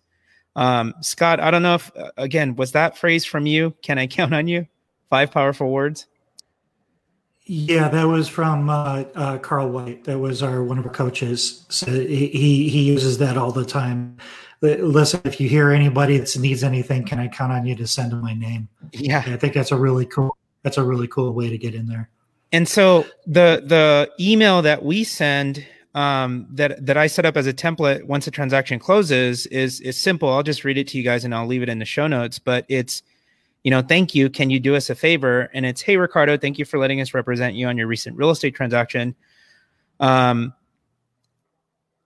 Um, 0.58 0.94
Scott, 1.00 1.40
I 1.40 1.52
don't 1.52 1.62
know 1.62 1.76
if 1.76 1.90
uh, 1.96 2.12
again 2.18 2.58
was 2.58 2.74
that 2.74 2.98
phrase 2.98 3.24
from 3.24 3.46
you? 3.46 3.74
Can 3.82 3.98
I 3.98 4.08
count 4.18 4.34
on 4.34 4.50
you? 4.50 4.68
Five 5.10 5.32
powerful 5.32 5.72
words. 5.72 6.08
Yeah, 7.46 7.88
that 7.88 8.04
was 8.04 8.28
from 8.28 8.70
uh, 8.70 9.06
uh, 9.16 9.38
Carl 9.38 9.70
White. 9.70 10.04
That 10.04 10.20
was 10.20 10.44
our 10.44 10.62
one 10.62 10.78
of 10.78 10.86
our 10.86 10.92
coaches. 10.92 11.66
So 11.70 11.90
he 11.90 12.28
he 12.28 12.84
uses 12.84 13.20
that 13.20 13.38
all 13.38 13.54
the 13.54 13.66
time. 13.66 14.18
Listen, 14.62 15.22
if 15.24 15.40
you 15.40 15.48
hear 15.48 15.72
anybody 15.72 16.18
that 16.18 16.38
needs 16.38 16.66
anything, 16.66 17.06
can 17.06 17.20
I 17.20 17.30
count 17.30 17.54
on 17.54 17.66
you 17.66 17.76
to 17.76 17.88
send 17.88 18.12
them 18.12 18.20
my 18.20 18.34
name? 18.34 18.68
Yeah, 18.92 19.24
I 19.26 19.38
think 19.38 19.54
that's 19.54 19.72
a 19.72 19.78
really 19.78 20.06
cool. 20.06 20.36
That's 20.64 20.78
a 20.78 20.84
really 20.84 21.08
cool 21.08 21.32
way 21.32 21.50
to 21.50 21.58
get 21.58 21.74
in 21.74 21.88
there. 21.88 22.10
And 22.52 22.68
so 22.68 23.06
the 23.28 23.64
the 23.66 24.12
email 24.20 24.62
that 24.64 24.84
we 24.84 25.04
send 25.04 25.66
um, 25.94 26.48
that 26.52 26.86
that 26.86 26.98
I 26.98 27.08
set 27.08 27.26
up 27.26 27.38
as 27.38 27.48
a 27.48 27.54
template 27.54 28.06
once 28.06 28.26
a 28.28 28.32
transaction 28.32 28.80
closes 28.80 29.46
is 29.48 29.80
is 29.82 29.98
simple. 29.98 30.30
I'll 30.30 30.44
just 30.44 30.64
read 30.64 30.78
it 30.78 30.88
to 30.90 30.98
you 30.98 31.04
guys 31.04 31.24
and 31.24 31.34
I'll 31.34 31.48
leave 31.48 31.62
it 31.62 31.70
in 31.70 31.80
the 31.80 31.86
show 31.86 32.08
notes. 32.08 32.40
But 32.40 32.66
it's 32.68 33.04
you 33.64 33.72
know, 33.72 33.82
thank 33.82 34.16
you. 34.16 34.30
Can 34.30 34.50
you 34.50 34.60
do 34.60 34.76
us 34.76 34.90
a 34.90 34.96
favor? 34.96 35.50
And 35.54 35.66
it's 35.66 35.82
hey 35.82 35.98
Ricardo, 35.98 36.38
thank 36.38 36.58
you 36.58 36.66
for 36.66 36.80
letting 36.80 37.02
us 37.02 37.14
represent 37.14 37.56
you 37.56 37.68
on 37.68 37.78
your 37.78 37.88
recent 37.88 38.18
real 38.18 38.32
estate 38.32 38.56
transaction. 38.56 39.16
Um, 40.00 40.54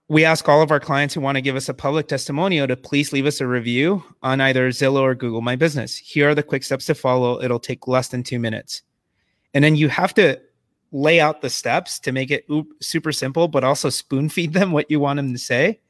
we 0.08 0.26
ask 0.26 0.46
all 0.46 0.60
of 0.60 0.70
our 0.70 0.80
clients 0.80 1.14
who 1.14 1.22
want 1.22 1.36
to 1.36 1.40
give 1.40 1.56
us 1.56 1.70
a 1.70 1.74
public 1.74 2.08
testimonial 2.08 2.66
to 2.68 2.76
please 2.76 3.12
leave 3.12 3.24
us 3.24 3.40
a 3.40 3.46
review 3.46 4.04
on 4.22 4.42
either 4.42 4.68
Zillow 4.68 5.00
or 5.00 5.14
Google 5.14 5.40
My 5.40 5.56
Business. 5.56 5.96
Here 5.96 6.28
are 6.28 6.34
the 6.34 6.42
quick 6.42 6.62
steps 6.62 6.84
to 6.86 6.94
follow. 6.94 7.40
It'll 7.40 7.58
take 7.58 7.88
less 7.88 8.08
than 8.08 8.22
two 8.22 8.38
minutes 8.38 8.82
and 9.54 9.62
then 9.62 9.76
you 9.76 9.88
have 9.88 10.12
to 10.14 10.38
lay 10.92 11.20
out 11.20 11.40
the 11.40 11.50
steps 11.50 11.98
to 12.00 12.12
make 12.12 12.30
it 12.30 12.46
super 12.80 13.12
simple 13.12 13.48
but 13.48 13.64
also 13.64 13.88
spoon 13.88 14.28
feed 14.28 14.52
them 14.52 14.72
what 14.72 14.90
you 14.90 15.00
want 15.00 15.16
them 15.16 15.32
to 15.32 15.38
say. 15.38 15.80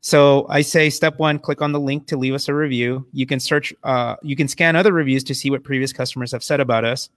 So 0.00 0.46
i 0.48 0.62
say 0.62 0.90
step 0.90 1.18
one 1.18 1.38
click 1.38 1.62
on 1.62 1.72
the 1.72 1.78
link 1.78 2.06
to 2.08 2.16
leave 2.16 2.34
us 2.34 2.48
a 2.48 2.54
review. 2.54 3.06
You 3.12 3.26
can 3.26 3.38
search 3.38 3.74
uh, 3.84 4.16
you 4.22 4.34
can 4.34 4.48
scan 4.48 4.76
other 4.76 4.92
reviews 4.92 5.24
to 5.24 5.34
see 5.34 5.50
what 5.50 5.62
previous 5.62 5.92
customers 5.92 6.32
have 6.32 6.42
said 6.42 6.60
about 6.60 6.84
us. 6.84 7.10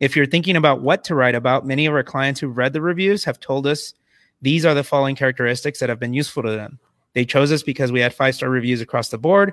If 0.00 0.16
you're 0.16 0.26
thinking 0.26 0.56
about 0.56 0.82
what 0.82 1.04
to 1.04 1.14
write 1.14 1.34
about 1.34 1.66
many 1.66 1.86
of 1.86 1.94
our 1.94 2.02
clients 2.02 2.40
who've 2.40 2.56
read 2.56 2.72
the 2.72 2.82
reviews 2.82 3.24
have 3.24 3.40
told 3.40 3.66
us 3.66 3.94
these 4.42 4.66
are 4.66 4.74
the 4.74 4.84
following 4.84 5.16
characteristics 5.16 5.78
that 5.78 5.88
have 5.88 6.00
been 6.00 6.14
useful 6.14 6.42
to 6.42 6.50
them. 6.50 6.78
They 7.14 7.24
chose 7.24 7.50
us 7.50 7.62
because 7.62 7.92
we 7.92 8.00
had 8.00 8.12
five 8.12 8.34
star 8.34 8.50
reviews 8.50 8.80
across 8.80 9.08
the 9.08 9.18
board. 9.18 9.52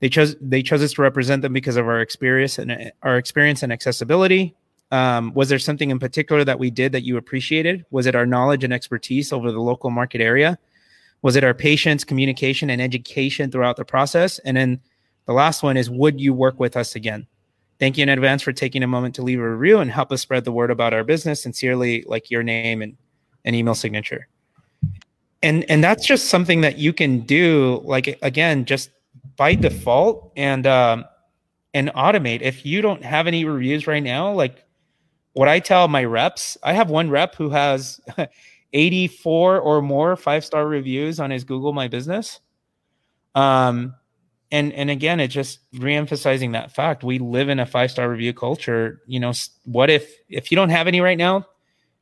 They 0.00 0.08
chose 0.08 0.34
they 0.40 0.62
chose 0.62 0.82
us 0.82 0.94
to 0.94 1.02
represent 1.02 1.42
them 1.42 1.52
because 1.52 1.76
of 1.76 1.86
our 1.86 2.00
experience 2.00 2.58
and 2.58 2.90
our 3.02 3.18
experience 3.18 3.62
and 3.62 3.72
accessibility 3.72 4.56
um, 4.90 5.34
was 5.34 5.48
there 5.48 5.58
something 5.58 5.90
in 5.90 5.98
particular 5.98 6.44
that 6.44 6.58
we 6.58 6.70
did 6.70 6.92
that 6.92 7.04
you 7.04 7.16
appreciated? 7.16 7.84
Was 7.90 8.06
it 8.06 8.14
our 8.14 8.26
knowledge 8.26 8.64
and 8.64 8.72
expertise 8.72 9.32
over 9.32 9.52
the 9.52 9.60
local 9.60 9.90
market 9.90 10.20
area? 10.20 10.58
Was 11.22 11.36
it 11.36 11.44
our 11.44 11.54
patience, 11.54 12.04
communication, 12.04 12.70
and 12.70 12.80
education 12.80 13.50
throughout 13.50 13.76
the 13.76 13.84
process? 13.84 14.38
And 14.40 14.56
then 14.56 14.80
the 15.26 15.32
last 15.32 15.62
one 15.62 15.76
is 15.76 15.90
would 15.90 16.20
you 16.20 16.32
work 16.32 16.58
with 16.58 16.76
us 16.76 16.94
again? 16.94 17.26
Thank 17.78 17.98
you 17.98 18.02
in 18.02 18.08
advance 18.08 18.42
for 18.42 18.52
taking 18.52 18.82
a 18.82 18.88
moment 18.88 19.14
to 19.16 19.22
leave 19.22 19.40
a 19.40 19.56
review 19.56 19.78
and 19.78 19.90
help 19.90 20.10
us 20.10 20.22
spread 20.22 20.44
the 20.44 20.52
word 20.52 20.70
about 20.70 20.94
our 20.94 21.04
business. 21.04 21.42
Sincerely, 21.42 22.04
like 22.06 22.30
your 22.30 22.42
name 22.42 22.82
and 22.82 22.96
an 23.44 23.54
email 23.54 23.74
signature. 23.74 24.26
And 25.42 25.64
and 25.70 25.84
that's 25.84 26.04
just 26.04 26.28
something 26.28 26.62
that 26.62 26.78
you 26.78 26.92
can 26.92 27.20
do, 27.20 27.80
like 27.84 28.18
again, 28.22 28.64
just 28.64 28.90
by 29.36 29.54
default 29.54 30.32
and 30.36 30.66
um, 30.66 31.04
and 31.74 31.90
automate. 31.90 32.40
If 32.42 32.66
you 32.66 32.82
don't 32.82 33.04
have 33.04 33.28
any 33.28 33.44
reviews 33.44 33.86
right 33.86 34.02
now, 34.02 34.32
like 34.32 34.64
what 35.38 35.48
I 35.48 35.60
tell 35.60 35.86
my 35.86 36.02
reps, 36.02 36.58
I 36.64 36.72
have 36.72 36.90
one 36.90 37.10
rep 37.10 37.36
who 37.36 37.48
has 37.50 38.00
84 38.72 39.60
or 39.60 39.80
more 39.80 40.16
five 40.16 40.44
star 40.44 40.66
reviews 40.66 41.20
on 41.20 41.30
his 41.30 41.44
Google 41.44 41.72
My 41.72 41.86
Business. 41.86 42.40
Um, 43.36 43.94
and 44.50 44.72
and 44.72 44.90
again 44.90 45.20
it's 45.20 45.32
just 45.32 45.60
reemphasizing 45.74 46.54
that 46.54 46.72
fact. 46.72 47.04
We 47.04 47.20
live 47.20 47.50
in 47.50 47.60
a 47.60 47.66
five 47.66 47.92
star 47.92 48.10
review 48.10 48.32
culture. 48.32 49.00
You 49.06 49.20
know 49.20 49.32
what 49.64 49.90
if 49.90 50.12
if 50.28 50.50
you 50.50 50.56
don't 50.56 50.70
have 50.70 50.88
any 50.88 51.00
right 51.00 51.16
now 51.16 51.46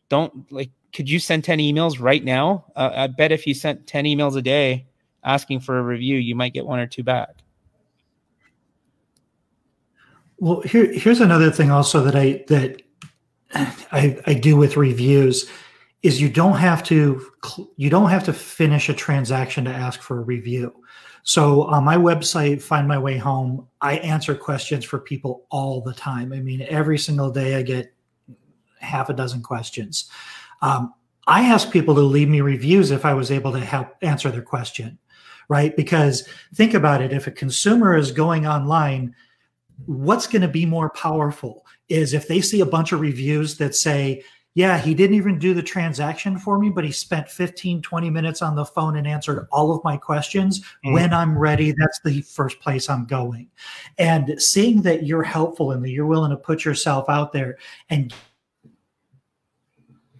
don't 0.09 0.51
like 0.51 0.71
could 0.95 1.11
you 1.11 1.19
send 1.19 1.45
10 1.45 1.59
emails 1.59 2.01
right 2.01 2.25
now? 2.25 2.65
Uh, 2.75 2.91
i 2.95 3.07
bet 3.07 3.33
if 3.33 3.47
you 3.47 3.53
sent 3.53 3.87
10 3.87 4.07
emails 4.07 4.35
a 4.37 4.41
day 4.41 4.87
asking 5.25 5.61
for 5.61 5.79
a 5.79 5.83
review 5.83 6.17
you 6.17 6.35
might 6.35 6.55
get 6.55 6.65
one 6.65 6.79
or 6.79 6.87
two 6.87 7.03
back. 7.03 7.35
Well 10.39 10.63
here, 10.63 10.91
here's 10.91 11.21
another 11.21 11.51
thing 11.51 11.71
also 11.71 12.03
that 12.03 12.17
i 12.17 12.43
that 12.49 12.81
I, 13.93 14.19
I 14.27 14.35
do 14.35 14.57
with 14.57 14.77
reviews 14.77 15.49
is 16.03 16.21
you 16.21 16.29
don't 16.29 16.57
have 16.57 16.83
to 16.85 17.25
you 17.77 17.91
don't 17.91 18.11
have 18.11 18.25
to 18.25 18.33
finish 18.33 18.89
a 18.89 18.95
transaction 18.95 19.65
to 19.65 19.71
ask 19.71 20.01
for 20.03 20.19
a 20.19 20.25
review 20.25 20.75
so 21.27 21.65
on 21.65 21.83
my 21.83 21.97
website, 21.97 22.63
Find 22.63 22.87
My 22.87 22.99
Way 22.99 23.19
Home, 23.19 23.67
I 23.81 23.97
answer 23.97 24.37
questions 24.37 24.85
for 24.85 25.01
people 25.01 25.45
all 25.51 25.81
the 25.81 25.93
time. 25.93 26.33
I 26.33 26.39
mean, 26.39 26.65
every 26.69 26.99
single 26.99 27.33
day 27.33 27.57
I 27.57 27.63
get 27.63 27.93
half 28.79 29.09
a 29.09 29.13
dozen 29.13 29.43
questions. 29.43 30.09
Um, 30.63 30.95
I 31.27 31.43
ask 31.43 31.73
people 31.73 31.97
to 31.97 32.01
leave 32.01 32.29
me 32.29 32.43
reviews 32.43 32.93
if 32.93 33.05
I 33.05 33.13
was 33.13 33.33
able 33.33 33.51
to 33.55 33.59
help 33.59 33.89
answer 34.03 34.31
their 34.31 34.41
question, 34.41 35.01
right? 35.49 35.77
Because 35.77 36.29
think 36.55 36.75
about 36.75 37.03
it 37.03 37.13
if 37.13 37.27
a 37.27 37.33
consumer 37.33 37.97
is 37.97 38.13
going 38.13 38.47
online, 38.47 39.13
what's 39.87 40.29
going 40.29 40.43
to 40.43 40.49
be 40.49 40.65
more 40.65 40.91
powerful 40.91 41.66
is 41.89 42.15
if 42.15 42.29
they 42.29 42.41
see 42.41 42.61
a 42.61 42.67
bunch 42.67 42.93
of 42.93 43.01
reviews 43.01 43.57
that 43.59 43.75
say, 43.75 44.23
yeah, 44.55 44.79
he 44.79 44.95
didn't 44.95 45.17
even 45.17 45.39
do 45.39 45.53
the 45.53 45.63
transaction 45.63 46.39
for 46.39 46.59
me, 46.59 46.71
but 46.71 46.83
he 46.83 46.91
spent 46.91 47.29
15, 47.29 47.83
20 47.83 48.09
minutes 48.09 48.41
on 48.41 48.57
the 48.57 48.65
phone 48.65 48.97
and 48.97 49.07
answered 49.07 49.47
all 49.53 49.71
of 49.71 49.85
my 49.85 49.99
questions. 49.99 50.61
Mm-hmm. 50.61 50.95
When 50.95 51.13
I'm 51.13 51.37
ready, 51.37 51.73
that's 51.73 52.01
the 52.01 52.23
first 52.23 52.59
place 52.61 52.89
I'm 52.89 53.05
going. 53.05 53.51
And 53.99 54.41
seeing 54.41 54.81
that 54.83 55.05
you're 55.05 55.23
helpful 55.23 55.73
and 55.73 55.85
that 55.85 55.91
you're 55.91 56.07
willing 56.07 56.31
to 56.31 56.39
put 56.39 56.65
yourself 56.65 57.11
out 57.11 57.35
there 57.35 57.59
and 57.91 58.15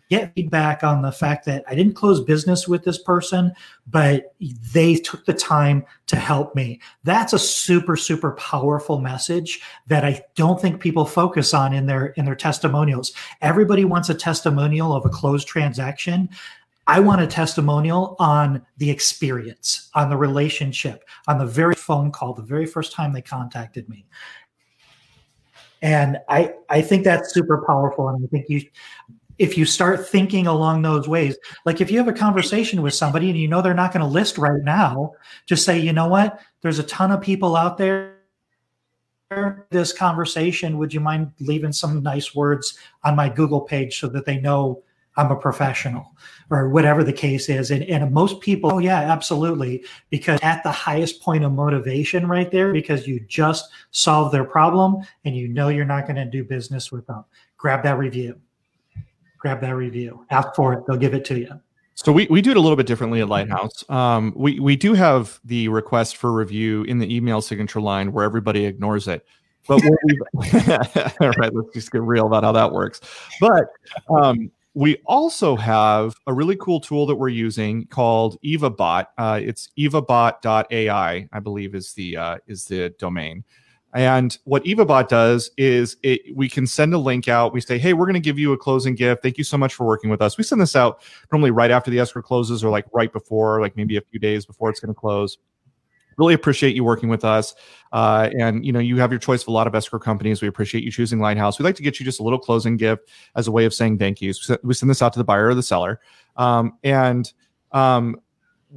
get 0.09 0.35
feedback 0.35 0.85
on 0.85 1.03
the 1.03 1.13
fact 1.13 1.45
that 1.47 1.65
I 1.69 1.75
didn't 1.75 1.95
close 1.95 2.21
business 2.21 2.69
with 2.69 2.85
this 2.85 2.99
person, 2.99 3.53
but 3.87 4.35
they 4.73 4.97
took 4.97 5.25
the 5.25 5.35
time 5.35 5.85
to 6.07 6.17
help 6.17 6.55
me. 6.55 6.81
That's 7.05 7.33
a 7.33 7.39
super 7.39 7.97
super 7.97 8.33
powerful 8.33 9.01
message 9.01 9.61
that 9.87 10.05
I 10.05 10.23
don't 10.35 10.61
think 10.61 10.81
people 10.81 11.05
focus 11.05 11.55
on 11.55 11.73
in 11.73 11.87
their 11.87 12.07
in 12.09 12.25
their 12.25 12.35
testimonials. 12.35 13.13
Everybody 13.43 13.85
wants 13.85 14.09
a 14.09 14.15
testimonial 14.15 14.95
of 14.95 15.05
a 15.05 15.11
closed 15.11 15.49
transaction. 15.49 16.29
I 16.89 17.01
want 17.01 17.21
a 17.21 17.27
testimonial 17.27 18.15
on 18.21 18.65
the 18.77 18.91
experience, 18.91 19.91
on 19.95 20.09
the 20.09 20.17
relationship, 20.17 21.03
on 21.27 21.39
the 21.39 21.47
very 21.47 21.75
phone 21.75 22.13
call, 22.13 22.33
the 22.33 22.43
very 22.43 22.67
first 22.67 22.93
time 22.93 23.13
they 23.13 23.23
contacted 23.23 23.89
me. 23.89 24.07
And 25.83 26.19
I 26.29 26.55
I 26.69 26.81
think 26.81 27.05
that's 27.05 27.35
super 27.35 27.65
powerful 27.67 28.09
and 28.09 28.25
I 28.25 28.29
think 28.29 28.47
you 28.49 28.63
if 29.39 29.59
you 29.59 29.65
start 29.65 30.07
thinking 30.09 30.47
along 30.47 30.83
those 30.83 31.09
ways, 31.09 31.37
like 31.65 31.81
if 31.81 31.91
you 31.91 31.99
have 31.99 32.09
a 32.09 32.13
conversation 32.13 32.83
with 32.83 32.95
somebody 32.95 33.29
and 33.29 33.39
you 33.39 33.49
know 33.49 33.61
they're 33.61 33.75
not 33.75 33.93
going 33.93 34.05
to 34.05 34.11
list 34.11 34.39
right 34.39 34.63
now, 34.63 35.13
just 35.47 35.65
say, 35.65 35.79
you 35.79 35.93
know 35.93 36.09
what, 36.09 36.41
there's 36.63 36.79
a 36.79 36.85
ton 36.85 37.13
of 37.13 37.21
people 37.21 37.57
out 37.57 37.79
there. 37.79 38.15
This 39.71 39.93
conversation, 39.93 40.79
would 40.79 40.95
you 40.95 41.01
mind 41.01 41.33
leaving 41.41 41.73
some 41.73 42.03
nice 42.03 42.35
words 42.35 42.79
on 43.03 43.17
my 43.17 43.29
Google 43.29 43.61
page 43.61 43.99
so 43.99 44.09
that 44.09 44.25
they 44.25 44.39
know 44.39 44.83
I'm 45.17 45.33
a 45.33 45.37
professional 45.37 46.13
or 46.49 46.69
whatever 46.69 47.03
the 47.03 47.13
case 47.13 47.49
is? 47.49 47.73
And, 47.73 47.83
and 47.85 48.15
most 48.15 48.41
people, 48.41 48.75
oh, 48.75 48.79
yeah, 48.79 49.01
absolutely. 49.01 49.85
Because 50.11 50.39
at 50.43 50.63
the 50.63 50.71
highest 50.71 51.23
point 51.23 51.43
of 51.43 51.53
motivation 51.53 52.29
right 52.29 52.51
there, 52.53 52.73
because 52.73 53.09
you 53.09 53.19
just 53.21 53.69
solved 53.91 54.33
their 54.33 54.45
problem 54.45 54.99
and 55.25 55.37
you 55.37 55.49
know 55.49 55.71
you're 55.71 55.85
not 55.85 56.07
going 56.07 56.17
to 56.17 56.25
do 56.25 56.45
business 56.45 56.93
with 56.93 57.05
them, 57.09 57.25
grab 57.59 57.83
that 57.83 57.99
review 57.99 58.41
grab 59.39 59.61
that 59.61 59.75
review. 59.75 60.25
Ask 60.31 60.55
for 60.55 60.73
it; 60.73 60.87
they'll 60.87 60.97
give 60.97 61.15
it 61.15 61.25
to 61.27 61.39
you. 61.39 61.61
So 61.95 62.13
we, 62.13 62.27
we 62.29 62.43
do 62.43 62.51
it 62.51 62.59
a 62.59 62.61
little 62.61 62.77
bit 62.77 62.87
differently 62.87 63.23
at 63.23 63.29
Lighthouse. 63.29 63.83
Um, 63.89 64.35
we 64.37 64.61
we 64.61 64.77
do 64.77 64.93
have 64.93 65.41
the 65.45 65.69
request 65.69 66.19
for 66.19 66.33
review 66.33 66.83
in 66.85 66.99
the 66.99 67.15
email 67.15 67.41
signature 67.41 67.81
line 67.81 68.13
where 68.13 68.25
everybody 68.25 68.67
ignores 68.67 69.09
it. 69.09 69.27
But 69.67 69.83
all 71.21 71.31
right, 71.39 71.55
let's 71.55 71.73
just 71.73 71.91
get 71.91 72.03
real 72.03 72.27
about 72.27 72.45
how 72.45 72.53
that 72.53 72.71
works. 72.71 73.01
But 73.41 73.69
um, 74.11 74.51
we 74.75 74.99
also 75.07 75.57
have 75.57 76.15
a 76.27 76.35
really 76.35 76.57
cool 76.57 76.81
tool 76.81 77.07
that 77.07 77.17
we're 77.17 77.31
using 77.31 77.87
called 77.87 78.39
EvaBot. 78.43 79.07
Uh, 79.17 79.41
it's 79.43 79.71
evabot.ai, 79.79 81.29
I 81.33 81.41
believe, 81.41 81.75
is 81.75 81.95
the 81.95 82.17
uh, 82.17 82.39
is 82.47 82.67
the 82.67 82.91
domain. 82.99 83.43
And 83.97 84.37
what 84.45 84.63
EvaBot 84.65 85.09
does 85.09 85.51
is 85.57 85.97
it 86.03 86.21
we 86.37 86.51
can 86.51 86.67
send 86.67 86.93
a 86.93 86.99
link 86.99 87.29
out. 87.29 87.55
We 87.55 87.63
say, 87.63 87.79
hey, 87.79 87.95
we're 87.95 88.05
going 88.05 88.13
to 88.13 88.21
give 88.21 88.39
you 88.39 88.53
a 88.53 88.59
closing 88.59 88.95
gift. 88.95 89.23
Thank 89.23 89.39
you 89.39 89.45
so 89.45 89.57
much 89.57 89.73
for 89.73 89.87
working 89.87 90.11
with 90.11 90.21
us. 90.21 90.37
We 90.37 90.45
send 90.45 90.61
this 90.61 90.77
out 90.77 91.01
normally 91.33 91.51
right 91.51 91.71
after 91.71 91.91
the 91.91 91.99
escrow 91.99 92.21
closes 92.21 92.63
or 92.63 92.69
like 92.69 92.85
right 92.93 93.11
before, 93.11 93.59
like 93.63 93.75
maybe 93.75 93.97
a 93.97 94.03
few 94.03 94.21
days 94.21 94.45
before 94.45 94.69
it's 94.69 94.81
going 94.81 94.95
to 94.95 95.01
close. 95.01 95.39
Really 96.19 96.35
appreciate 96.35 96.77
you 96.77 96.85
working 96.85 97.09
with 97.09 97.25
us. 97.25 97.55
Uh, 97.91 98.29
and 98.39 98.67
you 98.67 98.73
know, 98.73 98.81
you 98.81 98.99
have 98.99 99.11
your 99.11 99.19
choice 99.19 99.41
of 99.41 99.49
a 99.49 99.53
lot 99.53 99.67
of 99.67 99.75
escrow 99.75 99.99
companies. 99.99 100.43
We 100.43 100.49
appreciate 100.49 100.85
you 100.85 100.91
choosing 100.91 101.19
Lighthouse. 101.19 101.59
We'd 101.59 101.65
like 101.65 101.77
to 101.77 101.83
get 101.83 101.99
you 101.99 102.05
just 102.05 102.21
a 102.21 102.23
little 102.23 102.39
closing 102.39 102.77
gift 102.77 103.09
as 103.35 103.49
a 103.49 103.51
way 103.51 103.65
of 103.65 103.73
saying 103.73 103.97
thank 103.97 104.21
you. 104.21 104.35
So 104.35 104.59
we 104.63 104.75
send 104.75 104.91
this 104.91 105.01
out 105.01 105.15
to 105.15 105.19
the 105.19 105.25
buyer 105.25 105.49
or 105.49 105.55
the 105.55 105.63
seller. 105.63 106.01
Um, 106.37 106.77
and 106.85 107.33
um, 107.73 108.21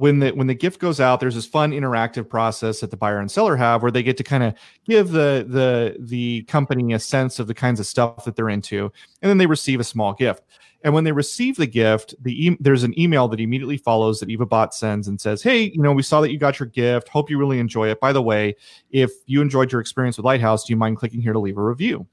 when 0.00 0.18
the 0.18 0.30
when 0.30 0.46
the 0.46 0.54
gift 0.54 0.80
goes 0.80 0.98
out, 0.98 1.20
there's 1.20 1.34
this 1.34 1.44
fun 1.44 1.72
interactive 1.72 2.26
process 2.26 2.80
that 2.80 2.90
the 2.90 2.96
buyer 2.96 3.18
and 3.18 3.30
seller 3.30 3.54
have 3.54 3.82
where 3.82 3.90
they 3.90 4.02
get 4.02 4.16
to 4.16 4.24
kind 4.24 4.42
of 4.42 4.54
give 4.86 5.10
the 5.10 5.44
the 5.46 5.94
the 5.98 6.42
company 6.44 6.94
a 6.94 6.98
sense 6.98 7.38
of 7.38 7.46
the 7.46 7.52
kinds 7.52 7.78
of 7.78 7.84
stuff 7.84 8.24
that 8.24 8.34
they're 8.34 8.48
into, 8.48 8.90
and 9.20 9.28
then 9.28 9.36
they 9.36 9.44
receive 9.44 9.78
a 9.78 9.84
small 9.84 10.14
gift. 10.14 10.42
And 10.84 10.94
when 10.94 11.04
they 11.04 11.12
receive 11.12 11.56
the 11.56 11.66
gift, 11.66 12.14
the 12.18 12.46
e- 12.46 12.56
there's 12.60 12.82
an 12.82 12.98
email 12.98 13.28
that 13.28 13.40
immediately 13.40 13.76
follows 13.76 14.20
that 14.20 14.30
EvaBot 14.30 14.72
sends 14.72 15.06
and 15.06 15.20
says, 15.20 15.42
"Hey, 15.42 15.64
you 15.64 15.82
know, 15.82 15.92
we 15.92 16.02
saw 16.02 16.22
that 16.22 16.32
you 16.32 16.38
got 16.38 16.58
your 16.58 16.68
gift. 16.68 17.08
Hope 17.08 17.28
you 17.28 17.36
really 17.36 17.58
enjoy 17.58 17.90
it. 17.90 18.00
By 18.00 18.14
the 18.14 18.22
way, 18.22 18.56
if 18.90 19.10
you 19.26 19.42
enjoyed 19.42 19.70
your 19.70 19.82
experience 19.82 20.16
with 20.16 20.24
Lighthouse, 20.24 20.64
do 20.64 20.72
you 20.72 20.78
mind 20.78 20.96
clicking 20.96 21.20
here 21.20 21.34
to 21.34 21.38
leave 21.38 21.58
a 21.58 21.62
review?" 21.62 22.06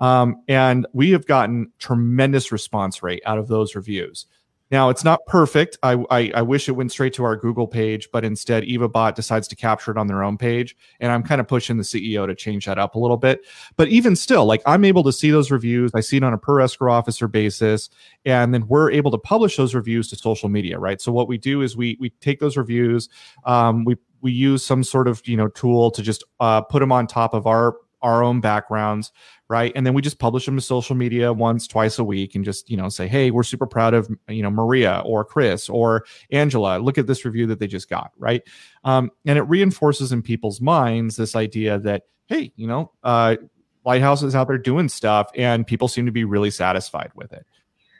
Um, 0.00 0.42
and 0.48 0.84
we 0.92 1.12
have 1.12 1.26
gotten 1.26 1.70
tremendous 1.78 2.50
response 2.50 3.04
rate 3.04 3.22
out 3.24 3.38
of 3.38 3.46
those 3.46 3.76
reviews. 3.76 4.26
Now 4.70 4.88
it's 4.88 5.04
not 5.04 5.26
perfect. 5.26 5.78
I, 5.82 6.04
I, 6.10 6.32
I 6.36 6.42
wish 6.42 6.68
it 6.68 6.72
went 6.72 6.92
straight 6.92 7.12
to 7.14 7.24
our 7.24 7.36
Google 7.36 7.66
page, 7.66 8.08
but 8.12 8.24
instead 8.24 8.62
EvaBot 8.62 9.14
decides 9.14 9.48
to 9.48 9.56
capture 9.56 9.90
it 9.90 9.96
on 9.96 10.06
their 10.06 10.22
own 10.22 10.38
page, 10.38 10.76
and 11.00 11.10
I'm 11.10 11.22
kind 11.22 11.40
of 11.40 11.48
pushing 11.48 11.76
the 11.76 11.82
CEO 11.82 12.26
to 12.26 12.34
change 12.34 12.66
that 12.66 12.78
up 12.78 12.94
a 12.94 12.98
little 12.98 13.16
bit. 13.16 13.40
But 13.76 13.88
even 13.88 14.14
still, 14.14 14.44
like 14.44 14.62
I'm 14.66 14.84
able 14.84 15.02
to 15.04 15.12
see 15.12 15.30
those 15.30 15.50
reviews. 15.50 15.90
I 15.94 16.00
see 16.00 16.18
it 16.18 16.24
on 16.24 16.32
a 16.32 16.38
per 16.38 16.60
escrow 16.60 16.92
officer 16.92 17.26
basis, 17.28 17.90
and 18.24 18.54
then 18.54 18.66
we're 18.68 18.90
able 18.90 19.10
to 19.10 19.18
publish 19.18 19.56
those 19.56 19.74
reviews 19.74 20.08
to 20.10 20.16
social 20.16 20.48
media, 20.48 20.78
right? 20.78 21.00
So 21.00 21.10
what 21.12 21.28
we 21.28 21.38
do 21.38 21.62
is 21.62 21.76
we 21.76 21.96
we 22.00 22.10
take 22.20 22.38
those 22.40 22.56
reviews, 22.56 23.08
um, 23.44 23.84
we 23.84 23.96
we 24.20 24.32
use 24.32 24.64
some 24.64 24.84
sort 24.84 25.08
of 25.08 25.26
you 25.26 25.36
know 25.36 25.48
tool 25.48 25.90
to 25.90 26.02
just 26.02 26.24
uh, 26.40 26.60
put 26.60 26.80
them 26.80 26.92
on 26.92 27.06
top 27.06 27.34
of 27.34 27.46
our 27.46 27.76
our 28.02 28.22
own 28.22 28.40
backgrounds, 28.40 29.12
right? 29.48 29.72
And 29.74 29.86
then 29.86 29.94
we 29.94 30.02
just 30.02 30.18
publish 30.18 30.46
them 30.46 30.56
to 30.56 30.62
social 30.62 30.96
media 30.96 31.32
once, 31.32 31.66
twice 31.66 31.98
a 31.98 32.04
week, 32.04 32.34
and 32.34 32.44
just 32.44 32.70
you 32.70 32.76
know 32.76 32.88
say, 32.88 33.08
hey, 33.08 33.30
we're 33.30 33.42
super 33.42 33.66
proud 33.66 33.94
of 33.94 34.08
you 34.28 34.42
know 34.42 34.50
Maria 34.50 35.02
or 35.04 35.24
Chris 35.24 35.68
or 35.68 36.04
Angela. 36.30 36.78
Look 36.78 36.98
at 36.98 37.06
this 37.06 37.24
review 37.24 37.46
that 37.46 37.58
they 37.58 37.66
just 37.66 37.88
got, 37.88 38.12
right? 38.18 38.42
Um, 38.84 39.10
and 39.26 39.38
it 39.38 39.42
reinforces 39.42 40.12
in 40.12 40.22
people's 40.22 40.60
minds 40.60 41.16
this 41.16 41.36
idea 41.36 41.78
that 41.80 42.04
hey, 42.26 42.52
you 42.56 42.66
know, 42.66 42.92
uh, 43.02 43.36
Lighthouse 43.84 44.22
is 44.22 44.34
out 44.34 44.48
there 44.48 44.58
doing 44.58 44.88
stuff, 44.88 45.30
and 45.34 45.66
people 45.66 45.88
seem 45.88 46.06
to 46.06 46.12
be 46.12 46.24
really 46.24 46.50
satisfied 46.50 47.10
with 47.14 47.32
it. 47.32 47.44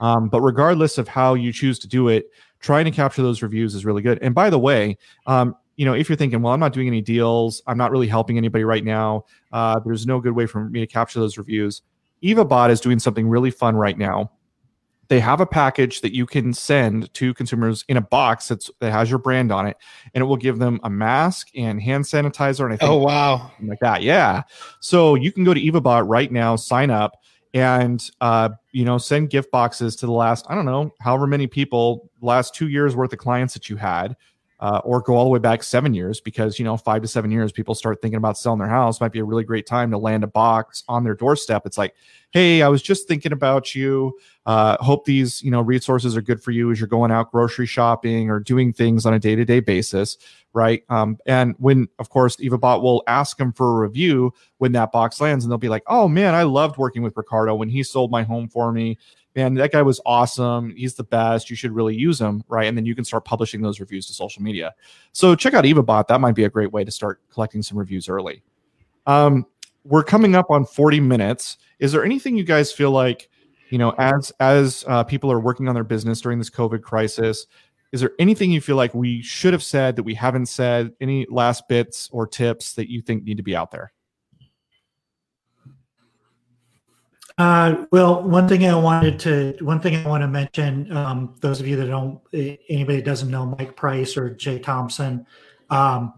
Um, 0.00 0.28
but 0.28 0.40
regardless 0.40 0.98
of 0.98 1.08
how 1.08 1.34
you 1.34 1.52
choose 1.52 1.78
to 1.80 1.88
do 1.88 2.08
it, 2.08 2.30
trying 2.60 2.84
to 2.86 2.90
capture 2.90 3.22
those 3.22 3.42
reviews 3.42 3.74
is 3.74 3.84
really 3.84 4.02
good. 4.02 4.18
And 4.22 4.34
by 4.34 4.50
the 4.50 4.58
way, 4.58 4.96
um, 5.26 5.54
you 5.80 5.86
know, 5.86 5.94
if 5.94 6.10
you're 6.10 6.16
thinking, 6.16 6.42
well, 6.42 6.52
I'm 6.52 6.60
not 6.60 6.74
doing 6.74 6.88
any 6.88 7.00
deals, 7.00 7.62
I'm 7.66 7.78
not 7.78 7.90
really 7.90 8.06
helping 8.06 8.36
anybody 8.36 8.64
right 8.64 8.84
now, 8.84 9.24
uh, 9.50 9.80
there's 9.80 10.06
no 10.06 10.20
good 10.20 10.32
way 10.32 10.44
for 10.44 10.68
me 10.68 10.80
to 10.80 10.86
capture 10.86 11.20
those 11.20 11.38
reviews. 11.38 11.80
EvaBot 12.22 12.68
is 12.68 12.82
doing 12.82 12.98
something 12.98 13.26
really 13.26 13.50
fun 13.50 13.74
right 13.74 13.96
now 13.96 14.30
they 15.10 15.18
have 15.18 15.40
a 15.40 15.46
package 15.46 16.02
that 16.02 16.14
you 16.14 16.24
can 16.24 16.54
send 16.54 17.12
to 17.14 17.34
consumers 17.34 17.84
in 17.88 17.96
a 17.96 18.00
box 18.00 18.46
that's 18.46 18.70
that 18.78 18.92
has 18.92 19.10
your 19.10 19.18
brand 19.18 19.50
on 19.50 19.66
it, 19.66 19.76
and 20.14 20.22
it 20.22 20.24
will 20.24 20.36
give 20.36 20.60
them 20.60 20.78
a 20.84 20.88
mask 20.88 21.48
and 21.56 21.82
hand 21.82 22.04
sanitizer 22.04 22.64
and 22.64 22.74
I 22.74 22.76
think 22.76 22.90
oh 22.90 22.98
wow 22.98 23.50
like 23.60 23.80
that. 23.80 24.02
Yeah. 24.02 24.44
So 24.78 25.16
you 25.16 25.32
can 25.32 25.42
go 25.42 25.52
to 25.52 25.60
EvaBot 25.60 26.04
right 26.06 26.30
now, 26.30 26.54
sign 26.54 26.90
up, 26.90 27.20
and 27.52 28.08
uh, 28.20 28.50
you 28.70 28.84
know 28.84 28.98
send 28.98 29.30
gift 29.30 29.50
boxes 29.50 29.96
to 29.96 30.06
the 30.06 30.12
last 30.12 30.46
I 30.48 30.54
don't 30.54 30.64
know 30.64 30.94
however 31.00 31.26
many 31.26 31.48
people 31.48 32.08
last 32.20 32.54
two 32.54 32.68
years 32.68 32.94
worth 32.94 33.12
of 33.12 33.18
clients 33.18 33.52
that 33.54 33.68
you 33.68 33.76
had 33.76 34.16
uh, 34.60 34.80
or 34.84 35.00
go 35.00 35.16
all 35.16 35.24
the 35.24 35.30
way 35.30 35.38
back 35.38 35.62
seven 35.62 35.94
years 35.94 36.20
because 36.20 36.58
you 36.58 36.64
know 36.64 36.76
five 36.76 37.02
to 37.02 37.08
seven 37.08 37.30
years 37.30 37.50
people 37.50 37.74
start 37.74 38.00
thinking 38.00 38.18
about 38.18 38.38
selling 38.38 38.58
their 38.58 38.68
house. 38.68 39.00
Might 39.00 39.12
be 39.12 39.18
a 39.18 39.24
really 39.24 39.44
great 39.44 39.66
time 39.66 39.90
to 39.90 39.98
land 39.98 40.22
a 40.22 40.26
box 40.26 40.84
on 40.88 41.02
their 41.02 41.14
doorstep. 41.14 41.66
It's 41.66 41.78
like 41.78 41.94
hey 42.32 42.62
i 42.62 42.68
was 42.68 42.82
just 42.82 43.08
thinking 43.08 43.32
about 43.32 43.74
you. 43.74 44.16
Uh, 44.46 44.76
hope 44.82 45.04
these 45.04 45.42
you 45.42 45.50
know 45.50 45.60
resources 45.60 46.16
are 46.16 46.22
good 46.22 46.42
for 46.42 46.50
you 46.50 46.70
as 46.70 46.78
you're 46.80 46.88
going 46.88 47.10
out 47.10 47.30
grocery 47.30 47.66
shopping 47.66 48.30
or 48.30 48.40
doing 48.40 48.72
things 48.72 49.04
on 49.06 49.14
a 49.14 49.18
day-to-day 49.18 49.60
basis 49.60 50.16
right? 50.52 50.82
Um, 50.88 51.18
and 51.26 51.54
when 51.58 51.88
of 51.98 52.10
course 52.10 52.36
evabot 52.36 52.82
will 52.82 53.02
ask 53.06 53.36
them 53.36 53.52
for 53.52 53.68
a 53.68 53.88
review 53.88 54.32
when 54.58 54.72
that 54.72 54.92
box 54.92 55.20
lands 55.20 55.44
and 55.44 55.50
they'll 55.50 55.58
be 55.58 55.68
like 55.68 55.84
oh 55.86 56.08
man 56.08 56.34
i 56.34 56.42
loved 56.42 56.76
working 56.76 57.02
with 57.02 57.16
ricardo 57.16 57.54
when 57.54 57.68
he 57.68 57.82
sold 57.82 58.10
my 58.10 58.22
home 58.22 58.48
for 58.48 58.72
me 58.72 58.98
man, 59.36 59.54
that 59.54 59.72
guy 59.72 59.82
was 59.82 60.00
awesome. 60.04 60.74
He's 60.76 60.94
the 60.94 61.04
best. 61.04 61.50
You 61.50 61.56
should 61.56 61.72
really 61.72 61.94
use 61.94 62.20
him, 62.20 62.42
right? 62.48 62.66
And 62.66 62.76
then 62.76 62.84
you 62.84 62.94
can 62.94 63.04
start 63.04 63.24
publishing 63.24 63.62
those 63.62 63.80
reviews 63.80 64.06
to 64.06 64.12
social 64.12 64.42
media. 64.42 64.74
So 65.12 65.34
check 65.34 65.54
out 65.54 65.64
EvaBot. 65.64 66.08
That 66.08 66.20
might 66.20 66.34
be 66.34 66.44
a 66.44 66.50
great 66.50 66.72
way 66.72 66.84
to 66.84 66.90
start 66.90 67.20
collecting 67.30 67.62
some 67.62 67.78
reviews 67.78 68.08
early. 68.08 68.42
Um, 69.06 69.46
we're 69.84 70.04
coming 70.04 70.34
up 70.34 70.50
on 70.50 70.64
40 70.64 71.00
minutes. 71.00 71.58
Is 71.78 71.92
there 71.92 72.04
anything 72.04 72.36
you 72.36 72.44
guys 72.44 72.72
feel 72.72 72.90
like, 72.90 73.28
you 73.70 73.78
know, 73.78 73.94
as 73.98 74.32
as 74.40 74.84
uh, 74.88 75.04
people 75.04 75.30
are 75.30 75.40
working 75.40 75.68
on 75.68 75.74
their 75.74 75.84
business 75.84 76.20
during 76.20 76.38
this 76.38 76.50
COVID 76.50 76.82
crisis, 76.82 77.46
is 77.92 78.00
there 78.00 78.12
anything 78.18 78.50
you 78.50 78.60
feel 78.60 78.76
like 78.76 78.94
we 78.94 79.22
should 79.22 79.52
have 79.52 79.62
said 79.62 79.96
that 79.96 80.02
we 80.02 80.14
haven't 80.14 80.46
said? 80.46 80.92
Any 81.00 81.26
last 81.30 81.68
bits 81.68 82.08
or 82.12 82.26
tips 82.26 82.74
that 82.74 82.90
you 82.90 83.00
think 83.00 83.24
need 83.24 83.36
to 83.36 83.42
be 83.42 83.56
out 83.56 83.70
there? 83.70 83.92
Uh, 87.40 87.86
well, 87.90 88.22
one 88.22 88.46
thing 88.46 88.66
I 88.66 88.74
wanted 88.74 89.18
to, 89.20 89.56
one 89.64 89.80
thing 89.80 89.96
I 89.96 90.06
want 90.06 90.20
to 90.22 90.28
mention, 90.28 90.94
um, 90.94 91.34
those 91.40 91.58
of 91.58 91.66
you 91.66 91.74
that 91.76 91.86
don't, 91.86 92.20
anybody 92.68 93.00
doesn't 93.00 93.30
know 93.30 93.46
Mike 93.46 93.76
Price 93.76 94.14
or 94.14 94.28
Jay 94.28 94.58
Thompson, 94.58 95.24
um, 95.70 96.12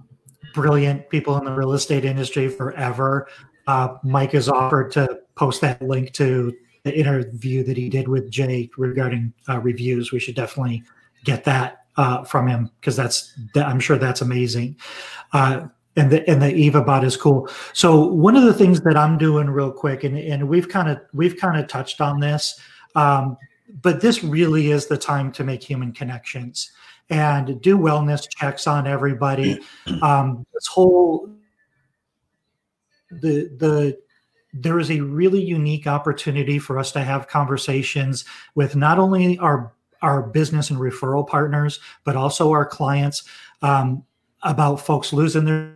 brilliant 0.52 1.08
people 1.10 1.38
in 1.38 1.44
the 1.44 1.52
real 1.52 1.74
estate 1.74 2.04
industry 2.04 2.48
forever. 2.48 3.28
Uh, 3.68 3.98
Mike 4.02 4.32
has 4.32 4.48
offered 4.48 4.90
to 4.94 5.20
post 5.36 5.60
that 5.60 5.80
link 5.80 6.12
to 6.14 6.52
the 6.82 6.98
interview 6.98 7.62
that 7.62 7.76
he 7.76 7.88
did 7.88 8.08
with 8.08 8.28
Jay 8.28 8.68
regarding 8.76 9.32
uh, 9.48 9.60
reviews. 9.60 10.10
We 10.10 10.18
should 10.18 10.34
definitely 10.34 10.82
get 11.22 11.44
that 11.44 11.84
uh, 11.96 12.24
from 12.24 12.48
him 12.48 12.68
because 12.80 12.96
that's, 12.96 13.32
I'm 13.54 13.78
sure 13.78 13.96
that's 13.96 14.22
amazing. 14.22 14.74
And 15.94 16.10
the 16.10 16.28
and 16.28 16.40
the 16.40 16.46
EvaBot 16.46 17.04
is 17.04 17.18
cool. 17.18 17.48
So 17.74 18.06
one 18.06 18.34
of 18.34 18.44
the 18.44 18.54
things 18.54 18.80
that 18.80 18.96
I'm 18.96 19.18
doing 19.18 19.50
real 19.50 19.70
quick, 19.70 20.04
and 20.04 20.16
and 20.16 20.48
we've 20.48 20.68
kind 20.68 20.88
of 20.88 21.00
we've 21.12 21.36
kind 21.36 21.60
of 21.60 21.68
touched 21.68 22.00
on 22.00 22.18
this, 22.18 22.58
um, 22.94 23.36
but 23.82 24.00
this 24.00 24.24
really 24.24 24.70
is 24.70 24.86
the 24.86 24.96
time 24.96 25.30
to 25.32 25.44
make 25.44 25.62
human 25.62 25.92
connections 25.92 26.70
and 27.10 27.60
do 27.60 27.76
wellness 27.76 28.26
checks 28.28 28.66
on 28.66 28.86
everybody. 28.86 29.60
Um, 30.02 30.46
this 30.54 30.66
whole 30.66 31.28
the 33.10 33.50
the 33.58 33.98
there 34.54 34.78
is 34.78 34.90
a 34.90 35.00
really 35.00 35.42
unique 35.42 35.86
opportunity 35.86 36.58
for 36.58 36.78
us 36.78 36.92
to 36.92 37.00
have 37.00 37.28
conversations 37.28 38.24
with 38.54 38.76
not 38.76 38.98
only 38.98 39.38
our 39.38 39.72
our 40.02 40.22
business 40.22 40.70
and 40.70 40.80
referral 40.80 41.26
partners, 41.26 41.78
but 42.04 42.16
also 42.16 42.50
our 42.50 42.66
clients 42.66 43.22
um, 43.62 44.04
about 44.42 44.76
folks 44.76 45.12
losing 45.12 45.44
their 45.44 45.74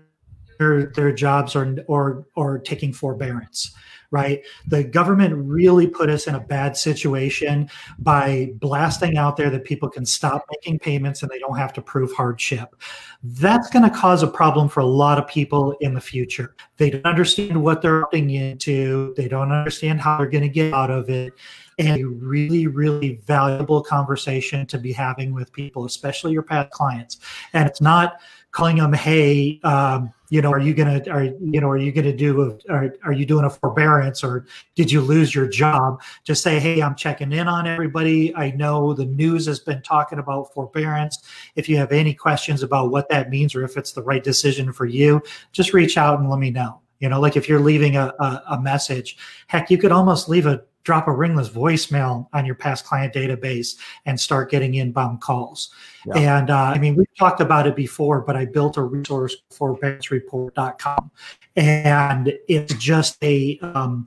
their, 0.58 0.86
their 0.86 1.12
jobs 1.12 1.56
or, 1.56 1.76
or, 1.86 2.26
or 2.34 2.58
taking 2.58 2.92
forbearance 2.92 3.74
right? 4.10 4.44
The 4.66 4.84
government 4.84 5.34
really 5.36 5.86
put 5.86 6.08
us 6.08 6.26
in 6.26 6.34
a 6.34 6.40
bad 6.40 6.76
situation 6.76 7.68
by 7.98 8.52
blasting 8.56 9.16
out 9.16 9.36
there 9.36 9.50
that 9.50 9.64
people 9.64 9.88
can 9.88 10.06
stop 10.06 10.44
making 10.50 10.78
payments 10.78 11.22
and 11.22 11.30
they 11.30 11.38
don't 11.38 11.56
have 11.56 11.72
to 11.74 11.82
prove 11.82 12.12
hardship. 12.12 12.74
That's 13.22 13.68
going 13.70 13.88
to 13.88 13.94
cause 13.94 14.22
a 14.22 14.28
problem 14.28 14.68
for 14.68 14.80
a 14.80 14.86
lot 14.86 15.18
of 15.18 15.26
people 15.26 15.76
in 15.80 15.94
the 15.94 16.00
future. 16.00 16.54
They 16.76 16.90
don't 16.90 17.06
understand 17.06 17.60
what 17.60 17.82
they're 17.82 18.04
opting 18.04 18.34
into, 18.34 19.14
they 19.16 19.28
don't 19.28 19.52
understand 19.52 20.00
how 20.00 20.18
they're 20.18 20.28
going 20.28 20.44
to 20.44 20.48
get 20.48 20.72
out 20.72 20.90
of 20.90 21.08
it. 21.08 21.32
And 21.78 22.00
a 22.00 22.08
really, 22.08 22.68
really 22.68 23.20
valuable 23.26 23.82
conversation 23.82 24.64
to 24.68 24.78
be 24.78 24.92
having 24.92 25.34
with 25.34 25.52
people, 25.52 25.84
especially 25.84 26.32
your 26.32 26.42
past 26.42 26.70
clients. 26.70 27.18
And 27.52 27.68
it's 27.68 27.82
not 27.82 28.14
calling 28.50 28.78
them, 28.78 28.94
hey, 28.94 29.60
um, 29.62 30.10
you 30.28 30.42
know, 30.42 30.50
are 30.52 30.60
you 30.60 30.74
gonna 30.74 31.02
are 31.10 31.24
you 31.24 31.60
know 31.60 31.68
are 31.68 31.76
you 31.76 31.92
gonna 31.92 32.16
do 32.16 32.42
a 32.42 32.72
are, 32.72 32.94
are 33.04 33.12
you 33.12 33.24
doing 33.24 33.44
a 33.44 33.50
forbearance 33.50 34.24
or 34.24 34.46
did 34.74 34.90
you 34.90 35.00
lose 35.00 35.34
your 35.34 35.46
job? 35.46 36.00
Just 36.24 36.42
say, 36.42 36.58
hey, 36.58 36.82
I'm 36.82 36.94
checking 36.94 37.32
in 37.32 37.48
on 37.48 37.66
everybody. 37.66 38.34
I 38.34 38.50
know 38.52 38.92
the 38.92 39.04
news 39.04 39.46
has 39.46 39.60
been 39.60 39.82
talking 39.82 40.18
about 40.18 40.52
forbearance. 40.52 41.22
If 41.54 41.68
you 41.68 41.76
have 41.76 41.92
any 41.92 42.14
questions 42.14 42.62
about 42.62 42.90
what 42.90 43.08
that 43.10 43.30
means 43.30 43.54
or 43.54 43.64
if 43.64 43.76
it's 43.76 43.92
the 43.92 44.02
right 44.02 44.22
decision 44.22 44.72
for 44.72 44.86
you, 44.86 45.22
just 45.52 45.72
reach 45.72 45.96
out 45.96 46.18
and 46.18 46.28
let 46.28 46.38
me 46.38 46.50
know. 46.50 46.80
You 46.98 47.10
know, 47.10 47.20
like 47.20 47.36
if 47.36 47.48
you're 47.48 47.60
leaving 47.60 47.96
a, 47.96 48.14
a, 48.18 48.42
a 48.52 48.60
message, 48.60 49.18
heck, 49.48 49.70
you 49.70 49.76
could 49.76 49.92
almost 49.92 50.28
leave 50.28 50.46
a 50.46 50.62
drop 50.86 51.08
a 51.08 51.12
ringless 51.12 51.48
voicemail 51.48 52.28
on 52.32 52.46
your 52.46 52.54
past 52.54 52.86
client 52.86 53.12
database 53.12 53.74
and 54.06 54.18
start 54.18 54.48
getting 54.52 54.74
inbound 54.74 55.20
calls. 55.20 55.70
Yeah. 56.06 56.38
And 56.38 56.48
uh, 56.48 56.72
I 56.74 56.78
mean, 56.78 56.94
we've 56.94 57.12
talked 57.18 57.40
about 57.40 57.66
it 57.66 57.74
before, 57.74 58.20
but 58.20 58.36
I 58.36 58.44
built 58.44 58.76
a 58.76 58.84
resource 58.84 59.36
for 59.50 59.76
bankreport.com. 59.76 61.10
And 61.56 62.32
it's 62.46 62.74
just 62.74 63.22
a, 63.24 63.58
um, 63.62 64.06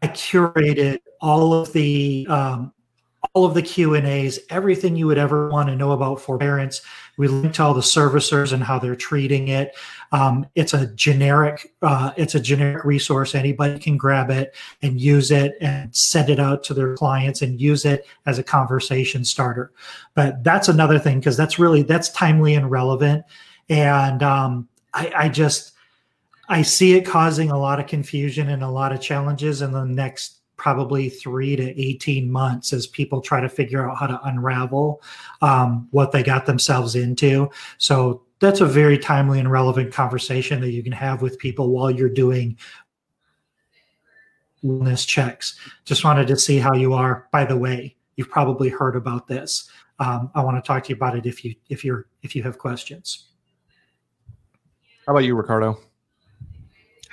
I 0.00 0.08
curated 0.08 1.00
all 1.20 1.52
of 1.52 1.70
the, 1.74 2.26
um, 2.30 2.72
all 3.32 3.44
of 3.44 3.54
the 3.54 3.62
Q 3.62 3.94
and 3.94 4.06
A's, 4.06 4.38
everything 4.50 4.96
you 4.96 5.06
would 5.06 5.18
ever 5.18 5.48
want 5.48 5.68
to 5.68 5.76
know 5.76 5.92
about 5.92 6.20
forbearance. 6.20 6.82
We 7.16 7.28
link 7.28 7.54
to 7.54 7.62
all 7.62 7.74
the 7.74 7.80
servicers 7.80 8.52
and 8.52 8.62
how 8.62 8.78
they're 8.78 8.96
treating 8.96 9.48
it. 9.48 9.76
Um, 10.12 10.46
it's 10.54 10.74
a 10.74 10.86
generic, 10.88 11.74
uh, 11.82 12.12
it's 12.16 12.34
a 12.34 12.40
generic 12.40 12.84
resource. 12.84 13.34
Anybody 13.34 13.78
can 13.78 13.96
grab 13.96 14.30
it 14.30 14.54
and 14.82 15.00
use 15.00 15.30
it 15.30 15.54
and 15.60 15.94
send 15.94 16.30
it 16.30 16.38
out 16.38 16.62
to 16.64 16.74
their 16.74 16.94
clients 16.94 17.42
and 17.42 17.60
use 17.60 17.84
it 17.84 18.06
as 18.26 18.38
a 18.38 18.42
conversation 18.42 19.24
starter. 19.24 19.72
But 20.14 20.44
that's 20.44 20.68
another 20.68 20.98
thing 20.98 21.18
because 21.20 21.36
that's 21.36 21.58
really 21.58 21.82
that's 21.82 22.10
timely 22.10 22.54
and 22.54 22.70
relevant. 22.70 23.24
And 23.68 24.22
um, 24.22 24.68
I, 24.92 25.12
I 25.16 25.28
just 25.28 25.72
I 26.48 26.62
see 26.62 26.94
it 26.94 27.04
causing 27.04 27.50
a 27.50 27.58
lot 27.58 27.80
of 27.80 27.86
confusion 27.86 28.48
and 28.50 28.62
a 28.62 28.70
lot 28.70 28.92
of 28.92 29.00
challenges 29.00 29.62
in 29.62 29.72
the 29.72 29.84
next 29.84 30.35
probably 30.56 31.08
three 31.08 31.56
to 31.56 31.80
18 31.80 32.30
months 32.30 32.72
as 32.72 32.86
people 32.86 33.20
try 33.20 33.40
to 33.40 33.48
figure 33.48 33.88
out 33.88 33.98
how 33.98 34.06
to 34.06 34.20
unravel 34.24 35.02
um, 35.42 35.88
what 35.90 36.12
they 36.12 36.22
got 36.22 36.46
themselves 36.46 36.94
into. 36.94 37.50
So 37.78 38.22
that's 38.40 38.60
a 38.60 38.66
very 38.66 38.98
timely 38.98 39.38
and 39.38 39.50
relevant 39.50 39.92
conversation 39.92 40.60
that 40.60 40.70
you 40.70 40.82
can 40.82 40.92
have 40.92 41.22
with 41.22 41.38
people 41.38 41.70
while 41.70 41.90
you're 41.90 42.08
doing 42.08 42.56
wellness 44.64 45.06
checks. 45.06 45.58
Just 45.84 46.04
wanted 46.04 46.26
to 46.28 46.36
see 46.36 46.58
how 46.58 46.74
you 46.74 46.92
are. 46.94 47.28
By 47.32 47.44
the 47.44 47.56
way, 47.56 47.96
you've 48.16 48.30
probably 48.30 48.68
heard 48.68 48.96
about 48.96 49.26
this. 49.26 49.70
Um, 49.98 50.30
I 50.34 50.42
want 50.42 50.62
to 50.62 50.66
talk 50.66 50.84
to 50.84 50.88
you 50.90 50.96
about 50.96 51.16
it 51.16 51.24
if 51.24 51.44
you 51.44 51.54
if 51.70 51.84
you're 51.84 52.06
if 52.22 52.36
you 52.36 52.42
have 52.42 52.58
questions. 52.58 53.28
How 55.06 55.12
about 55.12 55.24
you, 55.24 55.34
Ricardo? 55.34 55.78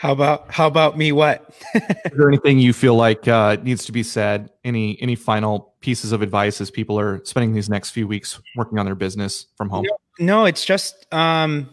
How 0.03 0.11
about 0.11 0.51
how 0.51 0.67
about 0.67 0.97
me? 0.97 1.13
What? 1.13 1.49
Is 1.75 2.11
there 2.17 2.27
anything 2.27 2.59
you 2.59 2.73
feel 2.73 2.95
like 2.95 3.25
uh, 3.25 3.55
needs 3.63 3.85
to 3.85 3.93
be 3.93 4.03
said? 4.03 4.49
Any 4.65 5.01
any 5.01 5.15
final 5.15 5.75
pieces 5.79 6.11
of 6.11 6.21
advice 6.21 6.59
as 6.59 6.69
people 6.69 6.99
are 6.99 7.23
spending 7.23 7.53
these 7.53 7.69
next 7.69 7.91
few 7.91 8.05
weeks 8.05 8.37
working 8.57 8.79
on 8.79 8.85
their 8.85 8.95
business 8.95 9.45
from 9.55 9.69
home? 9.69 9.85
No, 10.19 10.41
no 10.41 10.45
it's 10.45 10.65
just 10.65 11.07
um, 11.13 11.69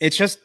it's 0.00 0.16
just 0.16 0.40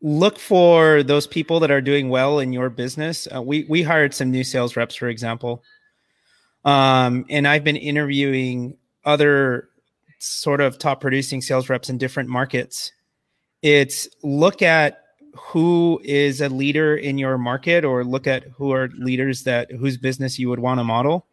look 0.00 0.38
for 0.38 1.02
those 1.02 1.26
people 1.26 1.60
that 1.60 1.70
are 1.70 1.82
doing 1.82 2.08
well 2.08 2.38
in 2.38 2.54
your 2.54 2.70
business. 2.70 3.28
Uh, 3.30 3.42
we 3.42 3.66
we 3.68 3.82
hired 3.82 4.14
some 4.14 4.30
new 4.30 4.44
sales 4.44 4.74
reps, 4.74 4.94
for 4.94 5.10
example, 5.10 5.62
um, 6.64 7.26
and 7.28 7.46
I've 7.46 7.62
been 7.62 7.76
interviewing 7.76 8.78
other 9.04 9.68
sort 10.18 10.62
of 10.62 10.78
top 10.78 11.02
producing 11.02 11.42
sales 11.42 11.68
reps 11.68 11.90
in 11.90 11.98
different 11.98 12.30
markets. 12.30 12.90
It's 13.60 14.08
look 14.22 14.62
at 14.62 15.01
who 15.34 16.00
is 16.04 16.40
a 16.40 16.48
leader 16.48 16.96
in 16.96 17.18
your 17.18 17.38
market 17.38 17.84
or 17.84 18.04
look 18.04 18.26
at 18.26 18.44
who 18.56 18.72
are 18.72 18.88
leaders 18.96 19.44
that 19.44 19.70
whose 19.70 19.96
business 19.96 20.38
you 20.38 20.48
would 20.48 20.60
want 20.60 20.78
to 20.80 20.84
model? 20.84 21.26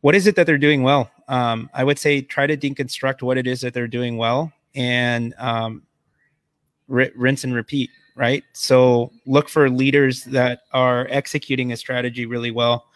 What 0.00 0.14
is 0.14 0.26
it 0.26 0.36
that 0.36 0.46
they're 0.46 0.58
doing 0.58 0.82
well? 0.82 1.10
Um, 1.28 1.68
i 1.74 1.82
would 1.82 1.98
say 1.98 2.22
try 2.22 2.46
to 2.46 2.56
deconstruct 2.56 3.20
what 3.20 3.36
it 3.36 3.48
is 3.48 3.60
that 3.62 3.74
they're 3.74 3.88
doing 3.88 4.16
well 4.16 4.52
and 4.76 5.34
um, 5.38 5.82
r- 6.88 7.10
rinse 7.16 7.42
and 7.42 7.52
repeat 7.52 7.90
right? 8.16 8.42
So 8.54 9.12
look 9.26 9.48
for 9.48 9.70
leaders 9.70 10.24
that 10.24 10.60
are 10.72 11.06
executing 11.10 11.70
a 11.70 11.76
strategy 11.76 12.26
really 12.26 12.50
well. 12.50 12.86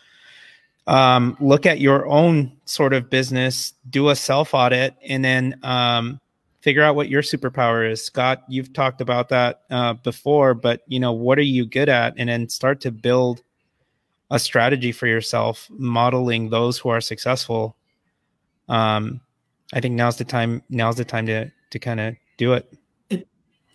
Um, 0.87 1.37
look 1.41 1.67
at 1.67 1.79
your 1.79 2.07
own 2.09 2.57
sort 2.65 2.95
of 2.95 3.11
business, 3.11 3.75
do 3.91 4.09
a 4.09 4.17
self 4.17 4.55
audit, 4.55 4.97
and 5.07 5.25
then 5.25 5.61
um, 5.63 6.21
figure 6.61 6.83
out 6.83 6.97
what 6.97 7.09
your 7.09 7.23
superpower 7.23 7.91
is. 7.91 8.05
Scott, 8.05 8.45
you've 8.49 8.73
talked 8.73 9.01
about 9.01 9.29
that 9.31 9.63
uh, 9.71 9.95
before, 9.95 10.55
but 10.55 10.83
you 10.87 11.01
know 11.01 11.13
what 11.13 11.39
are 11.39 11.43
you 11.43 11.67
good 11.67 11.89
at, 11.89 12.15
and 12.17 12.29
then 12.29 12.49
start 12.49 12.81
to 12.83 12.91
build 12.91 13.43
a 14.31 14.39
strategy 14.39 14.93
for 14.93 15.07
yourself, 15.07 15.69
modeling 15.71 16.51
those 16.51 16.79
who 16.79 16.89
are 16.89 17.01
successful. 17.01 17.77
Um, 18.69 19.21
I 19.73 19.81
think 19.81 19.95
now's 19.95 20.17
the 20.17 20.25
time. 20.25 20.63
Now's 20.69 20.97
the 20.97 21.05
time 21.05 21.27
to 21.27 21.51
to 21.71 21.79
kind 21.79 22.01
of 22.01 22.17
do 22.37 22.53
it. 22.53 22.73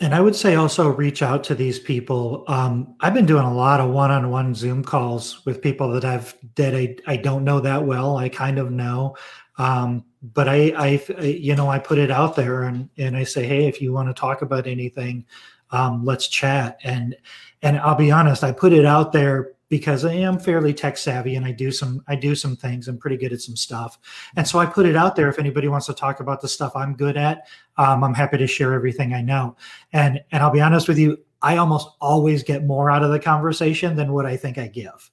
And 0.01 0.13
I 0.13 0.19
would 0.19 0.35
say 0.35 0.55
also 0.55 0.89
reach 0.89 1.21
out 1.21 1.41
to 1.45 1.55
these 1.55 1.79
people. 1.79 2.43
Um, 2.49 2.95
I've 2.99 3.13
been 3.13 3.25
doing 3.25 3.45
a 3.45 3.53
lot 3.53 3.79
of 3.79 3.91
one-on-one 3.91 4.53
Zoom 4.53 4.83
calls 4.83 5.45
with 5.45 5.61
people 5.61 5.89
that 5.93 6.03
I've 6.03 6.35
that 6.55 6.75
I, 6.75 6.97
I 7.07 7.15
don't 7.15 7.45
know 7.45 7.61
that 7.61 7.85
well. 7.85 8.17
I 8.17 8.27
kind 8.27 8.59
of 8.59 8.71
know, 8.71 9.15
um, 9.57 10.03
but 10.33 10.47
I, 10.47 10.71
I, 10.77 11.21
you 11.21 11.55
know, 11.55 11.69
I 11.69 11.79
put 11.79 11.97
it 11.97 12.11
out 12.11 12.35
there 12.35 12.63
and 12.63 12.89
and 12.97 13.15
I 13.15 13.23
say, 13.23 13.45
hey, 13.45 13.67
if 13.67 13.81
you 13.81 13.93
want 13.93 14.09
to 14.09 14.13
talk 14.13 14.41
about 14.41 14.67
anything, 14.67 15.25
um, 15.71 16.03
let's 16.05 16.27
chat. 16.27 16.79
And 16.83 17.15
and 17.61 17.77
I'll 17.79 17.95
be 17.95 18.11
honest, 18.11 18.43
I 18.43 18.51
put 18.51 18.73
it 18.73 18.85
out 18.85 19.11
there 19.11 19.53
because 19.67 20.05
I 20.05 20.13
am 20.13 20.39
fairly 20.39 20.73
tech 20.73 20.97
savvy 20.97 21.35
and 21.35 21.45
I 21.45 21.51
do 21.51 21.71
some 21.71 22.03
I 22.07 22.15
do 22.15 22.35
some 22.35 22.55
things. 22.55 22.87
I'm 22.87 22.97
pretty 22.97 23.17
good 23.17 23.33
at 23.33 23.41
some 23.41 23.55
stuff, 23.55 23.97
and 24.35 24.47
so 24.47 24.59
I 24.59 24.65
put 24.65 24.85
it 24.85 24.95
out 24.95 25.15
there. 25.15 25.29
If 25.29 25.39
anybody 25.39 25.67
wants 25.67 25.87
to 25.87 25.93
talk 25.93 26.19
about 26.19 26.41
the 26.41 26.47
stuff 26.47 26.75
I'm 26.75 26.95
good 26.95 27.17
at, 27.17 27.47
um, 27.77 28.03
I'm 28.03 28.13
happy 28.13 28.37
to 28.37 28.47
share 28.47 28.73
everything 28.73 29.13
I 29.13 29.21
know. 29.21 29.55
And 29.93 30.23
and 30.31 30.43
I'll 30.43 30.51
be 30.51 30.61
honest 30.61 30.87
with 30.87 30.97
you, 30.97 31.17
I 31.41 31.57
almost 31.57 31.89
always 31.99 32.43
get 32.43 32.65
more 32.65 32.89
out 32.89 33.03
of 33.03 33.11
the 33.11 33.19
conversation 33.19 33.95
than 33.95 34.13
what 34.13 34.25
I 34.25 34.37
think 34.37 34.57
I 34.57 34.67
give, 34.67 35.11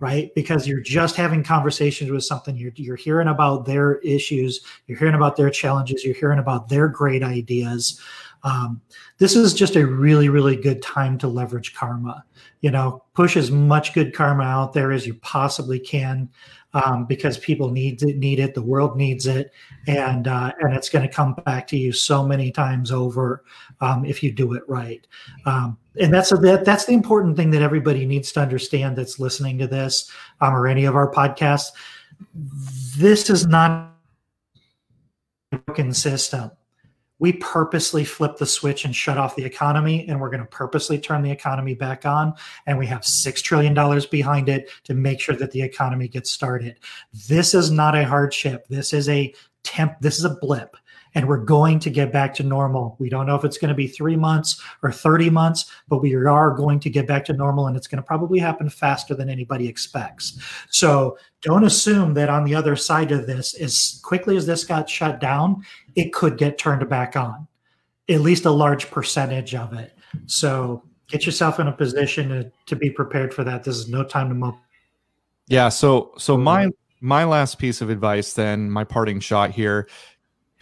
right? 0.00 0.30
Because 0.34 0.66
you're 0.66 0.80
just 0.80 1.16
having 1.16 1.42
conversations 1.42 2.10
with 2.10 2.24
something. 2.24 2.56
You're 2.56 2.72
you're 2.76 2.96
hearing 2.96 3.28
about 3.28 3.64
their 3.64 3.98
issues, 3.98 4.60
you're 4.86 4.98
hearing 4.98 5.14
about 5.14 5.36
their 5.36 5.50
challenges, 5.50 6.04
you're 6.04 6.14
hearing 6.14 6.38
about 6.38 6.68
their 6.68 6.88
great 6.88 7.22
ideas. 7.22 8.00
Um, 8.42 8.82
this 9.18 9.36
is 9.36 9.54
just 9.54 9.76
a 9.76 9.86
really 9.86 10.28
really 10.28 10.56
good 10.56 10.82
time 10.82 11.16
to 11.18 11.28
leverage 11.28 11.74
karma 11.74 12.22
you 12.60 12.70
know 12.70 13.02
push 13.14 13.36
as 13.36 13.50
much 13.50 13.94
good 13.94 14.14
karma 14.14 14.42
out 14.42 14.72
there 14.72 14.92
as 14.92 15.06
you 15.06 15.14
possibly 15.14 15.78
can 15.78 16.28
um, 16.74 17.06
because 17.06 17.38
people 17.38 17.70
need 17.70 18.02
it 18.02 18.18
need 18.18 18.40
it 18.40 18.54
the 18.54 18.62
world 18.62 18.96
needs 18.96 19.26
it 19.26 19.52
and 19.86 20.28
uh, 20.28 20.52
and 20.60 20.74
it's 20.74 20.88
going 20.88 21.06
to 21.06 21.12
come 21.12 21.34
back 21.46 21.66
to 21.68 21.78
you 21.78 21.92
so 21.92 22.26
many 22.26 22.50
times 22.50 22.90
over 22.92 23.44
um, 23.80 24.04
if 24.04 24.22
you 24.22 24.32
do 24.32 24.54
it 24.54 24.62
right. 24.68 25.06
Um, 25.46 25.78
and 26.00 26.12
that's 26.12 26.32
a, 26.32 26.36
that 26.36 26.64
that's 26.64 26.84
the 26.84 26.92
important 26.92 27.36
thing 27.36 27.50
that 27.50 27.62
everybody 27.62 28.04
needs 28.04 28.32
to 28.32 28.40
understand 28.40 28.96
that's 28.96 29.18
listening 29.18 29.58
to 29.58 29.66
this 29.66 30.10
um, 30.40 30.54
or 30.54 30.66
any 30.66 30.84
of 30.84 30.96
our 30.96 31.10
podcasts. 31.10 31.70
This 32.96 33.30
is 33.30 33.46
not 33.46 33.94
a 35.52 35.58
broken 35.58 35.94
system 35.94 36.50
we 37.24 37.32
purposely 37.32 38.04
flip 38.04 38.36
the 38.36 38.44
switch 38.44 38.84
and 38.84 38.94
shut 38.94 39.16
off 39.16 39.34
the 39.34 39.42
economy 39.42 40.06
and 40.08 40.20
we're 40.20 40.28
going 40.28 40.42
to 40.42 40.46
purposely 40.48 40.98
turn 40.98 41.22
the 41.22 41.30
economy 41.30 41.72
back 41.72 42.04
on 42.04 42.34
and 42.66 42.78
we 42.78 42.84
have 42.84 43.00
$6 43.00 43.42
trillion 43.42 43.72
behind 44.10 44.50
it 44.50 44.68
to 44.82 44.92
make 44.92 45.20
sure 45.20 45.34
that 45.34 45.50
the 45.50 45.62
economy 45.62 46.06
gets 46.06 46.30
started 46.30 46.78
this 47.26 47.54
is 47.54 47.70
not 47.70 47.96
a 47.96 48.04
hardship 48.04 48.66
this 48.68 48.92
is 48.92 49.08
a 49.08 49.34
temp 49.62 49.98
this 50.02 50.18
is 50.18 50.26
a 50.26 50.36
blip 50.42 50.76
and 51.14 51.26
we're 51.26 51.38
going 51.38 51.78
to 51.78 51.90
get 51.90 52.12
back 52.12 52.34
to 52.34 52.42
normal. 52.42 52.96
We 52.98 53.08
don't 53.08 53.26
know 53.26 53.36
if 53.36 53.44
it's 53.44 53.58
going 53.58 53.68
to 53.68 53.74
be 53.74 53.86
three 53.86 54.16
months 54.16 54.60
or 54.82 54.90
30 54.90 55.30
months, 55.30 55.70
but 55.88 56.02
we 56.02 56.14
are 56.14 56.50
going 56.50 56.80
to 56.80 56.90
get 56.90 57.06
back 57.06 57.24
to 57.26 57.32
normal 57.32 57.68
and 57.68 57.76
it's 57.76 57.86
going 57.86 58.02
to 58.02 58.06
probably 58.06 58.38
happen 58.38 58.68
faster 58.68 59.14
than 59.14 59.30
anybody 59.30 59.68
expects. 59.68 60.38
So 60.70 61.16
don't 61.44 61.64
assume 61.64 62.14
that 62.14 62.28
on 62.28 62.44
the 62.44 62.54
other 62.56 62.74
side 62.74 63.12
of 63.12 63.26
this, 63.26 63.54
as 63.54 64.00
quickly 64.02 64.36
as 64.36 64.46
this 64.46 64.64
got 64.64 64.90
shut 64.90 65.20
down, 65.20 65.64
it 65.94 66.12
could 66.12 66.36
get 66.36 66.58
turned 66.58 66.88
back 66.88 67.14
on, 67.14 67.46
at 68.08 68.20
least 68.20 68.46
a 68.46 68.50
large 68.50 68.90
percentage 68.90 69.54
of 69.54 69.72
it. 69.74 69.96
So 70.26 70.82
get 71.08 71.26
yourself 71.26 71.60
in 71.60 71.68
a 71.68 71.72
position 71.72 72.30
to, 72.30 72.50
to 72.66 72.74
be 72.74 72.90
prepared 72.90 73.32
for 73.32 73.44
that. 73.44 73.62
This 73.62 73.76
is 73.76 73.88
no 73.88 74.02
time 74.02 74.28
to 74.30 74.34
mope. 74.34 74.56
Yeah. 75.46 75.68
So, 75.68 76.12
so 76.16 76.36
my, 76.36 76.70
my 77.00 77.24
last 77.24 77.58
piece 77.58 77.80
of 77.80 77.90
advice, 77.90 78.32
then 78.32 78.70
my 78.70 78.82
parting 78.82 79.20
shot 79.20 79.50
here 79.50 79.86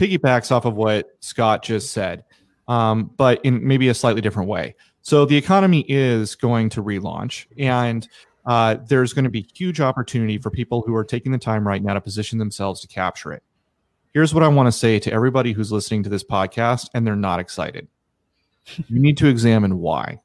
piggybacks 0.01 0.51
off 0.51 0.65
of 0.65 0.75
what 0.75 1.11
Scott 1.21 1.63
just 1.63 1.93
said, 1.93 2.25
um, 2.67 3.13
but 3.17 3.41
in 3.45 3.65
maybe 3.67 3.89
a 3.89 3.95
slightly 3.95 4.21
different 4.21 4.49
way. 4.49 4.75
So 5.03 5.25
the 5.25 5.37
economy 5.37 5.85
is 5.89 6.35
going 6.35 6.69
to 6.71 6.83
relaunch, 6.83 7.47
and 7.59 8.09
uh, 8.45 8.77
there's 8.89 9.13
going 9.13 9.25
to 9.25 9.31
be 9.31 9.49
huge 9.55 9.81
opportunity 9.81 10.39
for 10.39 10.51
people 10.51 10.83
who 10.83 10.95
are 10.95 11.05
taking 11.05 11.33
the 11.33 11.39
time 11.39 11.67
right 11.67 11.83
now 11.83 11.95
to 11.95 12.01
position 12.01 12.39
themselves 12.39 12.81
to 12.81 12.89
capture 12.89 13.33
it. 13.33 13.43
Here's 14.13 14.35
what 14.35 14.43
I 14.43 14.49
want 14.49 14.67
to 14.67 14.73
say 14.73 14.99
to 14.99 15.13
everybody 15.13 15.53
who's 15.53 15.73
listening 15.73 16.03
to 16.03 16.11
this 16.11 16.25
podcast 16.25 16.89
and 16.95 17.07
they're 17.07 17.17
not 17.17 17.41
excited. 17.41 17.89
you 18.89 18.99
need 18.99 19.17
to 19.19 19.27
examine 19.27 19.79
why. 19.79 20.21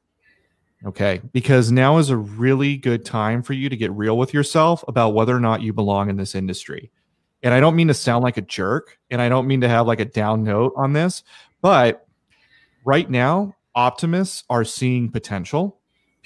Okay. 0.84 1.20
Because 1.32 1.72
now 1.72 1.98
is 1.98 2.10
a 2.10 2.16
really 2.16 2.76
good 2.76 3.04
time 3.04 3.42
for 3.42 3.52
you 3.52 3.68
to 3.68 3.76
get 3.76 3.90
real 3.92 4.16
with 4.16 4.32
yourself 4.32 4.84
about 4.86 5.14
whether 5.14 5.34
or 5.34 5.40
not 5.40 5.62
you 5.62 5.72
belong 5.72 6.08
in 6.10 6.16
this 6.16 6.34
industry. 6.34 6.90
And 7.42 7.54
I 7.54 7.60
don't 7.60 7.76
mean 7.76 7.88
to 7.88 7.94
sound 7.94 8.22
like 8.22 8.36
a 8.36 8.42
jerk 8.42 8.98
and 9.10 9.22
I 9.22 9.28
don't 9.28 9.46
mean 9.46 9.60
to 9.62 9.68
have 9.68 9.86
like 9.86 10.00
a 10.00 10.04
down 10.04 10.44
note 10.44 10.72
on 10.76 10.92
this, 10.92 11.22
but 11.62 12.06
right 12.84 13.08
now, 13.08 13.54
optimists 13.74 14.44
are 14.50 14.64
seeing 14.64 15.10
potential. 15.10 15.77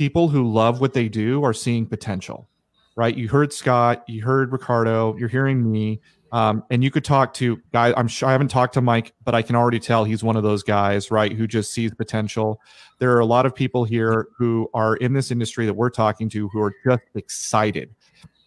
People 0.03 0.27
who 0.27 0.51
love 0.51 0.81
what 0.81 0.95
they 0.95 1.09
do 1.09 1.45
are 1.45 1.53
seeing 1.53 1.87
potential, 1.87 2.49
right? 2.97 3.17
You 3.17 3.29
heard 3.29 3.53
Scott, 3.53 4.03
you 4.09 4.21
heard 4.21 4.51
Ricardo, 4.51 5.17
you're 5.17 5.29
hearing 5.29 5.71
me. 5.71 6.01
Um, 6.33 6.65
and 6.71 6.83
you 6.83 6.91
could 6.91 7.05
talk 7.05 7.35
to 7.35 7.63
guys. 7.73 7.95
I'm 7.97 8.09
sure 8.09 8.29
I 8.29 8.33
haven't 8.33 8.49
talked 8.49 8.75
to 8.75 8.81
Mike, 8.81 9.15
but 9.25 9.37
I 9.37 9.43
can 9.43 9.55
already 9.55 9.79
tell 9.79 10.03
he's 10.03 10.25
one 10.25 10.35
of 10.35 10.43
those 10.43 10.65
guys, 10.65 11.13
right? 11.13 11.33
Who 11.33 11.47
just 11.47 11.73
sees 11.73 11.95
potential. 11.95 12.61
There 12.99 13.13
are 13.13 13.21
a 13.21 13.25
lot 13.25 13.47
of 13.47 13.55
people 13.55 13.85
here 13.85 14.27
who 14.37 14.69
are 14.75 14.97
in 14.97 15.13
this 15.13 15.31
industry 15.31 15.67
that 15.67 15.75
we're 15.75 15.91
talking 15.91 16.29
to 16.31 16.49
who 16.49 16.61
are 16.61 16.75
just 16.85 17.05
excited 17.15 17.95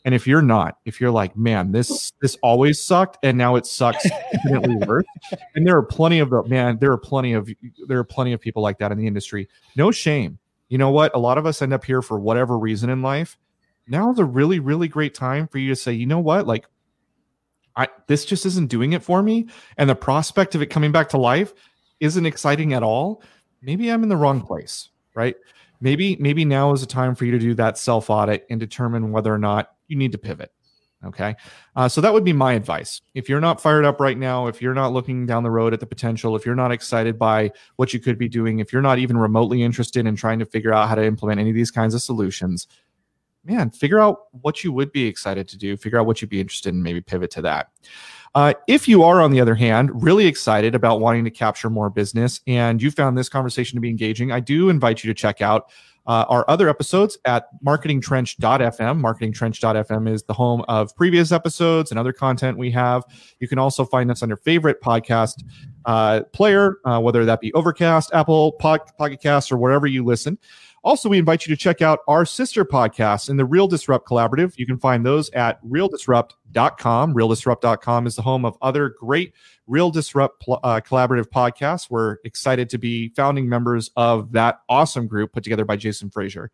and 0.06 0.14
if 0.14 0.28
you're 0.28 0.43
not, 0.43 0.78
if 0.86 1.01
you're 1.01 1.12
like, 1.12 1.36
man, 1.36 1.72
this 1.72 2.14
this 2.22 2.38
always 2.43 2.80
sucked, 2.80 3.18
and 3.24 3.36
now 3.36 3.56
it 3.56 3.66
sucks 3.66 4.06
infinitely 4.45 4.76
worse, 4.88 5.06
and 5.56 5.66
there 5.66 5.76
are 5.76 5.82
plenty 5.84 6.20
of 6.20 6.30
the 6.30 6.43
man, 6.43 6.78
there 6.80 6.91
are 6.91 6.97
plenty 6.97 7.34
of 7.34 7.49
there 7.88 7.97
are 7.97 8.03
plenty 8.03 8.32
of 8.32 8.39
people 8.39 8.62
like 8.62 8.78
that 8.78 8.91
in 8.91 8.99
the 8.99 9.08
industry. 9.08 9.49
No 9.76 9.89
shame. 9.89 10.38
You 10.70 10.78
know 10.78 10.89
what? 10.89 11.16
A 11.16 11.20
lot 11.20 11.38
of 11.38 11.45
us 11.45 11.61
end 11.61 11.74
up 11.74 11.86
here 11.86 12.01
for 12.01 12.20
whatever 12.20 12.57
reason 12.57 12.89
in 12.89 13.01
life. 13.01 13.38
Now 13.88 14.11
is 14.11 14.20
a 14.20 14.26
really, 14.26 14.59
really 14.59 14.88
great 14.88 15.13
time 15.13 15.47
for 15.47 15.59
you 15.59 15.70
to 15.70 15.76
say, 15.76 15.93
you 15.93 16.07
know 16.07 16.20
what, 16.20 16.47
like, 16.47 16.66
I 17.76 17.88
this 18.07 18.26
just 18.26 18.45
isn't 18.45 18.70
doing 18.70 18.93
it 18.93 19.03
for 19.03 19.22
me, 19.22 19.47
and 19.78 19.89
the 19.89 19.95
prospect 19.95 20.55
of 20.55 20.61
it 20.61 20.68
coming 20.68 20.91
back 20.91 21.09
to 21.09 21.18
life 21.18 21.53
isn't 21.99 22.26
exciting 22.26 22.74
at 22.74 22.84
all. 22.84 23.22
Maybe 23.61 23.91
I'm 23.91 24.03
in 24.03 24.09
the 24.09 24.16
wrong 24.16 24.41
place, 24.41 24.89
right? 25.13 25.36
Maybe 25.82 26.16
maybe 26.16 26.45
now 26.45 26.72
is 26.72 26.84
a 26.84 26.88
time 26.88 27.16
for 27.16 27.26
you 27.26 27.32
to 27.32 27.39
do 27.39 27.53
that 27.55 27.78
self 27.78 28.09
audit 28.09 28.45
and 28.49 28.59
determine 28.59 29.11
whether 29.11 29.34
or 29.34 29.38
not 29.38 29.72
you 29.88 29.97
need 29.97 30.13
to 30.13 30.18
pivot. 30.18 30.51
Okay. 31.06 31.36
Uh, 31.76 31.88
so 31.88 32.01
that 32.01 32.14
would 32.14 32.24
be 32.24 32.34
my 32.34 32.53
advice. 32.53 33.01
If 33.14 33.30
you're 33.30 33.41
not 33.41 33.62
fired 33.62 33.86
up 33.86 33.99
right 33.99 34.18
now, 34.18 34.47
if 34.47 34.62
you're 34.62 34.74
not 34.74 34.91
looking 34.91 35.26
down 35.26 35.43
the 35.43 35.51
road 35.51 35.74
at 35.74 35.80
the 35.80 35.86
potential, 35.86 36.36
if 36.36 36.45
you're 36.45 36.56
not 36.56 36.72
excited 36.72 37.20
by 37.20 37.51
what 37.76 37.93
you 37.93 37.99
could 37.99 38.18
be 38.18 38.28
doing, 38.28 38.60
if 38.60 38.74
you're 38.74 38.82
not 38.82 38.97
even 38.97 39.18
remotely 39.18 39.62
interested 39.62 40.08
in 40.08 40.16
trying 40.16 40.39
to 40.39 40.45
figure 40.45 40.74
out 40.74 40.89
how 40.89 40.95
to 40.95 41.06
implement 41.06 41.39
any 41.39 41.51
of 41.51 41.56
these 41.56 41.72
kinds 41.72 41.93
of 41.93 42.01
solutions, 42.01 42.68
man, 43.43 43.70
figure 43.70 43.99
out 43.99 44.22
what 44.41 44.64
you 44.64 44.72
would 44.72 44.91
be 44.91 45.06
excited 45.06 45.47
to 45.49 45.58
do, 45.58 45.78
figure 45.78 45.99
out 45.99 46.08
what 46.08 46.22
you'd 46.22 46.30
be 46.30 46.41
interested 46.41 46.74
in, 46.74 46.82
maybe 46.82 47.01
pivot 47.01 47.30
to 47.32 47.41
that. 47.43 47.70
Uh, 48.36 48.53
if 48.67 48.86
you 48.86 49.01
are, 49.01 49.21
on 49.21 49.31
the 49.31 49.39
other 49.39 49.55
hand, 49.55 49.89
really 50.03 50.27
excited 50.27 50.75
about 50.75 50.99
wanting 50.99 51.23
to 51.23 51.31
capture 51.31 51.69
more 51.69 51.89
business 51.89 52.41
and 52.47 52.81
you 52.81 52.91
found 52.91 53.17
this 53.17 53.29
conversation 53.29 53.77
to 53.77 53.81
be 53.81 53.89
engaging, 53.89 54.29
I 54.29 54.41
do 54.41 54.67
invite 54.67 55.03
you 55.03 55.07
to 55.07 55.13
check 55.13 55.41
out 55.41 55.69
uh, 56.05 56.25
our 56.27 56.45
other 56.49 56.67
episodes 56.69 57.17
at 57.25 57.47
marketingtrench.fm. 57.65 59.01
Marketingtrench.fm 59.01 60.09
is 60.09 60.23
the 60.23 60.33
home 60.33 60.63
of 60.67 60.93
previous 60.97 61.31
episodes 61.31 61.91
and 61.91 61.99
other 61.99 62.13
content 62.13 62.57
we 62.57 62.69
have. 62.71 63.03
You 63.39 63.47
can 63.47 63.57
also 63.57 63.86
find 63.86 64.11
us 64.11 64.21
on 64.21 64.29
your 64.29 64.38
favorite 64.38 64.81
podcast 64.81 65.43
uh, 65.86 66.23
player, 66.33 66.77
uh, 66.83 66.99
whether 66.99 67.23
that 67.25 67.39
be 67.39 67.53
Overcast, 67.53 68.13
Apple 68.13 68.51
Pocket 68.51 69.21
Cast, 69.21 69.51
or 69.51 69.57
wherever 69.57 69.88
you 69.88 70.03
listen. 70.03 70.38
Also, 70.86 71.09
we 71.09 71.17
invite 71.17 71.47
you 71.47 71.55
to 71.55 71.59
check 71.59 71.81
out 71.81 72.01
our 72.07 72.27
sister 72.27 72.63
podcasts 72.63 73.27
in 73.27 73.38
the 73.38 73.43
Real 73.43 73.67
Disrupt 73.67 74.07
Collaborative. 74.07 74.53
You 74.55 74.67
can 74.67 74.77
find 74.77 75.03
those 75.03 75.31
at 75.31 75.59
realdisrupt.com. 75.65 77.15
Realdisrupt.com 77.15 78.05
is 78.05 78.15
the 78.15 78.21
home 78.21 78.45
of 78.45 78.55
other 78.61 78.89
great 78.89 79.33
Real 79.65 79.89
Disrupt 79.89 80.43
uh, 80.47 80.79
collaborative 80.81 81.25
podcasts. 81.25 81.89
We're 81.89 82.17
excited 82.23 82.69
to 82.69 82.77
be 82.77 83.09
founding 83.15 83.49
members 83.49 83.89
of 83.95 84.31
that 84.33 84.59
awesome 84.69 85.07
group 85.07 85.33
put 85.33 85.43
together 85.43 85.65
by 85.65 85.75
Jason 85.75 86.11
Frazier. 86.11 86.51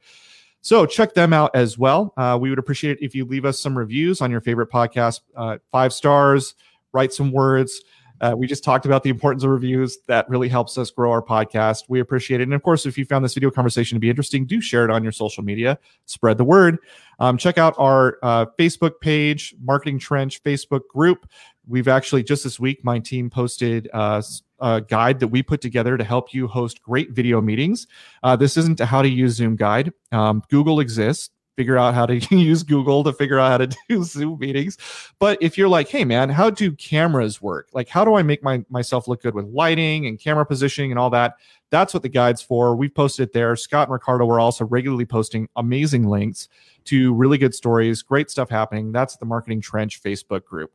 So 0.62 0.86
check 0.86 1.14
them 1.14 1.34
out 1.34 1.54
as 1.54 1.78
well. 1.78 2.14
Uh, 2.16 2.38
we 2.40 2.50
would 2.50 2.60
appreciate 2.60 3.00
it 3.00 3.06
if 3.06 3.14
you 3.14 3.26
leave 3.26 3.44
us 3.44 3.60
some 3.60 3.78
reviews 3.78 4.22
on 4.22 4.32
your 4.32 4.40
favorite 4.40 4.72
podcast, 4.72 5.20
uh, 5.36 5.58
five 5.74 5.92
stars, 5.92 6.56
write 6.94 7.12
some 7.12 7.34
words 7.34 7.82
Uh, 8.22 8.36
we 8.38 8.46
just 8.46 8.64
talked 8.64 8.86
about 8.86 9.04
the 9.04 9.10
importance 9.10 9.44
of 9.44 9.50
reviews. 9.50 9.98
That 10.08 10.30
really 10.30 10.48
helps 10.48 10.78
us 10.78 10.92
grow 10.92 11.12
our 11.12 11.24
podcast. 11.24 11.86
We 11.90 12.00
appreciate 12.00 12.40
it. 12.40 12.44
And 12.44 12.54
of 12.54 12.62
course, 12.62 12.86
if 12.86 12.98
you 12.98 13.04
found 13.04 13.26
this 13.26 13.34
video 13.34 13.50
conversation 13.50 13.96
to 13.96 14.00
be 14.00 14.10
interesting, 14.10 14.46
do 14.46 14.62
share 14.62 14.86
it 14.86 14.92
on 14.92 15.04
your 15.04 15.12
social 15.12 15.44
media. 15.44 15.80
Spread 16.06 16.38
the 16.38 16.44
word. 16.44 16.78
Um, 17.20 17.38
check 17.38 17.58
out 17.58 17.74
our 17.78 18.20
uh, 18.22 18.46
Facebook 18.60 19.00
page, 19.02 19.56
Marketing 19.64 19.98
Trench 19.98 20.42
Facebook 20.44 20.88
group. 20.88 21.28
We've 21.68 21.88
actually 21.88 22.24
just 22.24 22.44
this 22.44 22.60
week, 22.60 22.84
my 22.84 23.00
team 23.00 23.30
posted 23.30 23.90
uh, 23.94 24.22
a 24.60 24.82
guide 24.82 25.20
that 25.20 25.28
we 25.28 25.42
put 25.42 25.60
together 25.60 25.98
to 25.98 26.04
help 26.04 26.34
you 26.34 26.48
host 26.48 26.82
great 26.84 27.12
video 27.12 27.42
meetings. 27.42 27.88
Uh, 28.22 28.36
this 28.36 28.56
isn't 28.58 28.80
a 28.80 28.86
how 28.86 29.02
to 29.02 29.10
use 29.10 29.34
Zoom 29.34 29.56
guide. 29.56 29.92
Um, 30.12 30.44
Google 30.50 30.80
exists 30.80 31.32
figure 31.56 31.78
out 31.78 31.94
how 31.94 32.06
to 32.06 32.16
use 32.36 32.64
Google 32.64 33.04
to 33.04 33.14
figure 33.14 33.40
out 33.40 33.52
how 33.52 33.58
to 33.58 33.78
do 33.90 34.04
Zoom 34.04 34.40
meetings. 34.40 34.78
But 35.20 35.38
if 35.42 35.58
you're 35.58 35.70
like, 35.70 35.90
hey 35.90 36.06
man, 36.06 36.30
how 36.30 36.50
do 36.50 36.72
cameras 36.74 37.42
work? 37.42 37.70
Like, 37.74 37.90
how 37.90 38.06
do 38.06 38.16
I 38.16 38.24
make 38.24 38.44
my 38.44 38.64
myself 38.70 39.08
look 39.08 39.22
good 39.22 39.36
with 39.36 39.46
lighting 39.46 40.08
and 40.08 40.20
camera 40.20 40.46
positioning 40.46 40.92
and 40.92 41.00
all 41.00 41.10
that? 41.12 41.36
That's 41.70 41.94
what 41.94 42.04
the 42.04 42.10
guide's 42.10 42.42
for. 42.42 42.76
We've 42.76 42.94
posted 42.94 43.30
it 43.30 43.34
there. 43.34 43.56
Scott 43.56 43.88
and 43.88 43.94
Ricardo 43.94 44.26
were 44.26 44.40
also 44.40 44.66
regularly 44.66 45.06
posting 45.06 45.48
amazing 45.56 46.08
links 46.08 46.50
to 46.86 47.14
really 47.14 47.38
good 47.38 47.54
stories, 47.54 48.02
great 48.02 48.30
stuff 48.30 48.50
happening. 48.50 48.92
That's 48.92 49.16
the 49.18 49.26
Marketing 49.26 49.62
Trench 49.62 50.02
Facebook 50.02 50.44
group. 50.44 50.72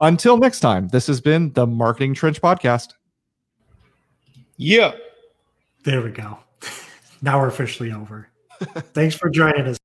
Until 0.00 0.36
next 0.36 0.60
time, 0.60 0.88
this 0.88 1.06
has 1.06 1.20
been 1.20 1.52
the 1.52 1.66
Marketing 1.66 2.12
Trench 2.12 2.42
Podcast. 2.42 2.94
Yeah. 4.56 4.92
There 5.84 6.02
we 6.02 6.10
go. 6.10 6.38
Now 7.22 7.40
we're 7.40 7.48
officially 7.48 7.90
over. 7.90 8.28
Thanks 8.92 9.14
for 9.14 9.30
joining 9.30 9.66
us. 9.66 9.78